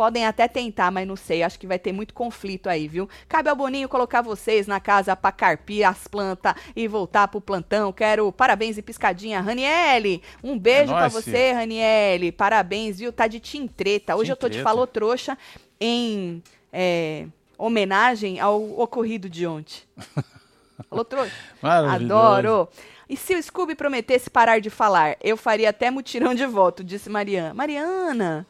podem 0.00 0.24
até 0.24 0.48
tentar, 0.48 0.90
mas 0.90 1.06
não 1.06 1.16
sei. 1.16 1.42
Acho 1.42 1.58
que 1.58 1.66
vai 1.66 1.78
ter 1.78 1.92
muito 1.92 2.14
conflito 2.14 2.68
aí, 2.68 2.88
viu? 2.88 3.08
Cabe 3.28 3.48
ao 3.48 3.56
Boninho 3.56 3.88
colocar 3.88 4.22
vocês 4.22 4.66
na 4.66 4.80
casa 4.80 5.14
pra 5.14 5.30
carpir 5.30 5.86
as 5.86 6.08
plantas 6.08 6.54
e 6.74 6.88
voltar 6.88 7.28
pro 7.28 7.40
plantão. 7.40 7.92
Quero 7.92 8.32
parabéns 8.32 8.78
e 8.78 8.82
piscadinha. 8.82 9.40
Raniele, 9.40 10.22
um 10.42 10.58
beijo 10.58 10.92
pra 10.92 11.02
nóis, 11.02 11.12
você, 11.12 11.52
Raniele. 11.52 12.32
Parabéns, 12.32 12.98
viu? 12.98 13.12
Tá 13.12 13.26
de 13.26 13.40
tintreta. 13.40 14.16
Hoje 14.16 14.26
Tim 14.26 14.30
eu 14.30 14.36
tô 14.36 14.48
de 14.48 14.62
falou 14.62 14.86
trouxa 14.86 15.36
em 15.78 16.42
é, 16.72 17.26
homenagem 17.58 18.40
ao 18.40 18.80
ocorrido 18.80 19.28
de 19.28 19.46
ontem. 19.46 19.82
Falou 20.88 21.04
trouxa? 21.04 21.32
Adoro. 21.62 22.68
E 23.10 23.16
se 23.16 23.34
o 23.34 23.42
Scooby 23.42 23.74
prometesse 23.74 24.30
parar 24.30 24.60
de 24.60 24.70
falar, 24.70 25.16
eu 25.20 25.36
faria 25.36 25.70
até 25.70 25.90
mutirão 25.90 26.32
de 26.32 26.46
voto, 26.46 26.84
disse 26.84 27.10
Mariana. 27.10 27.52
Mariana, 27.52 28.46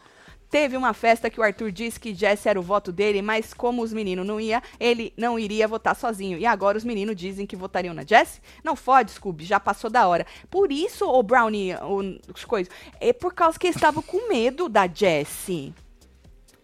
teve 0.51 0.77
uma 0.77 0.93
festa 0.93 1.31
que 1.31 1.41
o 1.41 1.43
Arthur 1.43 1.73
disse 1.73 1.99
que 1.99 2.15
Jess 2.15 2.45
era 2.45 2.61
o 2.61 2.63
voto 2.63 2.93
dele, 2.93 3.23
mas 3.23 3.55
como 3.55 3.81
os 3.81 3.91
meninos 3.91 4.27
não 4.27 4.39
ia, 4.39 4.63
ele 4.79 5.15
não 5.17 5.39
iria 5.39 5.67
votar 5.67 5.97
sozinho. 5.97 6.37
E 6.37 6.45
agora 6.45 6.77
os 6.77 6.85
meninos 6.85 7.17
dizem 7.17 7.47
que 7.47 7.57
votariam 7.57 7.95
na 7.95 8.05
Jess? 8.05 8.39
Não 8.63 8.77
fode, 8.77 9.13
Scooby, 9.13 9.47
já 9.47 9.59
passou 9.59 9.89
da 9.89 10.07
hora. 10.07 10.27
Por 10.51 10.71
isso, 10.71 11.07
o 11.07 11.23
Brownie, 11.23 11.73
o, 11.77 12.21
as 12.35 12.45
coisas, 12.45 12.71
é 13.01 13.15
por 13.15 13.33
causa 13.33 13.59
que 13.59 13.67
eles 13.67 13.77
estavam 13.77 14.03
com 14.03 14.29
medo 14.29 14.69
da 14.69 14.87
Jessie. 14.87 15.73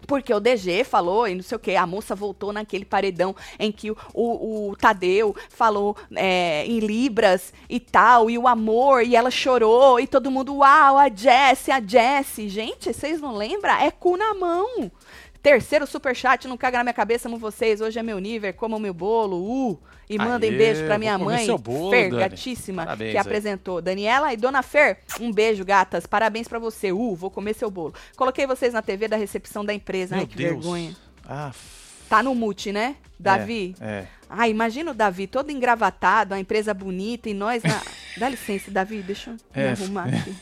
Porque 0.06 0.32
o 0.32 0.40
DG 0.40 0.84
falou 0.84 1.26
e 1.26 1.34
não 1.34 1.42
sei 1.42 1.56
o 1.56 1.58
que, 1.58 1.74
a 1.74 1.86
moça 1.86 2.14
voltou 2.14 2.52
naquele 2.52 2.84
paredão 2.84 3.34
em 3.58 3.72
que 3.72 3.90
o, 3.90 3.96
o, 4.14 4.70
o 4.70 4.76
Tadeu 4.76 5.34
falou 5.48 5.96
é, 6.14 6.64
em 6.66 6.78
Libras 6.78 7.52
e 7.68 7.80
tal, 7.80 8.30
e 8.30 8.38
o 8.38 8.46
amor, 8.46 9.02
e 9.02 9.16
ela 9.16 9.30
chorou, 9.30 9.98
e 9.98 10.06
todo 10.06 10.30
mundo, 10.30 10.56
uau, 10.56 10.98
a 10.98 11.08
Jessie, 11.08 11.72
a 11.72 11.80
Jessie. 11.80 12.48
Gente, 12.48 12.92
vocês 12.92 13.20
não 13.20 13.34
lembram? 13.34 13.74
É 13.74 13.90
cu 13.90 14.16
na 14.16 14.34
mão. 14.34 14.90
Terceiro 15.46 15.86
superchat, 15.86 16.48
não 16.48 16.56
caga 16.56 16.78
na 16.78 16.82
minha 16.82 16.92
cabeça, 16.92 17.28
amo 17.28 17.38
vocês. 17.38 17.80
Hoje 17.80 17.96
é 17.96 18.02
meu 18.02 18.18
nível, 18.18 18.52
como 18.52 18.80
meu 18.80 18.92
bolo, 18.92 19.36
uh. 19.36 19.80
E 20.10 20.18
mandem 20.18 20.50
Aê, 20.50 20.58
beijo 20.58 20.84
pra 20.86 20.98
minha 20.98 21.16
mãe, 21.16 21.46
bolo, 21.58 21.90
Fer, 21.90 22.10
Dani. 22.10 22.20
gatíssima, 22.20 22.82
Parabéns 22.84 23.12
que 23.12 23.16
aí. 23.16 23.20
apresentou. 23.20 23.80
Daniela 23.80 24.32
e 24.32 24.36
Dona 24.36 24.60
Fer, 24.60 24.98
um 25.20 25.30
beijo, 25.30 25.64
gatas. 25.64 26.04
Parabéns 26.04 26.48
pra 26.48 26.58
você. 26.58 26.90
Uh, 26.90 27.14
vou 27.14 27.30
comer 27.30 27.54
seu 27.54 27.70
bolo. 27.70 27.94
Coloquei 28.16 28.44
vocês 28.44 28.74
na 28.74 28.82
TV 28.82 29.06
da 29.06 29.16
recepção 29.16 29.64
da 29.64 29.72
empresa. 29.72 30.16
Meu 30.16 30.24
Ai, 30.24 30.26
que 30.26 30.36
Deus. 30.36 30.50
vergonha. 30.54 30.96
Ah, 31.24 31.52
Tá 32.08 32.24
no 32.24 32.34
mute, 32.34 32.72
né? 32.72 32.96
Davi? 33.16 33.76
É. 33.80 34.06
Ai, 34.28 34.50
imagina 34.50 34.90
o 34.90 34.94
Davi 34.94 35.28
todo 35.28 35.52
engravatado, 35.52 36.34
a 36.34 36.40
empresa 36.40 36.74
bonita 36.74 37.28
e 37.28 37.34
nós 37.34 37.62
na. 37.62 37.80
Dá 38.18 38.28
licença, 38.28 38.68
Davi, 38.68 39.00
deixa 39.00 39.30
eu 39.30 39.34
me 39.34 39.40
É, 39.54 39.70
arrumar 39.70 40.08
aqui. 40.08 40.34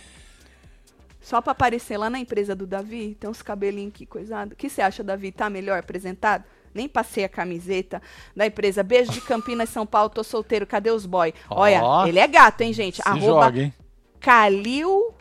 Só 1.25 1.41
pra 1.41 1.53
aparecer 1.53 1.97
lá 1.97 2.11
na 2.11 2.19
empresa 2.19 2.55
do 2.55 2.67
Davi, 2.67 3.17
tem 3.19 3.31
uns 3.31 3.41
cabelinhos 3.41 3.95
aqui 3.95 4.05
coisado. 4.05 4.53
O 4.53 4.57
que 4.57 4.69
você 4.69 4.83
acha, 4.83 5.03
Davi? 5.03 5.33
Tá 5.33 5.49
melhor 5.49 5.79
apresentado? 5.79 6.45
Nem 6.75 6.87
passei 6.87 7.25
a 7.25 7.29
camiseta 7.31 8.03
da 8.37 8.47
empresa. 8.47 8.83
Beijo 8.83 9.11
de 9.11 9.23
Campinas, 9.23 9.71
São 9.71 9.87
Paulo, 9.87 10.11
tô 10.11 10.23
solteiro, 10.23 10.67
cadê 10.67 10.91
os 10.91 11.07
boy? 11.07 11.33
Ó. 11.49 11.63
Olha, 11.63 12.07
ele 12.07 12.19
é 12.19 12.29
gato, 12.29 12.61
hein, 12.61 12.75
gente? 12.75 13.01
Arroba 13.07 13.45
joga, 13.47 13.63
hein? 13.63 13.75
Calil 14.21 15.15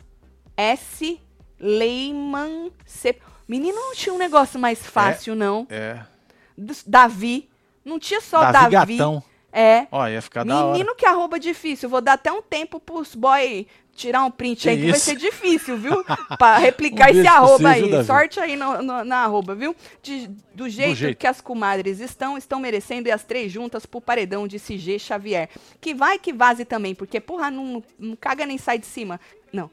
S. 0.57 1.21
Leiman 1.57 2.69
C. 2.85 3.17
Menino, 3.47 3.77
não 3.77 3.95
tinha 3.95 4.13
um 4.13 4.17
negócio 4.17 4.59
mais 4.59 4.85
fácil, 4.85 5.35
não. 5.35 5.65
É. 5.69 6.01
Davi. 6.85 7.49
Não 7.85 7.97
tinha 7.97 8.19
só 8.19 8.51
Davi, 8.51 8.71
Davi. 8.71 8.97
Gatão. 8.97 9.23
É. 9.53 9.87
Ó, 9.91 10.07
ia 10.07 10.21
ficar 10.21 10.43
da 10.43 10.65
hora. 10.65 10.73
Menino 10.73 10.95
que 10.95 11.05
arroba 11.05 11.39
difícil. 11.39 11.87
Vou 11.87 12.01
dar 12.01 12.13
até 12.13 12.31
um 12.31 12.41
tempo 12.41 12.79
pros 12.79 13.13
boy 13.13 13.67
tirar 13.95 14.23
um 14.23 14.31
print 14.31 14.63
Que 14.63 14.69
aí, 14.69 14.77
que 14.77 14.87
vai 14.87 14.91
isso? 14.97 15.05
ser 15.05 15.15
difícil, 15.15 15.77
viu? 15.77 16.03
pra 16.37 16.57
replicar 16.57 17.07
Um 17.11 17.17
esse 17.19 17.27
arroba 17.27 17.69
aí. 17.69 17.89
Davi? 17.89 18.05
Sorte 18.05 18.39
aí 18.39 18.55
no- 18.55 18.81
no- 18.81 19.03
na 19.03 19.17
arroba, 19.23 19.53
viu? 19.55 19.75
De- 20.01 20.27
do, 20.53 20.67
jeito 20.69 20.95
jeito. 20.95 21.17
que 21.17 21.27
as 21.27 21.39
comadres 21.41 21.99
estão, 21.99 22.37
estão 22.37 22.59
merecendo 22.59 23.07
e 23.07 23.11
as 23.11 23.23
três 23.23 23.51
juntas 23.51 23.85
pro 23.85 24.01
paredão 24.01 24.47
de 24.47 24.59
CG 24.59 24.97
Xavier. 24.99 25.49
Que 25.79 25.93
vai 25.93 26.17
que 26.19 26.33
vaze 26.33 26.65
também, 26.65 26.93
porque, 26.95 27.19
porra, 27.19 27.49
não, 27.51 27.83
não 27.99 28.15
caga 28.15 28.45
nem 28.45 28.57
sai 28.57 28.77
de 28.77 28.85
cima. 28.85 29.19
Não. 29.51 29.69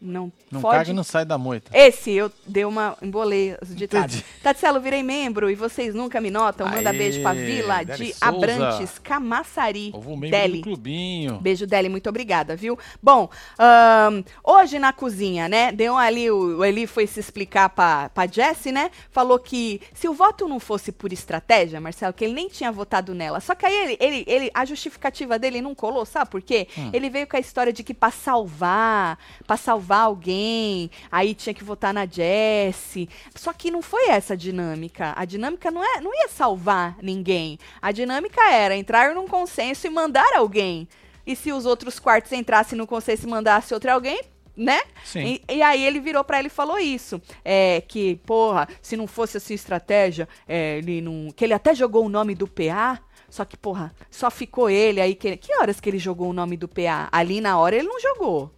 Não, 0.00 0.32
Não 0.50 0.60
fode. 0.62 0.78
caga 0.78 0.90
e 0.90 0.94
não 0.94 1.04
sai 1.04 1.24
da 1.26 1.36
moita. 1.36 1.70
Esse 1.76 2.10
eu 2.10 2.32
dei 2.46 2.64
uma 2.64 2.96
embolei 3.02 3.54
os 3.60 3.74
ditados. 3.76 4.22
Tatselo, 4.42 4.80
virei 4.80 5.02
membro 5.02 5.50
e 5.50 5.54
vocês 5.54 5.94
nunca 5.94 6.20
me 6.22 6.30
notam. 6.30 6.66
Manda 6.66 6.88
Aê, 6.90 6.96
beijo 6.98 7.20
pra 7.20 7.34
Vila 7.34 7.84
Deli 7.84 8.06
de 8.06 8.12
Souza. 8.14 8.24
Abrantes, 8.24 8.98
Camaçari, 8.98 9.92
Deli. 10.30 10.62
clubinho. 10.62 11.38
Beijo, 11.40 11.66
Deli, 11.66 11.90
muito 11.90 12.08
obrigada, 12.08 12.56
viu? 12.56 12.78
Bom, 13.02 13.28
ahn, 13.58 14.22
hoje 14.42 14.78
na 14.78 14.90
cozinha, 14.92 15.48
né? 15.50 15.70
Deu 15.70 15.96
ali, 15.98 16.30
o, 16.30 16.58
o 16.60 16.64
Eli 16.64 16.86
foi 16.86 17.06
se 17.06 17.20
explicar 17.20 17.68
pra, 17.68 18.08
pra 18.08 18.26
Jessie, 18.26 18.72
né? 18.72 18.90
Falou 19.10 19.38
que 19.38 19.82
se 19.92 20.08
o 20.08 20.14
voto 20.14 20.48
não 20.48 20.58
fosse 20.58 20.90
por 20.92 21.12
estratégia, 21.12 21.78
Marcelo, 21.80 22.14
que 22.14 22.24
ele 22.24 22.32
nem 22.32 22.48
tinha 22.48 22.72
votado 22.72 23.14
nela. 23.14 23.38
Só 23.40 23.54
que 23.54 23.66
aí 23.66 23.74
ele, 23.74 23.96
ele, 24.00 24.24
ele- 24.26 24.50
a 24.54 24.64
justificativa 24.64 25.38
dele 25.38 25.60
não 25.60 25.74
colou, 25.74 26.06
sabe 26.06 26.30
por 26.30 26.40
quê? 26.40 26.66
Hum. 26.78 26.88
Ele 26.92 27.10
veio 27.10 27.26
com 27.26 27.36
a 27.36 27.40
história 27.40 27.70
de 27.72 27.82
que 27.84 27.92
pra 27.92 28.10
salvar, 28.10 29.18
pra 29.46 29.58
salvar 29.58 29.89
alguém, 29.98 30.90
aí 31.10 31.34
tinha 31.34 31.54
que 31.54 31.64
votar 31.64 31.92
na 31.92 32.06
Jessie. 32.06 33.08
Só 33.34 33.52
que 33.52 33.70
não 33.70 33.82
foi 33.82 34.08
essa 34.08 34.34
a 34.34 34.36
dinâmica. 34.36 35.12
A 35.16 35.24
dinâmica 35.24 35.70
não, 35.70 35.82
é, 35.84 36.00
não 36.00 36.14
ia 36.14 36.28
salvar 36.28 36.96
ninguém. 37.02 37.58
A 37.80 37.92
dinâmica 37.92 38.40
era 38.50 38.76
entrar 38.76 39.14
num 39.14 39.26
consenso 39.26 39.86
e 39.86 39.90
mandar 39.90 40.36
alguém. 40.36 40.88
E 41.26 41.36
se 41.36 41.52
os 41.52 41.66
outros 41.66 41.98
quartos 41.98 42.32
entrassem 42.32 42.76
no 42.76 42.86
consenso 42.86 43.26
e 43.26 43.30
mandasse 43.30 43.72
outro 43.74 43.90
alguém, 43.90 44.20
né? 44.56 44.80
Sim. 45.04 45.40
E, 45.48 45.56
e 45.56 45.62
aí 45.62 45.84
ele 45.84 46.00
virou 46.00 46.22
pra 46.24 46.38
ele 46.38 46.48
e 46.48 46.50
falou 46.50 46.78
isso. 46.78 47.20
É, 47.44 47.80
que, 47.80 48.16
porra, 48.26 48.68
se 48.82 48.96
não 48.96 49.06
fosse 49.06 49.36
assim 49.36 49.54
estratégia, 49.54 50.28
é, 50.46 50.78
ele 50.78 51.00
não. 51.00 51.30
Que 51.34 51.44
ele 51.44 51.54
até 51.54 51.74
jogou 51.74 52.04
o 52.04 52.08
nome 52.08 52.34
do 52.34 52.46
PA. 52.46 53.00
Só 53.28 53.44
que, 53.44 53.56
porra, 53.56 53.94
só 54.10 54.30
ficou 54.30 54.68
ele 54.68 55.00
aí. 55.00 55.14
Que, 55.14 55.36
que 55.36 55.54
horas 55.56 55.80
que 55.80 55.88
ele 55.88 55.98
jogou 55.98 56.28
o 56.28 56.32
nome 56.32 56.56
do 56.56 56.68
PA? 56.68 57.08
Ali 57.12 57.40
na 57.40 57.58
hora 57.58 57.76
ele 57.76 57.88
não 57.88 58.00
jogou. 58.00 58.52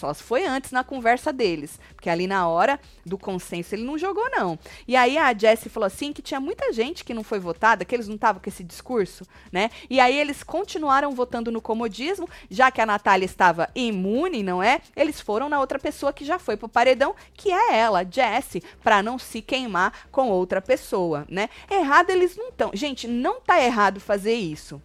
Só 0.00 0.14
se 0.14 0.22
foi 0.22 0.46
antes 0.46 0.72
na 0.72 0.82
conversa 0.82 1.30
deles. 1.30 1.78
Porque 1.94 2.08
ali 2.08 2.26
na 2.26 2.48
hora 2.48 2.80
do 3.04 3.18
consenso 3.18 3.74
ele 3.74 3.84
não 3.84 3.98
jogou, 3.98 4.30
não. 4.30 4.58
E 4.88 4.96
aí 4.96 5.18
a 5.18 5.34
Jessie 5.34 5.68
falou 5.68 5.86
assim 5.86 6.10
que 6.10 6.22
tinha 6.22 6.40
muita 6.40 6.72
gente 6.72 7.04
que 7.04 7.12
não 7.12 7.22
foi 7.22 7.38
votada, 7.38 7.84
que 7.84 7.94
eles 7.94 8.08
não 8.08 8.14
estavam 8.14 8.40
com 8.40 8.48
esse 8.48 8.64
discurso, 8.64 9.26
né? 9.52 9.70
E 9.90 10.00
aí 10.00 10.18
eles 10.18 10.42
continuaram 10.42 11.12
votando 11.12 11.52
no 11.52 11.60
comodismo, 11.60 12.26
já 12.50 12.70
que 12.70 12.80
a 12.80 12.86
Natália 12.86 13.26
estava 13.26 13.68
imune, 13.74 14.42
não 14.42 14.62
é? 14.62 14.80
Eles 14.96 15.20
foram 15.20 15.50
na 15.50 15.60
outra 15.60 15.78
pessoa 15.78 16.14
que 16.14 16.24
já 16.24 16.38
foi 16.38 16.56
pro 16.56 16.66
paredão, 16.66 17.14
que 17.34 17.52
é 17.52 17.76
ela, 17.76 18.02
Jessie, 18.02 18.62
pra 18.82 19.02
não 19.02 19.18
se 19.18 19.42
queimar 19.42 19.92
com 20.10 20.30
outra 20.30 20.62
pessoa, 20.62 21.26
né? 21.28 21.50
Errado 21.70 22.08
eles 22.08 22.36
não 22.38 22.48
estão. 22.48 22.70
Gente, 22.72 23.06
não 23.06 23.38
tá 23.38 23.62
errado 23.62 24.00
fazer 24.00 24.34
isso, 24.34 24.80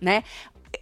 né? 0.00 0.24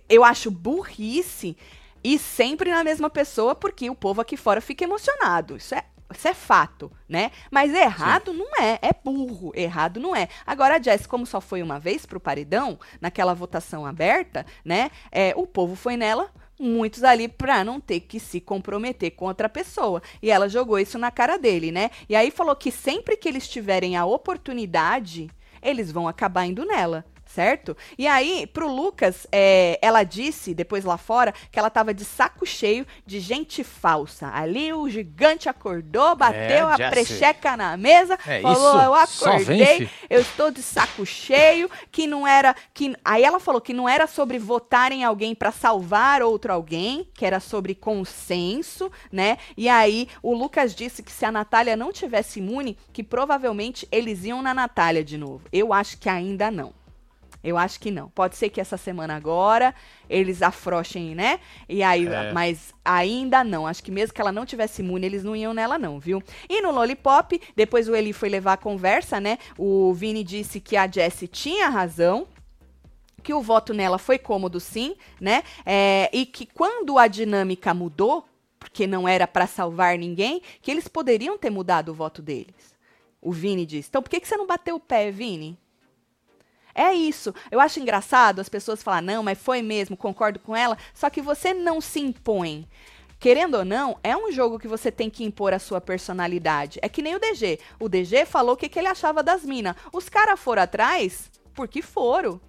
Eu 0.08 0.24
acho 0.24 0.50
burrice 0.50 1.58
e 2.04 2.18
sempre 2.18 2.70
na 2.70 2.84
mesma 2.84 3.08
pessoa, 3.08 3.54
porque 3.54 3.88
o 3.88 3.94
povo 3.94 4.20
aqui 4.20 4.36
fora 4.36 4.60
fica 4.60 4.84
emocionado. 4.84 5.56
Isso 5.56 5.74
é, 5.74 5.84
isso 6.14 6.28
é 6.28 6.34
fato, 6.34 6.92
né? 7.08 7.30
Mas 7.50 7.72
errado 7.72 8.34
não 8.34 8.46
é, 8.60 8.78
é 8.82 8.90
burro. 8.92 9.52
Errado 9.54 9.98
não 9.98 10.14
é. 10.14 10.28
Agora, 10.46 10.76
a 10.76 10.82
Jess, 10.82 11.06
como 11.06 11.24
só 11.24 11.40
foi 11.40 11.62
uma 11.62 11.80
vez 11.80 12.04
pro 12.04 12.20
paredão, 12.20 12.78
naquela 13.00 13.32
votação 13.32 13.86
aberta, 13.86 14.44
né? 14.62 14.90
É, 15.10 15.32
o 15.34 15.46
povo 15.46 15.74
foi 15.74 15.96
nela. 15.96 16.30
Muitos 16.60 17.02
ali 17.02 17.26
pra 17.26 17.64
não 17.64 17.80
ter 17.80 18.00
que 18.00 18.20
se 18.20 18.40
comprometer 18.40 19.10
com 19.12 19.24
outra 19.24 19.48
pessoa. 19.48 20.00
E 20.22 20.30
ela 20.30 20.48
jogou 20.48 20.78
isso 20.78 20.98
na 20.98 21.10
cara 21.10 21.36
dele, 21.36 21.72
né? 21.72 21.90
E 22.08 22.14
aí 22.14 22.30
falou 22.30 22.54
que 22.54 22.70
sempre 22.70 23.16
que 23.16 23.28
eles 23.28 23.48
tiverem 23.48 23.96
a 23.96 24.04
oportunidade, 24.04 25.28
eles 25.60 25.90
vão 25.90 26.06
acabar 26.06 26.44
indo 26.44 26.64
nela 26.64 27.04
certo? 27.34 27.76
E 27.98 28.06
aí, 28.06 28.46
pro 28.46 28.72
Lucas, 28.72 29.26
é, 29.32 29.78
ela 29.82 30.04
disse, 30.04 30.54
depois 30.54 30.84
lá 30.84 30.96
fora, 30.96 31.34
que 31.50 31.58
ela 31.58 31.68
tava 31.68 31.92
de 31.92 32.04
saco 32.04 32.46
cheio 32.46 32.86
de 33.04 33.18
gente 33.18 33.64
falsa. 33.64 34.30
Ali 34.32 34.72
o 34.72 34.88
gigante 34.88 35.48
acordou, 35.48 36.14
bateu 36.14 36.68
a 36.68 36.76
Jessie. 36.76 36.90
precheca 36.90 37.56
na 37.56 37.76
mesa, 37.76 38.16
É 38.26 38.40
falou, 38.40 38.80
eu 38.80 38.94
acordei, 38.94 39.86
fi." 39.86 39.90
eu 40.08 40.20
estou 40.20 40.50
de 40.50 40.62
saco 40.62 41.04
cheio, 41.04 41.68
que 41.90 42.06
não 42.06 42.26
era... 42.26 42.54
que 42.72 42.94
Aí 43.04 43.24
ela 43.24 43.40
falou 43.40 43.60
que 43.60 43.74
não 43.74 43.88
era 43.88 44.06
sobre 44.06 44.38
votar 44.38 44.92
em 44.92 45.02
alguém 45.02 45.34
pra 45.34 45.50
salvar 45.50 46.22
outro 46.22 46.52
alguém, 46.52 47.08
que 47.14 47.26
era 47.26 47.40
sobre 47.40 47.74
consenso, 47.74 48.90
né? 49.10 49.38
E 49.56 49.68
aí 49.68 50.08
o 50.22 50.32
Lucas 50.34 50.74
disse 50.74 51.02
que 51.02 51.10
se 51.10 51.24
a 51.24 51.32
Natália 51.32 51.76
não 51.76 51.92
tivesse 51.92 52.38
imune, 52.38 52.78
que 52.92 53.02
provavelmente 53.02 53.88
eles 53.90 54.24
iam 54.24 54.40
na 54.40 54.54
Natália 54.54 55.02
de 55.02 55.18
novo. 55.18 55.42
Eu 55.52 55.72
acho 55.72 55.98
que 55.98 56.08
ainda 56.08 56.50
não. 56.50 56.83
Eu 57.44 57.58
acho 57.58 57.78
que 57.78 57.90
não. 57.90 58.08
Pode 58.08 58.36
ser 58.36 58.48
que 58.48 58.58
essa 58.58 58.78
semana 58.78 59.14
agora 59.14 59.74
eles 60.08 60.40
afrouxem, 60.40 61.14
né? 61.14 61.38
E 61.68 61.82
aí, 61.82 62.06
É. 62.08 62.32
mas 62.32 62.72
ainda 62.82 63.44
não. 63.44 63.66
Acho 63.66 63.84
que 63.84 63.90
mesmo 63.90 64.14
que 64.14 64.20
ela 64.20 64.32
não 64.32 64.46
tivesse 64.46 64.80
imune, 64.80 65.04
eles 65.04 65.22
não 65.22 65.36
iam 65.36 65.52
nela 65.52 65.78
não, 65.78 66.00
viu? 66.00 66.22
E 66.48 66.62
no 66.62 66.70
Lollipop, 66.70 67.38
depois 67.54 67.86
o 67.86 67.94
Eli 67.94 68.14
foi 68.14 68.30
levar 68.30 68.54
a 68.54 68.56
conversa, 68.56 69.20
né? 69.20 69.36
O 69.58 69.92
Vini 69.92 70.24
disse 70.24 70.58
que 70.58 70.74
a 70.74 70.90
Jessie 70.90 71.28
tinha 71.28 71.68
razão, 71.68 72.26
que 73.22 73.34
o 73.34 73.42
voto 73.42 73.74
nela 73.74 73.98
foi 73.98 74.18
cômodo 74.18 74.58
sim, 74.58 74.96
né? 75.20 75.42
É, 75.66 76.08
e 76.12 76.24
que 76.24 76.46
quando 76.46 76.98
a 76.98 77.06
dinâmica 77.06 77.74
mudou, 77.74 78.26
porque 78.58 78.86
não 78.86 79.06
era 79.06 79.26
pra 79.26 79.46
salvar 79.46 79.98
ninguém, 79.98 80.40
que 80.62 80.70
eles 80.70 80.88
poderiam 80.88 81.36
ter 81.36 81.50
mudado 81.50 81.90
o 81.90 81.94
voto 81.94 82.22
deles. 82.22 82.74
O 83.20 83.30
Vini 83.32 83.66
disse. 83.66 83.88
Então 83.90 84.02
por 84.02 84.08
que, 84.08 84.18
que 84.20 84.26
você 84.26 84.36
não 84.36 84.46
bateu 84.46 84.76
o 84.76 84.80
pé, 84.80 85.10
Vini? 85.10 85.58
É 86.74 86.92
isso. 86.92 87.34
Eu 87.50 87.60
acho 87.60 87.78
engraçado 87.78 88.40
as 88.40 88.48
pessoas 88.48 88.82
falar, 88.82 89.00
não, 89.00 89.22
mas 89.22 89.38
foi 89.38 89.62
mesmo, 89.62 89.96
concordo 89.96 90.38
com 90.40 90.56
ela, 90.56 90.76
só 90.92 91.08
que 91.08 91.22
você 91.22 91.54
não 91.54 91.80
se 91.80 92.00
impõe. 92.00 92.66
Querendo 93.20 93.56
ou 93.56 93.64
não, 93.64 93.98
é 94.02 94.16
um 94.16 94.30
jogo 94.30 94.58
que 94.58 94.68
você 94.68 94.90
tem 94.90 95.08
que 95.08 95.24
impor 95.24 95.54
a 95.54 95.58
sua 95.58 95.80
personalidade. 95.80 96.78
É 96.82 96.88
que 96.88 97.00
nem 97.00 97.14
o 97.14 97.18
DG. 97.20 97.58
O 97.80 97.88
DG 97.88 98.26
falou 98.26 98.54
o 98.54 98.56
que, 98.56 98.68
que 98.68 98.78
ele 98.78 98.88
achava 98.88 99.22
das 99.22 99.44
minas. 99.44 99.76
Os 99.92 100.08
caras 100.08 100.38
foram 100.38 100.62
atrás 100.62 101.30
porque 101.54 101.80
foram. 101.80 102.40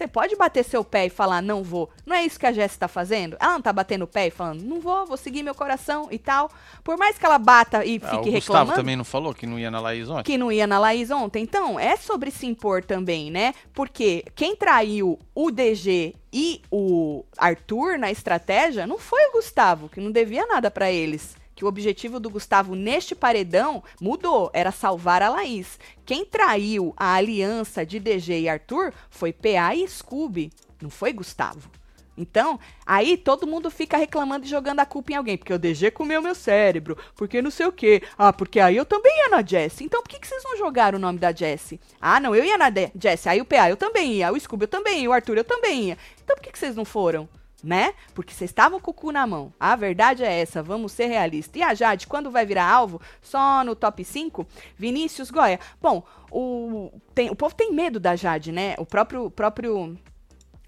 Você 0.00 0.08
pode 0.08 0.34
bater 0.34 0.64
seu 0.64 0.82
pé 0.82 1.04
e 1.06 1.10
falar, 1.10 1.42
não 1.42 1.62
vou. 1.62 1.90
Não 2.06 2.16
é 2.16 2.24
isso 2.24 2.40
que 2.40 2.46
a 2.46 2.52
Jéssica 2.52 2.80
tá 2.86 2.88
fazendo? 2.88 3.36
Ela 3.38 3.52
não 3.52 3.60
tá 3.60 3.70
batendo 3.70 4.04
o 4.04 4.06
pé 4.06 4.28
e 4.28 4.30
falando, 4.30 4.62
não 4.62 4.80
vou, 4.80 5.04
vou 5.04 5.16
seguir 5.18 5.42
meu 5.42 5.54
coração 5.54 6.08
e 6.10 6.18
tal. 6.18 6.50
Por 6.82 6.96
mais 6.96 7.18
que 7.18 7.26
ela 7.26 7.38
bata 7.38 7.84
e 7.84 8.00
Ah, 8.02 8.08
fique 8.08 8.30
o 8.30 8.32
Gustavo 8.32 8.32
reclamando 8.32 8.72
também 8.72 8.96
não 8.96 9.04
falou 9.04 9.34
que 9.34 9.46
não 9.46 9.58
ia 9.58 9.70
na 9.70 9.78
Laís 9.78 10.08
ontem? 10.08 10.22
que 10.22 10.38
não 10.38 10.50
ia 10.50 10.66
na 10.66 10.78
Laís 10.78 11.10
ontem. 11.10 11.42
Então, 11.42 11.78
é 11.78 11.98
sobre 11.98 12.30
se 12.30 12.46
impor 12.46 12.82
também, 12.82 13.30
né? 13.30 13.52
Porque 13.74 14.24
quem 14.34 14.56
traiu 14.56 15.18
o 15.34 15.50
DG 15.50 16.14
e 16.32 16.62
o 16.70 17.22
Arthur 17.36 17.98
na 17.98 18.10
estratégia 18.10 18.86
não 18.86 18.96
foi 18.98 19.22
o 19.26 19.32
Gustavo, 19.32 19.90
que 19.90 20.00
não 20.00 20.10
devia 20.10 20.46
nada 20.46 20.70
pra 20.70 20.90
eles. 20.90 21.36
Que 21.60 21.64
o 21.66 21.68
objetivo 21.68 22.18
do 22.18 22.30
Gustavo 22.30 22.74
neste 22.74 23.14
paredão 23.14 23.84
mudou, 24.00 24.50
era 24.54 24.72
salvar 24.72 25.20
a 25.20 25.28
Laís. 25.28 25.78
Quem 26.06 26.24
traiu 26.24 26.94
a 26.96 27.12
aliança 27.12 27.84
de 27.84 28.00
DG 28.00 28.40
e 28.40 28.48
Arthur 28.48 28.94
foi 29.10 29.30
PA 29.30 29.74
e 29.74 29.86
Scooby, 29.86 30.50
não 30.80 30.88
foi 30.88 31.12
Gustavo. 31.12 31.70
Então, 32.16 32.58
aí 32.86 33.18
todo 33.18 33.46
mundo 33.46 33.70
fica 33.70 33.98
reclamando 33.98 34.46
e 34.46 34.48
jogando 34.48 34.80
a 34.80 34.86
culpa 34.86 35.12
em 35.12 35.16
alguém. 35.16 35.36
Porque 35.36 35.52
o 35.52 35.58
DG 35.58 35.90
comeu 35.90 36.22
meu 36.22 36.34
cérebro. 36.34 36.96
Porque 37.14 37.42
não 37.42 37.50
sei 37.50 37.66
o 37.66 37.72
quê. 37.72 38.02
Ah, 38.16 38.32
porque 38.32 38.58
aí 38.58 38.76
eu 38.76 38.86
também 38.86 39.14
ia 39.18 39.28
na 39.28 39.42
Jessie. 39.42 39.84
Então, 39.84 40.02
por 40.02 40.08
que, 40.08 40.18
que 40.18 40.26
vocês 40.26 40.42
não 40.44 40.56
jogaram 40.56 40.96
o 40.98 41.00
nome 41.00 41.18
da 41.18 41.30
Jessie? 41.30 41.80
Ah, 42.00 42.20
não, 42.20 42.34
eu 42.34 42.44
ia 42.44 42.56
na 42.56 42.70
Jessie. 42.98 43.28
Aí 43.28 43.40
o 43.40 43.44
PA 43.44 43.68
eu 43.68 43.76
também 43.76 44.14
ia. 44.14 44.32
O 44.32 44.40
Scooby 44.40 44.64
eu 44.64 44.68
também 44.68 45.02
ia. 45.02 45.10
O 45.10 45.12
Arthur 45.12 45.36
eu 45.36 45.44
também 45.44 45.88
ia. 45.88 45.98
Então, 46.24 46.36
por 46.36 46.42
que, 46.42 46.52
que 46.52 46.58
vocês 46.58 46.74
não 46.74 46.86
foram? 46.86 47.28
Né? 47.62 47.92
Porque 48.14 48.32
vocês 48.32 48.50
estavam 48.50 48.80
com 48.80 48.90
o 48.90 48.94
cu 48.94 49.12
na 49.12 49.26
mão. 49.26 49.52
A 49.60 49.76
verdade 49.76 50.24
é 50.24 50.40
essa, 50.40 50.62
vamos 50.62 50.92
ser 50.92 51.06
realistas. 51.06 51.60
E 51.60 51.62
a 51.62 51.74
Jade, 51.74 52.06
quando 52.06 52.30
vai 52.30 52.46
virar 52.46 52.66
alvo? 52.66 53.00
Só 53.20 53.62
no 53.62 53.76
top 53.76 54.02
5? 54.02 54.46
Vinícius 54.76 55.30
Goya. 55.30 55.60
Bom, 55.80 56.02
o, 56.30 56.90
tem, 57.14 57.28
o 57.28 57.36
povo 57.36 57.54
tem 57.54 57.72
medo 57.72 58.00
da 58.00 58.16
Jade, 58.16 58.50
né? 58.50 58.74
O 58.78 58.86
próprio, 58.86 59.30
próprio 59.30 59.98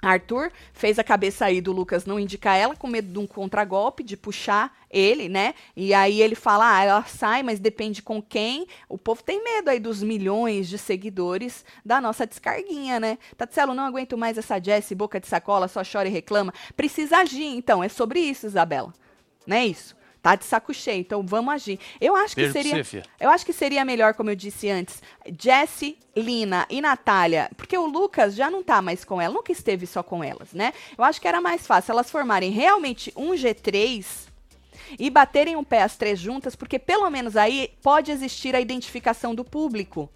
Arthur 0.03 0.51
fez 0.73 0.99
a 0.99 1.05
cabeça 1.05 1.45
aí 1.45 1.61
do 1.61 1.71
Lucas 1.71 2.05
não 2.05 2.19
indicar 2.19 2.59
ela, 2.59 2.75
com 2.75 2.89
medo 2.89 3.13
de 3.13 3.19
um 3.21 3.27
contragolpe, 3.27 4.03
de 4.03 4.17
puxar 4.17 4.77
ele, 4.91 5.29
né? 5.29 5.55
E 5.77 5.95
aí 5.95 6.21
ele 6.21 6.35
fala, 6.35 6.77
ah, 6.77 6.85
ela 6.85 7.05
sai, 7.05 7.45
mas 7.45 7.61
depende 7.61 8.03
com 8.03 8.21
quem. 8.21 8.67
O 8.89 8.99
povo 8.99 9.23
tem 9.23 9.43
medo 9.43 9.71
aí 9.71 9.79
dos 9.79 10.03
milhões 10.03 10.69
de 10.69 10.77
seguidores 10.77 11.65
da 11.85 12.01
nossa 12.01 12.27
descarguinha, 12.27 12.99
né? 12.99 13.17
Tatselo, 13.37 13.75
não 13.75 13.85
aguento 13.85 14.19
mais 14.19 14.37
essa 14.37 14.59
Jessie, 14.61 14.97
boca 14.97 15.21
de 15.21 15.29
sacola, 15.29 15.69
só 15.69 15.83
chora 15.85 16.09
e 16.09 16.13
reclama. 16.13 16.53
Precisa 16.77 17.19
agir, 17.19 17.55
então. 17.57 17.83
É 17.83 17.89
sobre 17.89 18.19
isso, 18.19 18.47
Isabela. 18.47 18.93
Não 19.47 19.57
é 19.57 19.67
isso? 19.67 19.97
Tá 20.23 20.37
de 20.37 20.45
saco 20.45 20.73
cheio, 20.73 21.01
então 21.01 21.23
vamos 21.27 21.53
agir. 21.53 21.81
Eu 22.01 22.15
acho 22.15 22.35
que 22.35 22.51
seria, 22.53 22.85
você, 22.85 23.03
eu 23.19 23.29
acho 23.29 23.45
que 23.45 23.53
seria 23.53 23.85
melhor, 23.85 24.15
como 24.15 24.31
eu 24.31 24.37
disse 24.37 24.71
antes, 24.71 25.03
Jesse, 25.39 25.99
Lina 26.17 26.65
e 26.71 26.81
Natália, 26.81 27.51
porque 27.57 27.77
o 27.77 27.87
Lucas 27.87 28.35
já 28.35 28.51
não 28.51 28.63
tá 28.63 28.81
mais 28.81 29.05
com 29.05 29.21
ela, 29.21 29.35
nunca 29.35 29.51
esteve 29.51 29.87
só 29.87 30.03
com 30.03 30.23
elas, 30.23 30.53
né? 30.53 30.73
Eu 30.97 31.03
acho 31.03 31.21
que 31.21 31.27
era 31.27 31.41
mais 31.41 31.67
fácil 31.67 31.93
elas 31.93 32.11
formarem 32.11 32.53
realmente 32.53 33.13
um 33.17 33.31
G3 33.31 34.31
e 34.99 35.11
baterem 35.11 35.57
um 35.57 35.65
pé 35.65 35.83
as 35.83 35.97
três 35.97 36.19
juntas, 36.19 36.55
porque 36.55 36.79
pelo 36.79 37.09
menos 37.11 37.37
aí 37.37 37.73
pode 37.83 38.13
existir 38.13 38.55
a 38.55 38.61
identificação 38.61 39.35
do 39.35 39.45
público. 39.45 40.09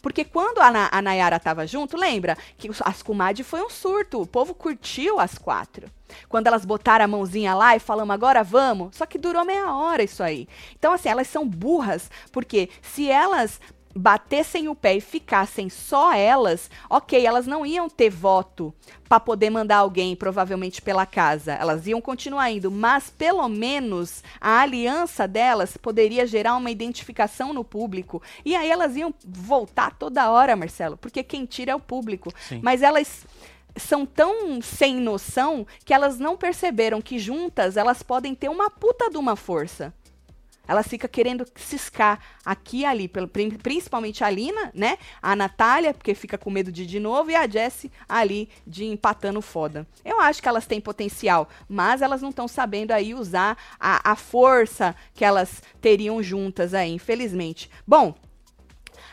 Porque 0.00 0.24
quando 0.24 0.58
a, 0.60 0.88
a 0.90 1.02
Nayara 1.02 1.38
tava 1.38 1.66
junto, 1.66 1.96
lembra 1.96 2.36
que 2.56 2.70
as 2.84 3.02
comadres 3.02 3.46
foi 3.46 3.62
um 3.62 3.70
surto. 3.70 4.20
O 4.20 4.26
povo 4.26 4.54
curtiu 4.54 5.18
as 5.18 5.36
quatro. 5.36 5.90
Quando 6.28 6.46
elas 6.46 6.64
botaram 6.64 7.04
a 7.04 7.08
mãozinha 7.08 7.54
lá 7.54 7.76
e 7.76 7.80
falamos, 7.80 8.14
agora 8.14 8.42
vamos. 8.42 8.96
Só 8.96 9.06
que 9.06 9.18
durou 9.18 9.44
meia 9.44 9.72
hora 9.74 10.02
isso 10.02 10.22
aí. 10.22 10.48
Então, 10.78 10.92
assim, 10.92 11.08
elas 11.08 11.26
são 11.26 11.46
burras, 11.46 12.10
porque 12.32 12.70
se 12.80 13.10
elas 13.10 13.60
batessem 13.96 14.68
o 14.68 14.74
pé 14.74 14.96
e 14.96 15.00
ficassem 15.00 15.70
só 15.70 16.12
elas, 16.12 16.70
ok, 16.88 17.24
elas 17.24 17.46
não 17.46 17.64
iam 17.64 17.88
ter 17.88 18.10
voto 18.10 18.74
para 19.08 19.18
poder 19.18 19.48
mandar 19.48 19.78
alguém, 19.78 20.14
provavelmente 20.14 20.82
pela 20.82 21.06
casa. 21.06 21.54
Elas 21.54 21.86
iam 21.86 22.00
continuar 22.00 22.50
indo, 22.50 22.70
mas 22.70 23.08
pelo 23.08 23.48
menos 23.48 24.22
a 24.40 24.60
aliança 24.60 25.26
delas 25.26 25.76
poderia 25.76 26.26
gerar 26.26 26.56
uma 26.56 26.70
identificação 26.70 27.52
no 27.54 27.64
público. 27.64 28.22
E 28.44 28.54
aí 28.54 28.70
elas 28.70 28.96
iam 28.96 29.14
voltar 29.24 29.96
toda 29.96 30.30
hora, 30.30 30.54
Marcelo, 30.54 30.96
porque 30.96 31.22
quem 31.22 31.46
tira 31.46 31.72
é 31.72 31.74
o 31.74 31.80
público. 31.80 32.30
Sim. 32.48 32.60
Mas 32.62 32.82
elas 32.82 33.26
são 33.76 34.04
tão 34.04 34.60
sem 34.60 34.96
noção 34.96 35.66
que 35.84 35.94
elas 35.94 36.18
não 36.18 36.36
perceberam 36.36 37.00
que 37.00 37.18
juntas 37.18 37.76
elas 37.76 38.02
podem 38.02 38.34
ter 38.34 38.48
uma 38.48 38.70
puta 38.70 39.08
de 39.08 39.16
uma 39.16 39.36
força. 39.36 39.94
Ela 40.66 40.82
fica 40.82 41.08
querendo 41.08 41.46
ciscar 41.56 42.20
aqui 42.44 42.80
e 42.80 42.84
ali, 42.84 43.10
principalmente 43.62 44.22
a 44.22 44.30
Lina, 44.30 44.70
né? 44.74 44.98
A 45.22 45.34
Natália, 45.34 45.94
porque 45.94 46.14
fica 46.14 46.36
com 46.36 46.50
medo 46.50 46.70
de 46.70 46.82
ir 46.82 46.86
de 46.86 47.00
novo, 47.00 47.30
e 47.30 47.34
a 47.34 47.48
Jessie 47.48 47.90
ali 48.08 48.48
de 48.66 48.84
empatando 48.84 49.40
foda. 49.40 49.86
Eu 50.04 50.20
acho 50.20 50.42
que 50.42 50.48
elas 50.48 50.66
têm 50.66 50.80
potencial, 50.80 51.48
mas 51.68 52.02
elas 52.02 52.22
não 52.22 52.30
estão 52.30 52.46
sabendo 52.48 52.92
aí 52.92 53.14
usar 53.14 53.56
a, 53.80 54.12
a 54.12 54.16
força 54.16 54.94
que 55.14 55.24
elas 55.24 55.62
teriam 55.80 56.22
juntas 56.22 56.74
aí, 56.74 56.92
infelizmente. 56.92 57.70
Bom, 57.86 58.14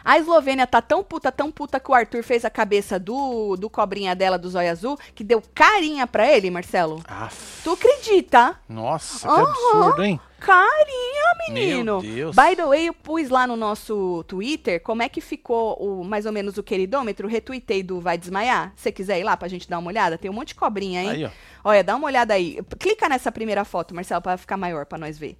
a 0.03 0.17
Eslovênia 0.17 0.67
tá 0.67 0.81
tão 0.81 1.03
puta, 1.03 1.31
tão 1.31 1.51
puta 1.51 1.79
que 1.79 1.89
o 1.89 1.93
Arthur 1.93 2.23
fez 2.23 2.43
a 2.45 2.49
cabeça 2.49 2.99
do, 2.99 3.55
do 3.55 3.69
cobrinha 3.69 4.15
dela, 4.15 4.37
do 4.37 4.49
zóio 4.49 4.71
azul, 4.71 4.97
que 5.15 5.23
deu 5.23 5.41
carinha 5.53 6.05
pra 6.05 6.31
ele, 6.31 6.49
Marcelo. 6.51 7.01
Aff. 7.07 7.63
Tu 7.63 7.71
acredita? 7.71 8.59
Nossa, 8.67 9.27
que 9.27 9.41
absurdo, 9.41 10.03
hein? 10.03 10.19
Carinha, 10.39 11.35
menino. 11.47 12.01
Meu 12.01 12.15
Deus. 12.15 12.35
By 12.35 12.53
the 12.53 12.65
way, 12.65 12.87
eu 12.87 12.93
pus 12.93 13.29
lá 13.29 13.47
no 13.47 13.55
nosso 13.55 14.25
Twitter 14.27 14.81
como 14.83 15.01
é 15.01 15.07
que 15.07 15.21
ficou 15.21 15.75
o 15.75 16.03
mais 16.03 16.25
ou 16.25 16.33
menos 16.33 16.57
o 16.57 16.63
queridômetro. 16.63 17.29
Retuitei 17.29 17.81
do 17.81 18.01
Vai 18.01 18.17
Desmaiar. 18.17 18.73
Se 18.75 18.91
quiser 18.91 19.19
ir 19.19 19.23
lá 19.23 19.37
pra 19.37 19.47
gente 19.47 19.69
dar 19.69 19.79
uma 19.79 19.87
olhada, 19.87 20.17
tem 20.17 20.29
um 20.29 20.33
monte 20.33 20.49
de 20.49 20.55
cobrinha, 20.55 21.01
hein? 21.01 21.09
Aí, 21.09 21.25
ó. 21.25 21.29
Olha, 21.63 21.81
dá 21.81 21.95
uma 21.95 22.07
olhada 22.07 22.33
aí. 22.33 22.59
Clica 22.77 23.07
nessa 23.07 23.31
primeira 23.31 23.63
foto, 23.63 23.95
Marcelo, 23.95 24.21
para 24.21 24.37
ficar 24.37 24.57
maior 24.57 24.85
para 24.85 24.97
nós 24.97 25.17
ver. 25.17 25.37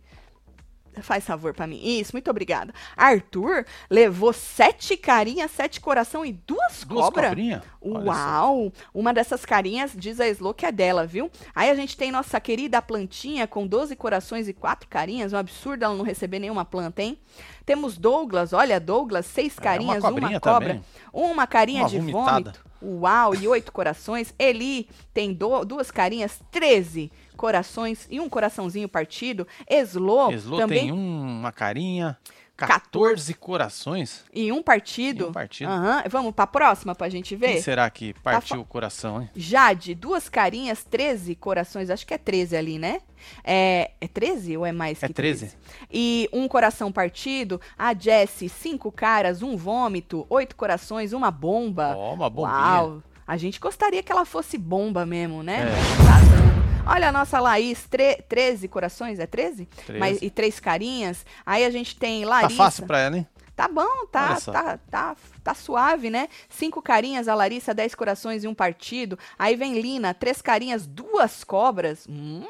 Faz 1.02 1.26
favor 1.26 1.54
para 1.54 1.68
mim. 1.68 1.80
Isso, 1.84 2.14
muito 2.14 2.30
obrigada. 2.30 2.74
Arthur 2.96 3.66
levou 3.90 4.32
sete 4.32 4.96
carinhas, 4.96 5.52
sete 5.52 5.82
coração 5.82 6.26
e 6.26 6.34
duas, 6.34 6.84
duas 6.84 7.06
cobras. 7.06 7.30
Cobrinha? 7.30 7.64
Uau! 7.82 8.72
Uma 8.94 9.14
dessas 9.14 9.46
carinhas 9.46 9.92
diz 9.96 10.20
a 10.20 10.28
Slo 10.28 10.54
que 10.54 10.66
é 10.66 10.72
dela, 10.72 11.06
viu? 11.06 11.30
Aí 11.56 11.70
a 11.70 11.76
gente 11.76 11.98
tem 11.98 12.12
nossa 12.12 12.40
querida 12.40 12.82
plantinha 12.82 13.48
com 13.48 13.66
12 13.66 13.96
corações 13.96 14.48
e 14.48 14.54
quatro 14.54 14.88
carinhas. 14.88 15.34
Um 15.34 15.38
absurdo 15.38 15.84
ela 15.84 15.96
não 15.96 16.04
receber 16.04 16.40
nenhuma 16.40 16.66
planta, 16.66 17.02
hein? 17.02 17.18
Temos 17.66 17.98
Douglas, 17.98 18.54
olha, 18.54 18.80
Douglas, 18.80 19.26
seis 19.26 19.58
é, 19.58 19.62
carinhas, 19.62 20.04
é 20.04 20.08
uma, 20.08 20.20
uma, 20.20 20.40
cobra, 20.40 20.68
também. 20.68 20.84
uma 21.12 21.48
carinha 21.48 21.82
uma 21.82 21.90
de 21.90 22.00
vomitada. 22.00 22.32
vômito. 22.32 22.74
Uau, 22.84 23.34
e 23.34 23.48
oito 23.48 23.72
corações. 23.72 24.34
Eli 24.38 24.90
tem 25.14 25.34
do, 25.34 25.64
duas 25.64 25.90
carinhas, 25.90 26.42
13 26.52 27.10
corações 27.36 28.08
e 28.10 28.20
um 28.20 28.30
coraçãozinho 28.30 28.88
partido. 28.88 29.48
Eslo, 29.70 30.32
Eslo 30.32 30.58
também 30.58 30.82
tem 30.82 30.92
uma 30.92 31.52
carinha. 31.52 32.18
14 32.56 33.34
corações. 33.34 34.24
E 34.34 34.52
um 34.52 34.62
partido. 34.62 35.26
E 35.26 35.28
um 35.30 35.32
partido. 35.32 35.72
Uhum. 35.72 36.04
Vamos 36.10 36.34
pra 36.34 36.46
próxima 36.46 36.94
pra 36.94 37.10
gente 37.10 37.36
ver? 37.36 37.54
Quem 37.54 37.62
será 37.62 37.90
que 37.90 38.14
partiu 38.14 38.58
tá 38.58 38.62
o 38.62 38.66
coração, 38.66 39.22
hein? 39.22 39.30
Jade, 39.36 39.96
duas 39.96 40.30
carinhas, 40.30 40.84
13 40.84 41.36
corações. 41.36 41.90
Acho 41.90 42.06
que 42.06 42.14
é 42.14 42.18
13 42.18 42.56
ali, 42.56 42.80
né? 42.80 43.02
É, 43.44 43.92
é 44.00 44.08
13 44.08 44.58
ou 44.58 44.66
é 44.66 44.72
mais 44.72 45.02
é 45.02 45.08
que 45.08 45.14
13? 45.14 45.48
13? 45.48 45.58
E 45.92 46.30
um 46.32 46.48
coração 46.48 46.92
partido. 46.92 47.60
A 47.78 47.94
Jessie, 47.94 48.50
cinco 48.50 48.92
caras, 48.92 49.42
um 49.42 49.58
vômito, 49.58 50.26
oito 50.30 50.56
corações, 50.56 51.12
uma 51.12 51.32
bomba. 51.32 51.96
Ó, 51.96 52.12
oh, 52.12 52.14
uma 52.14 52.30
bombinha. 52.30 52.56
Uau. 52.56 53.04
A 53.26 53.38
gente 53.38 53.60
gostaria 53.60 54.04
que 54.04 54.12
ela 54.12 54.26
fosse 54.26 54.58
bomba 54.58 55.06
mesmo, 55.06 55.42
né? 55.42 55.62
É. 55.62 56.06
Tá 56.06 56.43
Olha 56.86 57.10
a 57.10 57.12
nossa 57.12 57.40
Laís, 57.40 57.86
tre 57.90 58.18
13 58.28 58.68
corações, 58.68 59.18
é 59.18 59.26
13? 59.26 59.66
13. 59.86 60.00
Mas, 60.00 60.22
e 60.22 60.30
três 60.30 60.60
carinhas. 60.60 61.26
Aí 61.46 61.64
a 61.64 61.70
gente 61.70 61.96
tem 61.96 62.26
Larissa. 62.26 62.50
Tá 62.50 62.56
fácil 62.64 62.86
pra 62.86 63.00
ela, 63.00 63.18
hein? 63.18 63.28
Tá 63.56 63.68
bom, 63.68 64.08
tá, 64.12 64.40
tá, 64.42 64.80
tá, 64.90 65.16
tá 65.44 65.54
suave, 65.54 66.10
né? 66.10 66.28
Cinco 66.50 66.82
carinhas, 66.82 67.28
a 67.28 67.36
Larissa, 67.36 67.72
dez 67.72 67.94
corações 67.94 68.44
e 68.44 68.48
um 68.48 68.54
partido. 68.54 69.18
Aí 69.38 69.56
vem 69.56 69.80
Lina, 69.80 70.12
três 70.12 70.42
carinhas, 70.42 70.88
duas 70.88 71.44
cobras. 71.44 72.08
Hum, 72.10 72.44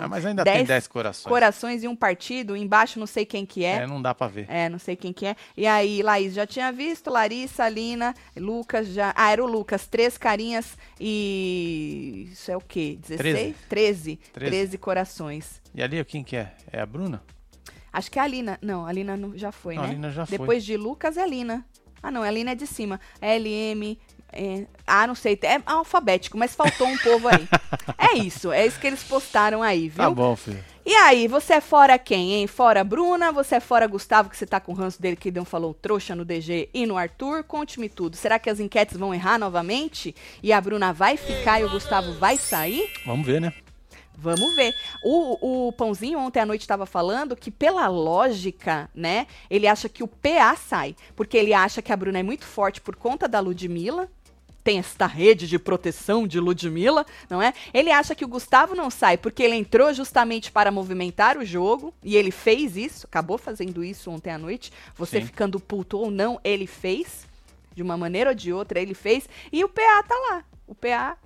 ah, 0.00 0.08
mas 0.08 0.24
ainda 0.24 0.42
dez 0.42 0.56
tem 0.56 0.64
dez 0.64 0.88
corações. 0.88 1.30
Corações 1.30 1.84
e 1.84 1.88
um 1.88 1.94
partido. 1.94 2.56
Embaixo 2.56 2.98
não 2.98 3.06
sei 3.06 3.26
quem 3.26 3.44
que 3.44 3.62
é. 3.62 3.82
É, 3.82 3.86
não 3.86 4.00
dá 4.00 4.14
pra 4.14 4.26
ver. 4.26 4.46
É, 4.48 4.70
não 4.70 4.78
sei 4.78 4.96
quem 4.96 5.12
que 5.12 5.26
é. 5.26 5.36
E 5.54 5.66
aí, 5.66 6.02
Laís 6.02 6.32
já 6.32 6.46
tinha 6.46 6.72
visto, 6.72 7.10
Larissa, 7.10 7.68
Lina, 7.68 8.14
Lucas 8.34 8.88
já. 8.88 9.12
Ah, 9.14 9.30
era 9.30 9.44
o 9.44 9.46
Lucas, 9.46 9.86
três 9.86 10.16
carinhas 10.16 10.78
e. 10.98 12.30
Isso 12.32 12.50
é 12.50 12.56
o 12.56 12.60
quê? 12.60 12.98
16? 13.06 13.54
Treze. 13.68 14.18
Treze 14.32 14.78
corações. 14.78 15.60
E 15.74 15.82
ali 15.82 16.02
quem 16.06 16.24
que 16.24 16.36
é? 16.36 16.54
É 16.72 16.80
a 16.80 16.86
Bruna? 16.86 17.22
Acho 17.96 18.10
que 18.10 18.18
é 18.18 18.22
a 18.22 18.26
Lina. 18.26 18.58
Não, 18.60 18.84
a 18.84 18.92
Lina 18.92 19.18
já 19.36 19.50
foi, 19.50 19.74
não, 19.74 19.82
né? 19.84 19.88
A 19.88 19.92
Lina 19.92 20.10
já 20.10 20.26
foi. 20.26 20.36
Depois 20.36 20.62
de 20.62 20.76
Lucas 20.76 21.16
é 21.16 21.22
a 21.22 21.26
Lina. 21.26 21.64
Ah, 22.02 22.10
não, 22.10 22.22
a 22.22 22.30
Lina 22.30 22.50
é 22.50 22.54
de 22.54 22.66
cima. 22.66 23.00
LM. 23.22 23.98
É, 24.30 24.66
ah, 24.86 25.06
não 25.06 25.14
sei, 25.14 25.38
é 25.42 25.62
alfabético, 25.64 26.36
mas 26.36 26.54
faltou 26.54 26.86
um 26.86 26.98
povo 26.98 27.26
aí. 27.26 27.48
é 27.96 28.18
isso, 28.18 28.52
é 28.52 28.66
isso 28.66 28.78
que 28.78 28.86
eles 28.86 29.02
postaram 29.02 29.62
aí, 29.62 29.88
viu? 29.88 30.04
Tá 30.04 30.10
bom, 30.10 30.36
filho. 30.36 30.62
E 30.84 30.94
aí, 30.94 31.26
você 31.26 31.54
é 31.54 31.60
fora 31.60 31.98
quem, 31.98 32.34
hein? 32.34 32.46
Fora 32.46 32.84
Bruna, 32.84 33.32
você 33.32 33.54
é 33.54 33.60
fora 33.60 33.86
Gustavo, 33.86 34.28
que 34.28 34.36
você 34.36 34.44
tá 34.44 34.60
com 34.60 34.72
o 34.72 34.74
ranço 34.74 35.00
dele 35.00 35.16
que 35.16 35.30
não 35.30 35.46
falou 35.46 35.72
trouxa 35.72 36.14
no 36.14 36.22
DG 36.22 36.68
e 36.74 36.84
no 36.84 36.98
Arthur? 36.98 37.44
Conte-me 37.44 37.88
tudo. 37.88 38.14
Será 38.14 38.38
que 38.38 38.50
as 38.50 38.60
enquetes 38.60 38.98
vão 38.98 39.14
errar 39.14 39.38
novamente? 39.38 40.14
E 40.42 40.52
a 40.52 40.60
Bruna 40.60 40.92
vai 40.92 41.16
ficar 41.16 41.62
e 41.62 41.64
o 41.64 41.70
Gustavo 41.70 42.12
vai 42.18 42.36
sair? 42.36 42.92
Vamos 43.06 43.26
ver, 43.26 43.40
né? 43.40 43.54
Vamos 44.16 44.54
ver. 44.56 44.74
O, 45.02 45.68
o 45.68 45.72
Pãozinho 45.72 46.18
ontem 46.18 46.40
à 46.40 46.46
noite 46.46 46.62
estava 46.62 46.86
falando 46.86 47.36
que, 47.36 47.50
pela 47.50 47.86
lógica, 47.86 48.90
né, 48.94 49.26
ele 49.50 49.66
acha 49.66 49.88
que 49.88 50.02
o 50.02 50.08
PA 50.08 50.56
sai. 50.56 50.96
Porque 51.14 51.36
ele 51.36 51.52
acha 51.52 51.82
que 51.82 51.92
a 51.92 51.96
Bruna 51.96 52.18
é 52.18 52.22
muito 52.22 52.44
forte 52.44 52.80
por 52.80 52.96
conta 52.96 53.28
da 53.28 53.40
Ludmilla, 53.40 54.08
tem 54.66 54.80
esta 54.80 55.06
rede 55.06 55.46
de 55.46 55.60
proteção 55.60 56.26
de 56.26 56.40
Ludmilla, 56.40 57.06
não 57.30 57.40
é? 57.40 57.54
Ele 57.72 57.92
acha 57.92 58.16
que 58.16 58.24
o 58.24 58.28
Gustavo 58.28 58.74
não 58.74 58.90
sai 58.90 59.16
porque 59.16 59.44
ele 59.44 59.54
entrou 59.54 59.94
justamente 59.94 60.50
para 60.50 60.72
movimentar 60.72 61.38
o 61.38 61.44
jogo 61.44 61.94
e 62.02 62.16
ele 62.16 62.32
fez 62.32 62.76
isso, 62.76 63.06
acabou 63.06 63.38
fazendo 63.38 63.84
isso 63.84 64.10
ontem 64.10 64.32
à 64.32 64.36
noite. 64.36 64.72
Você 64.96 65.20
Sim. 65.20 65.26
ficando 65.26 65.60
puto 65.60 65.98
ou 65.98 66.10
não, 66.10 66.40
ele 66.42 66.66
fez. 66.66 67.24
De 67.76 67.82
uma 67.82 67.96
maneira 67.96 68.30
ou 68.30 68.34
de 68.34 68.52
outra, 68.52 68.80
ele 68.80 68.94
fez. 68.94 69.28
E 69.52 69.62
o 69.62 69.68
PA 69.68 70.02
tá 70.02 70.14
lá. 70.30 70.44
O 70.66 70.74
PA. 70.74 71.16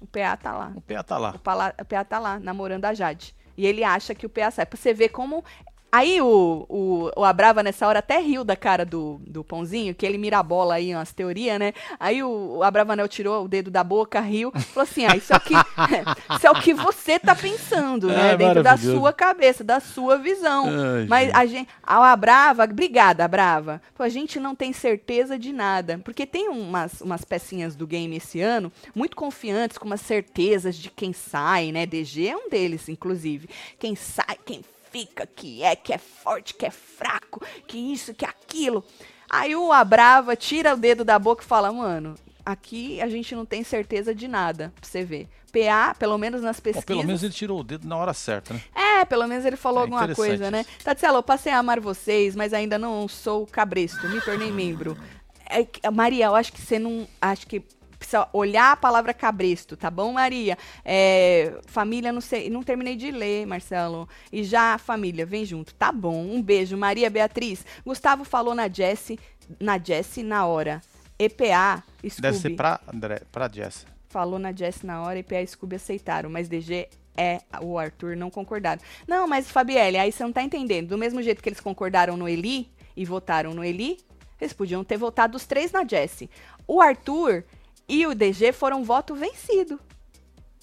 O 0.00 0.06
PA 0.06 0.36
tá 0.36 0.52
lá. 0.56 0.72
O 0.74 0.80
PA 0.80 1.02
tá 1.02 1.18
lá. 1.18 1.30
O, 1.34 1.84
PA 1.84 2.04
tá 2.04 2.18
lá, 2.18 2.38
namorando 2.38 2.84
a 2.86 2.94
Jade. 2.94 3.34
E 3.56 3.66
ele 3.66 3.84
acha 3.84 4.14
que 4.14 4.24
o 4.24 4.30
PA 4.30 4.50
sai. 4.50 4.64
Pra 4.66 4.78
você 4.78 4.94
ver 4.94 5.10
como. 5.10 5.44
Aí 5.92 6.20
o, 6.20 6.66
o, 6.68 7.10
o 7.16 7.24
Abrava 7.24 7.62
nessa 7.62 7.86
hora 7.86 7.98
até 7.98 8.18
riu 8.18 8.44
da 8.44 8.54
cara 8.54 8.84
do, 8.84 9.20
do 9.26 9.42
Pãozinho, 9.42 9.94
que 9.94 10.06
ele 10.06 10.18
mira 10.18 10.38
a 10.38 10.42
bola 10.42 10.74
aí, 10.74 10.94
umas 10.94 11.12
teorias, 11.12 11.58
né? 11.58 11.72
Aí 11.98 12.22
o, 12.22 12.58
o 12.58 12.62
Abravanel 12.62 13.08
tirou 13.08 13.44
o 13.44 13.48
dedo 13.48 13.70
da 13.70 13.82
boca, 13.82 14.20
riu, 14.20 14.52
falou 14.52 14.88
assim: 14.88 15.04
ah, 15.04 15.16
isso 15.16 15.32
é 15.32 15.36
o 15.36 15.40
que, 15.40 15.54
isso 16.36 16.46
é 16.46 16.50
o 16.50 16.60
que 16.60 16.72
você 16.72 17.18
tá 17.18 17.34
pensando, 17.34 18.06
né? 18.06 18.32
É, 18.32 18.36
Dentro 18.36 18.62
da 18.62 18.76
sua 18.76 19.12
cabeça, 19.12 19.64
da 19.64 19.80
sua 19.80 20.16
visão. 20.16 20.66
Ai, 20.66 21.06
Mas 21.08 21.26
gente. 21.26 21.36
a 21.36 21.46
gente. 21.46 21.68
A 21.82 22.16
Brava, 22.16 22.64
obrigada, 22.64 23.26
Brava. 23.26 23.82
Pô, 23.94 24.02
a 24.02 24.08
gente 24.08 24.38
não 24.38 24.54
tem 24.54 24.72
certeza 24.72 25.38
de 25.38 25.52
nada. 25.52 26.00
Porque 26.04 26.24
tem 26.24 26.48
umas, 26.48 27.00
umas 27.00 27.24
pecinhas 27.24 27.74
do 27.74 27.86
game 27.86 28.16
esse 28.16 28.40
ano, 28.40 28.72
muito 28.94 29.16
confiantes, 29.16 29.76
com 29.76 29.86
umas 29.86 30.00
certezas 30.00 30.76
de 30.76 30.90
quem 30.90 31.12
sai, 31.12 31.72
né? 31.72 31.84
DG 31.84 32.28
é 32.28 32.36
um 32.36 32.48
deles, 32.48 32.88
inclusive. 32.88 33.48
Quem 33.78 33.96
sai, 33.96 34.36
quem 34.44 34.62
fica, 34.90 35.26
que 35.26 35.62
é, 35.62 35.74
que 35.76 35.92
é 35.92 35.98
forte, 35.98 36.54
que 36.54 36.66
é 36.66 36.70
fraco, 36.70 37.44
que 37.66 37.78
isso, 37.78 38.14
que 38.14 38.24
aquilo. 38.24 38.84
Aí 39.28 39.54
o 39.54 39.72
Abrava 39.72 40.34
tira 40.34 40.74
o 40.74 40.76
dedo 40.76 41.04
da 41.04 41.18
boca 41.18 41.42
e 41.42 41.46
fala, 41.46 41.72
mano. 41.72 42.14
Aqui 42.44 43.00
a 43.02 43.08
gente 43.08 43.34
não 43.34 43.44
tem 43.44 43.62
certeza 43.62 44.14
de 44.14 44.26
nada, 44.26 44.72
pra 44.80 44.88
você 44.88 45.04
ver. 45.04 45.28
PA, 45.52 45.94
pelo 45.98 46.16
menos 46.16 46.40
nas 46.40 46.58
pesquisas. 46.58 46.84
pelo 46.86 47.04
menos 47.04 47.22
ele 47.22 47.32
tirou 47.32 47.60
o 47.60 47.64
dedo 47.64 47.86
na 47.86 47.96
hora 47.96 48.14
certa, 48.14 48.54
né? 48.54 48.60
É, 48.74 49.04
pelo 49.04 49.26
menos 49.28 49.44
ele 49.44 49.56
falou 49.56 49.80
É 49.80 49.82
alguma 49.82 50.14
coisa, 50.14 50.50
né? 50.50 50.62
isso. 50.62 50.84
Tatiana, 50.84 51.18
eu 51.18 51.22
passei 51.22 51.52
a 51.52 51.58
amar 51.58 51.80
vocês, 51.80 52.34
mas 52.34 52.54
ainda 52.54 52.78
não 52.78 53.06
sou 53.08 53.46
cabresto, 53.46 54.08
me 54.08 54.20
tornei 54.22 54.50
membro. 54.50 54.96
É 55.44 55.64
que- 55.64 55.88
Maria, 55.90 56.26
eu 56.26 56.34
acho 56.34 56.52
que 56.52 56.60
você 56.60 56.78
não. 56.78 57.06
Acho 57.20 57.46
que 57.46 57.62
precisa 58.10 58.28
olhar 58.32 58.72
a 58.72 58.76
palavra 58.76 59.14
cabresto, 59.14 59.76
tá 59.76 59.90
bom, 59.90 60.12
Maria? 60.12 60.58
É, 60.84 61.60
família, 61.66 62.12
não 62.12 62.20
sei, 62.20 62.50
não 62.50 62.62
terminei 62.62 62.96
de 62.96 63.10
ler, 63.10 63.46
Marcelo. 63.46 64.08
E 64.32 64.42
já, 64.42 64.76
família, 64.78 65.24
vem 65.24 65.44
junto. 65.44 65.72
Tá 65.74 65.92
bom, 65.92 66.24
um 66.24 66.42
beijo. 66.42 66.76
Maria 66.76 67.08
Beatriz. 67.08 67.64
Gustavo 67.84 68.24
falou 68.24 68.54
na 68.54 68.68
Jessie, 68.68 69.18
na 69.60 69.78
Jessie 69.78 70.24
na 70.24 70.44
hora. 70.46 70.82
EPA, 71.18 71.84
Scooby. 71.98 72.22
Deve 72.22 72.38
ser 72.38 72.50
pra, 72.50 72.80
André, 72.92 73.22
pra 73.30 73.48
Jess. 73.48 73.86
Falou 74.08 74.38
na 74.38 74.52
Jess 74.52 74.82
na 74.82 75.02
hora 75.02 75.18
e 75.18 75.22
PA 75.22 75.40
e 75.40 75.46
Scooby 75.46 75.76
aceitaram, 75.76 76.28
mas 76.28 76.48
DG 76.48 76.88
é 77.16 77.40
o 77.60 77.78
Arthur 77.78 78.16
não 78.16 78.30
concordaram. 78.30 78.80
Não, 79.06 79.28
mas 79.28 79.50
Fabielle, 79.50 79.98
aí 79.98 80.10
você 80.10 80.24
não 80.24 80.32
tá 80.32 80.42
entendendo. 80.42 80.88
Do 80.88 80.98
mesmo 80.98 81.22
jeito 81.22 81.42
que 81.42 81.48
eles 81.48 81.60
concordaram 81.60 82.16
no 82.16 82.28
Eli 82.28 82.72
e 82.96 83.04
votaram 83.04 83.52
no 83.52 83.62
Eli, 83.62 83.98
eles 84.40 84.54
podiam 84.54 84.82
ter 84.82 84.96
votado 84.96 85.36
os 85.36 85.46
três 85.46 85.70
na 85.70 85.86
Jessie. 85.86 86.30
O 86.66 86.80
Arthur 86.80 87.44
e 87.90 88.06
o 88.06 88.14
DG 88.14 88.52
foram 88.52 88.84
voto 88.84 89.16
vencido. 89.16 89.78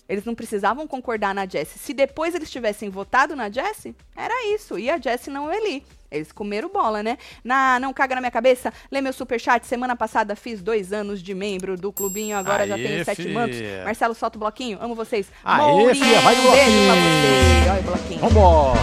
Eles 0.08 0.24
não 0.24 0.34
precisavam 0.34 0.88
concordar 0.88 1.36
na 1.36 1.46
Jessie. 1.46 1.78
Se 1.78 1.94
depois 1.94 2.34
eles 2.34 2.50
tivessem 2.50 2.90
votado 2.90 3.36
na 3.36 3.50
Jessie, 3.50 3.94
era 4.16 4.48
isso. 4.56 4.80
E 4.80 4.90
a 4.90 4.98
Jessie 4.98 5.30
não 5.30 5.48
o 5.48 5.52
Eli. 5.52 5.84
Eles 6.10 6.32
comeram 6.32 6.70
bola, 6.70 7.04
né? 7.04 7.18
Na 7.44 7.78
Não 7.82 7.92
Caga 7.92 8.16
na 8.16 8.22
Minha 8.22 8.32
Cabeça, 8.32 8.72
lê 8.90 9.02
meu 9.02 9.12
superchat. 9.12 9.68
Semana 9.68 9.94
passada 9.94 10.38
fiz 10.38 10.62
dois 10.62 10.94
anos 10.94 11.22
de 11.22 11.34
membro 11.34 11.76
do 11.76 11.92
clubinho, 11.92 12.38
agora 12.38 12.66
já 12.66 12.76
Aê, 12.76 12.84
tenho 12.88 13.04
sete 13.04 13.28
months. 13.28 13.60
Marcelo, 13.84 14.16
solta 14.16 14.38
o 14.38 14.40
bloquinho. 14.40 14.78
Amo 14.82 14.96
vocês. 14.96 15.30
Aê, 15.44 15.58
Mourinho, 15.58 16.06
fia, 16.06 16.22
vai 16.22 16.34
um 16.34 16.52
beijo 16.52 16.86
pra 16.86 16.96
bloquinho. 16.96 17.60
você. 17.60 17.70
Olha 17.70 17.80
o 17.80 17.84
bloquinho. 17.84 18.20
Vambora! 18.22 18.80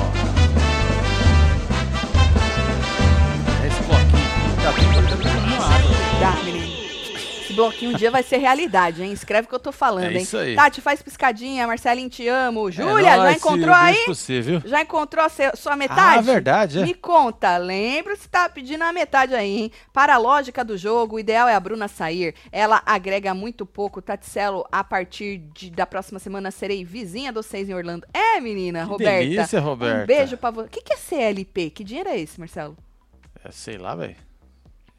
Esse 3.67 3.83
bloquinho 3.85 4.25
já 4.61 4.71
uma 5.57 5.65
água. 5.65 5.97
Dá, 6.21 6.45
menino. 6.45 6.54
Bloquinho 7.55 7.93
um 7.93 7.95
dia 7.97 8.11
vai 8.11 8.23
ser 8.23 8.39
realidade, 8.39 9.03
hein? 9.03 9.13
Escreve 9.13 9.47
o 9.47 9.49
que 9.49 9.55
eu 9.55 9.59
tô 9.61 9.73
falando, 9.73 10.05
É 10.05 10.13
hein? 10.15 10.23
isso 10.23 10.37
aí. 10.37 10.55
Tati, 10.55 10.81
faz 10.81 11.01
piscadinha. 11.03 11.67
Marcelinho, 11.67 12.09
te 12.09 12.27
amo. 12.29 12.69
É 12.69 12.73
Júlia, 12.73 13.05
já 13.05 13.17
nóis, 13.17 13.37
encontrou 13.37 13.75
aí? 13.75 14.05
viu? 14.43 14.63
Já 14.65 14.83
encontrou 14.83 15.25
a 15.25 15.29
sua 15.57 15.77
metade? 15.77 16.19
Ah, 16.19 16.21
verdade, 16.21 16.79
é. 16.81 16.83
Me 16.83 16.95
conta, 16.95 17.57
lembra 17.57 18.17
se 18.17 18.29
tá 18.29 18.49
pedindo 18.49 18.83
a 18.83 18.93
metade 18.93 19.35
aí, 19.35 19.59
hein? 19.63 19.73
Para 19.93 20.15
a 20.15 20.19
lógica 20.19 20.65
do 20.65 20.77
jogo, 20.77 21.17
o 21.17 21.19
ideal 21.21 21.49
é 21.49 21.55
a 21.55 21.61
Bruna 21.61 21.89
sair. 21.89 22.35
Ela 22.53 22.83
agrega 22.85 23.33
muito 23.35 23.65
pouco. 23.65 24.03
Taticelo, 24.03 24.65
a 24.71 24.83
partir 24.85 25.39
de- 25.55 25.71
da 25.71 25.87
próxima 25.87 26.19
semana 26.19 26.51
serei 26.51 26.85
vizinha 26.85 27.33
dos 27.33 27.47
seis 27.47 27.69
em 27.69 27.75
Orlando. 27.75 28.07
É, 28.13 28.41
menina, 28.41 28.83
Que 28.85 28.91
Roberta. 28.91 29.19
delícia, 29.29 29.61
Roberta. 29.61 30.03
Um 30.03 30.07
beijo 30.07 30.37
pra 30.37 30.51
você. 30.51 30.67
O 30.67 30.71
que, 30.71 30.81
que 30.83 30.93
é 30.93 30.97
CLP? 30.97 31.71
Que 31.71 31.85
dinheiro 31.85 32.09
é 32.09 32.19
esse, 32.19 32.39
Marcelo? 32.39 32.77
É, 33.45 33.51
sei 33.51 33.77
lá, 33.79 33.95
velho. 33.95 34.17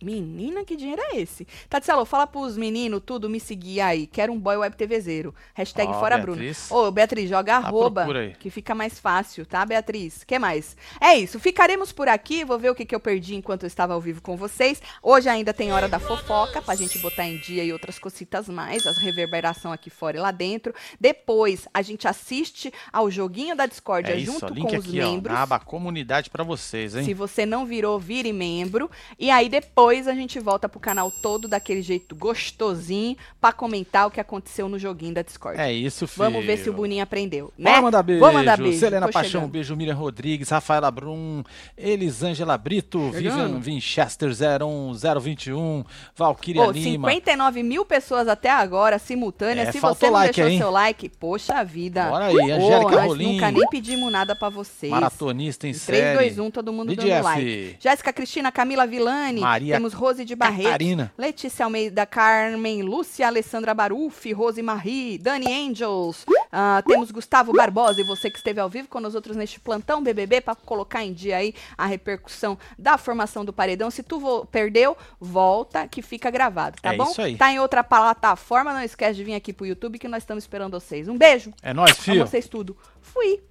Menina, 0.06 0.64
que 0.64 0.76
dinheiro 0.76 1.02
é 1.02 1.18
esse? 1.18 1.48
Tatselo, 1.68 2.06
fala 2.06 2.28
pros 2.28 2.56
meninos 2.56 3.02
tudo 3.04 3.28
me 3.28 3.40
seguir 3.40 3.82
aí. 3.82 4.06
Quero 4.06 4.32
um 4.32 4.40
boy 4.40 4.58
web 4.58 4.76
TVzeiro. 4.76 5.34
Hashtag 5.56 5.90
Ó, 5.92 6.00
fora 6.00 6.18
Bruno. 6.20 6.38
Beatriz. 6.38 6.70
Ô, 6.70 6.92
Beatriz, 6.92 7.28
joga 7.28 7.56
arroba, 7.56 8.02
procura 8.02 8.20
aí. 8.20 8.36
que 8.36 8.52
fica 8.52 8.76
mais 8.76 9.00
fácil, 9.00 9.46
tá, 9.48 9.66
Beatriz? 9.66 10.24
que 10.24 10.38
mais? 10.38 10.78
É 11.02 11.16
isso, 11.16 11.40
ficaremos 11.40 11.92
por 11.92 12.08
aqui. 12.08 12.46
Vou 12.46 12.60
ver 12.60 12.70
o 12.70 12.76
que, 12.76 12.86
que 12.86 12.94
eu 12.94 13.00
perdi 13.00 13.34
enquanto 13.36 13.64
eu 13.64 13.68
estava 13.68 13.96
ao 13.96 14.02
vivo 14.02 14.22
com 14.22 14.38
vocês. 14.38 14.80
Hoje 15.02 15.28
ainda 15.28 15.54
tem 15.54 15.74
hora 15.74 15.88
da 15.88 15.98
fofoca, 16.00 16.62
pra 16.62 16.76
gente 16.76 17.00
botar 17.00 17.26
em 17.26 17.38
dia 17.40 17.64
e 17.64 17.74
outras 17.74 17.98
cositas 17.98 18.48
mais. 18.48 18.86
As 18.86 18.98
reverberação 18.98 19.72
aqui 19.72 19.90
fora 19.90 20.18
e 20.18 20.20
lá 20.20 20.30
dentro. 20.30 20.72
Depois, 21.00 21.68
a 21.74 21.82
gente 21.82 22.08
assiste 22.08 22.72
ao 22.94 23.10
joguinho 23.10 23.56
da 23.56 23.66
Discord 23.66 24.12
É 24.12 24.18
isso, 24.18 24.34
junto 24.34 24.54
link 24.54 24.70
com 24.70 24.78
os 24.78 24.86
aqui, 24.86 25.02
ó, 25.02 25.10
membros. 25.10 25.34
na 25.34 25.42
aba 25.42 25.60
comunidade 25.60 26.30
pra 26.30 26.44
vocês, 26.44 26.96
hein? 26.96 27.04
Se 27.06 27.14
você 27.14 27.46
não 27.46 27.66
virou, 27.66 28.00
vire 28.00 28.32
membro. 28.32 28.90
E 29.18 29.32
aí 29.32 29.50
depois 29.50 29.95
a 30.08 30.14
gente 30.14 30.40
volta 30.40 30.68
pro 30.70 30.80
canal 30.80 31.10
todo 31.12 31.48
daquele 31.48 31.82
jeito 31.82 32.16
gostosinho 32.16 33.16
pra 33.40 33.52
comentar 33.52 34.08
o 34.08 34.12
que 34.12 34.20
aconteceu 34.20 34.68
no 34.70 34.78
joguinho 34.78 35.14
da 35.14 35.22
Discord. 35.22 35.60
É 35.60 35.72
isso, 35.72 36.08
filho. 36.08 36.24
Vamos 36.30 36.46
ver 36.46 36.58
se 36.58 36.70
o 36.70 36.74
Boninho 36.74 37.02
aprendeu, 37.04 37.52
né? 37.58 37.72
Bora 37.72 37.82
mandar 37.82 38.04
beijo. 38.04 38.20
Vou 38.22 38.34
mandar 38.34 38.58
beijo. 38.58 38.80
Selena 38.80 39.08
tô 39.08 39.14
Paixão, 39.14 39.32
chegando. 39.42 39.52
beijo. 39.52 39.76
Miriam 39.76 39.96
Rodrigues, 39.96 40.50
Rafaela 40.50 40.92
Brum, 40.92 41.44
Elisângela 41.78 42.58
Brito, 42.58 43.00
Chegando. 43.14 43.60
Vivian 43.60 43.60
Winchester 43.60 44.30
01021, 44.30 45.84
Valkyria 46.16 46.62
Ô, 46.64 46.72
Lima. 46.72 47.10
59 47.10 47.64
mil 47.64 47.86
pessoas 47.86 48.28
até 48.28 48.50
agora, 48.50 49.00
simultâneas. 49.00 49.70
É, 49.70 49.72
Se 49.72 49.80
faltou 49.80 49.96
você 50.00 50.06
não 50.08 50.14
like 50.14 50.34
deixou 50.36 50.52
hein? 50.52 50.58
seu 50.60 50.72
like, 50.72 51.10
poxa 51.10 51.64
vida. 51.64 52.06
Bora 52.10 52.26
aí, 52.26 52.52
Angélica 52.52 52.92
nós 52.92 53.06
Rolim. 53.06 53.34
nunca 53.34 53.52
nem 53.52 53.68
pedimos 53.70 54.12
nada 54.12 54.36
pra 54.36 54.50
vocês. 54.50 54.92
Maratonista 54.92 55.68
em 55.68 55.72
3, 55.72 55.82
série. 55.82 56.18
2, 56.18 56.40
1, 56.40 56.52
todo 56.52 56.72
mundo 56.74 56.90
BDF. 56.90 57.08
dando 57.10 57.24
like. 57.24 57.78
Jéssica 57.80 58.14
Cristina, 58.14 58.52
Camila 58.52 58.86
Vilani, 58.88 59.42
Maria 59.42 59.75
temos 59.76 59.94
Rose 59.94 60.26
de 60.26 60.36
Barreto, 60.36 61.12
Letícia 61.18 61.66
Almeida, 61.66 62.06
Carmen, 62.06 62.82
Lúcia 62.82 63.28
Alessandra 63.28 63.74
Barufi, 63.74 64.32
Rose 64.34 64.62
Marie, 64.62 65.18
Dani 65.18 65.70
Angels. 65.70 66.24
Uh, 66.24 66.82
temos 66.88 67.12
Gustavo 67.12 67.52
Barbosa 67.54 68.02
e 68.02 68.04
você 68.04 68.30
que 68.30 68.38
esteve 68.38 68.60
ao 68.60 68.70
vivo 68.70 68.88
com 68.88 69.00
nós 69.00 69.16
outros 69.16 69.36
neste 69.36 69.60
plantão 69.60 70.02
BBB 70.02 70.42
para 70.42 70.56
colocar 70.56 71.04
em 71.04 71.14
dia 71.14 71.38
aí 71.38 71.54
a 71.78 71.86
repercussão 71.86 72.58
da 72.78 72.98
formação 72.98 73.44
do 73.44 73.52
paredão. 73.52 73.92
Se 73.92 74.04
tu 74.04 74.46
perdeu, 74.52 74.98
volta 75.20 75.88
que 75.88 76.02
fica 76.02 76.30
gravado, 76.32 76.78
tá 76.82 76.94
é 76.94 76.98
bom? 76.98 77.12
Isso 77.12 77.22
aí. 77.22 77.36
Tá 77.36 77.52
em 77.52 77.60
outra 77.60 77.84
plataforma, 77.84 78.74
não 78.74 78.82
esquece 78.82 79.16
de 79.16 79.24
vir 79.24 79.36
aqui 79.36 79.52
pro 79.52 79.66
YouTube 79.66 80.00
que 80.00 80.08
nós 80.08 80.24
estamos 80.24 80.44
esperando 80.44 80.80
vocês. 80.80 81.08
Um 81.08 81.18
beijo. 81.18 81.52
É 81.62 81.74
nóis, 81.74 81.98
filho. 81.98 82.22
Pra 82.22 82.28
vocês 82.28 82.48
tudo. 82.48 82.78
Fui. 83.02 83.42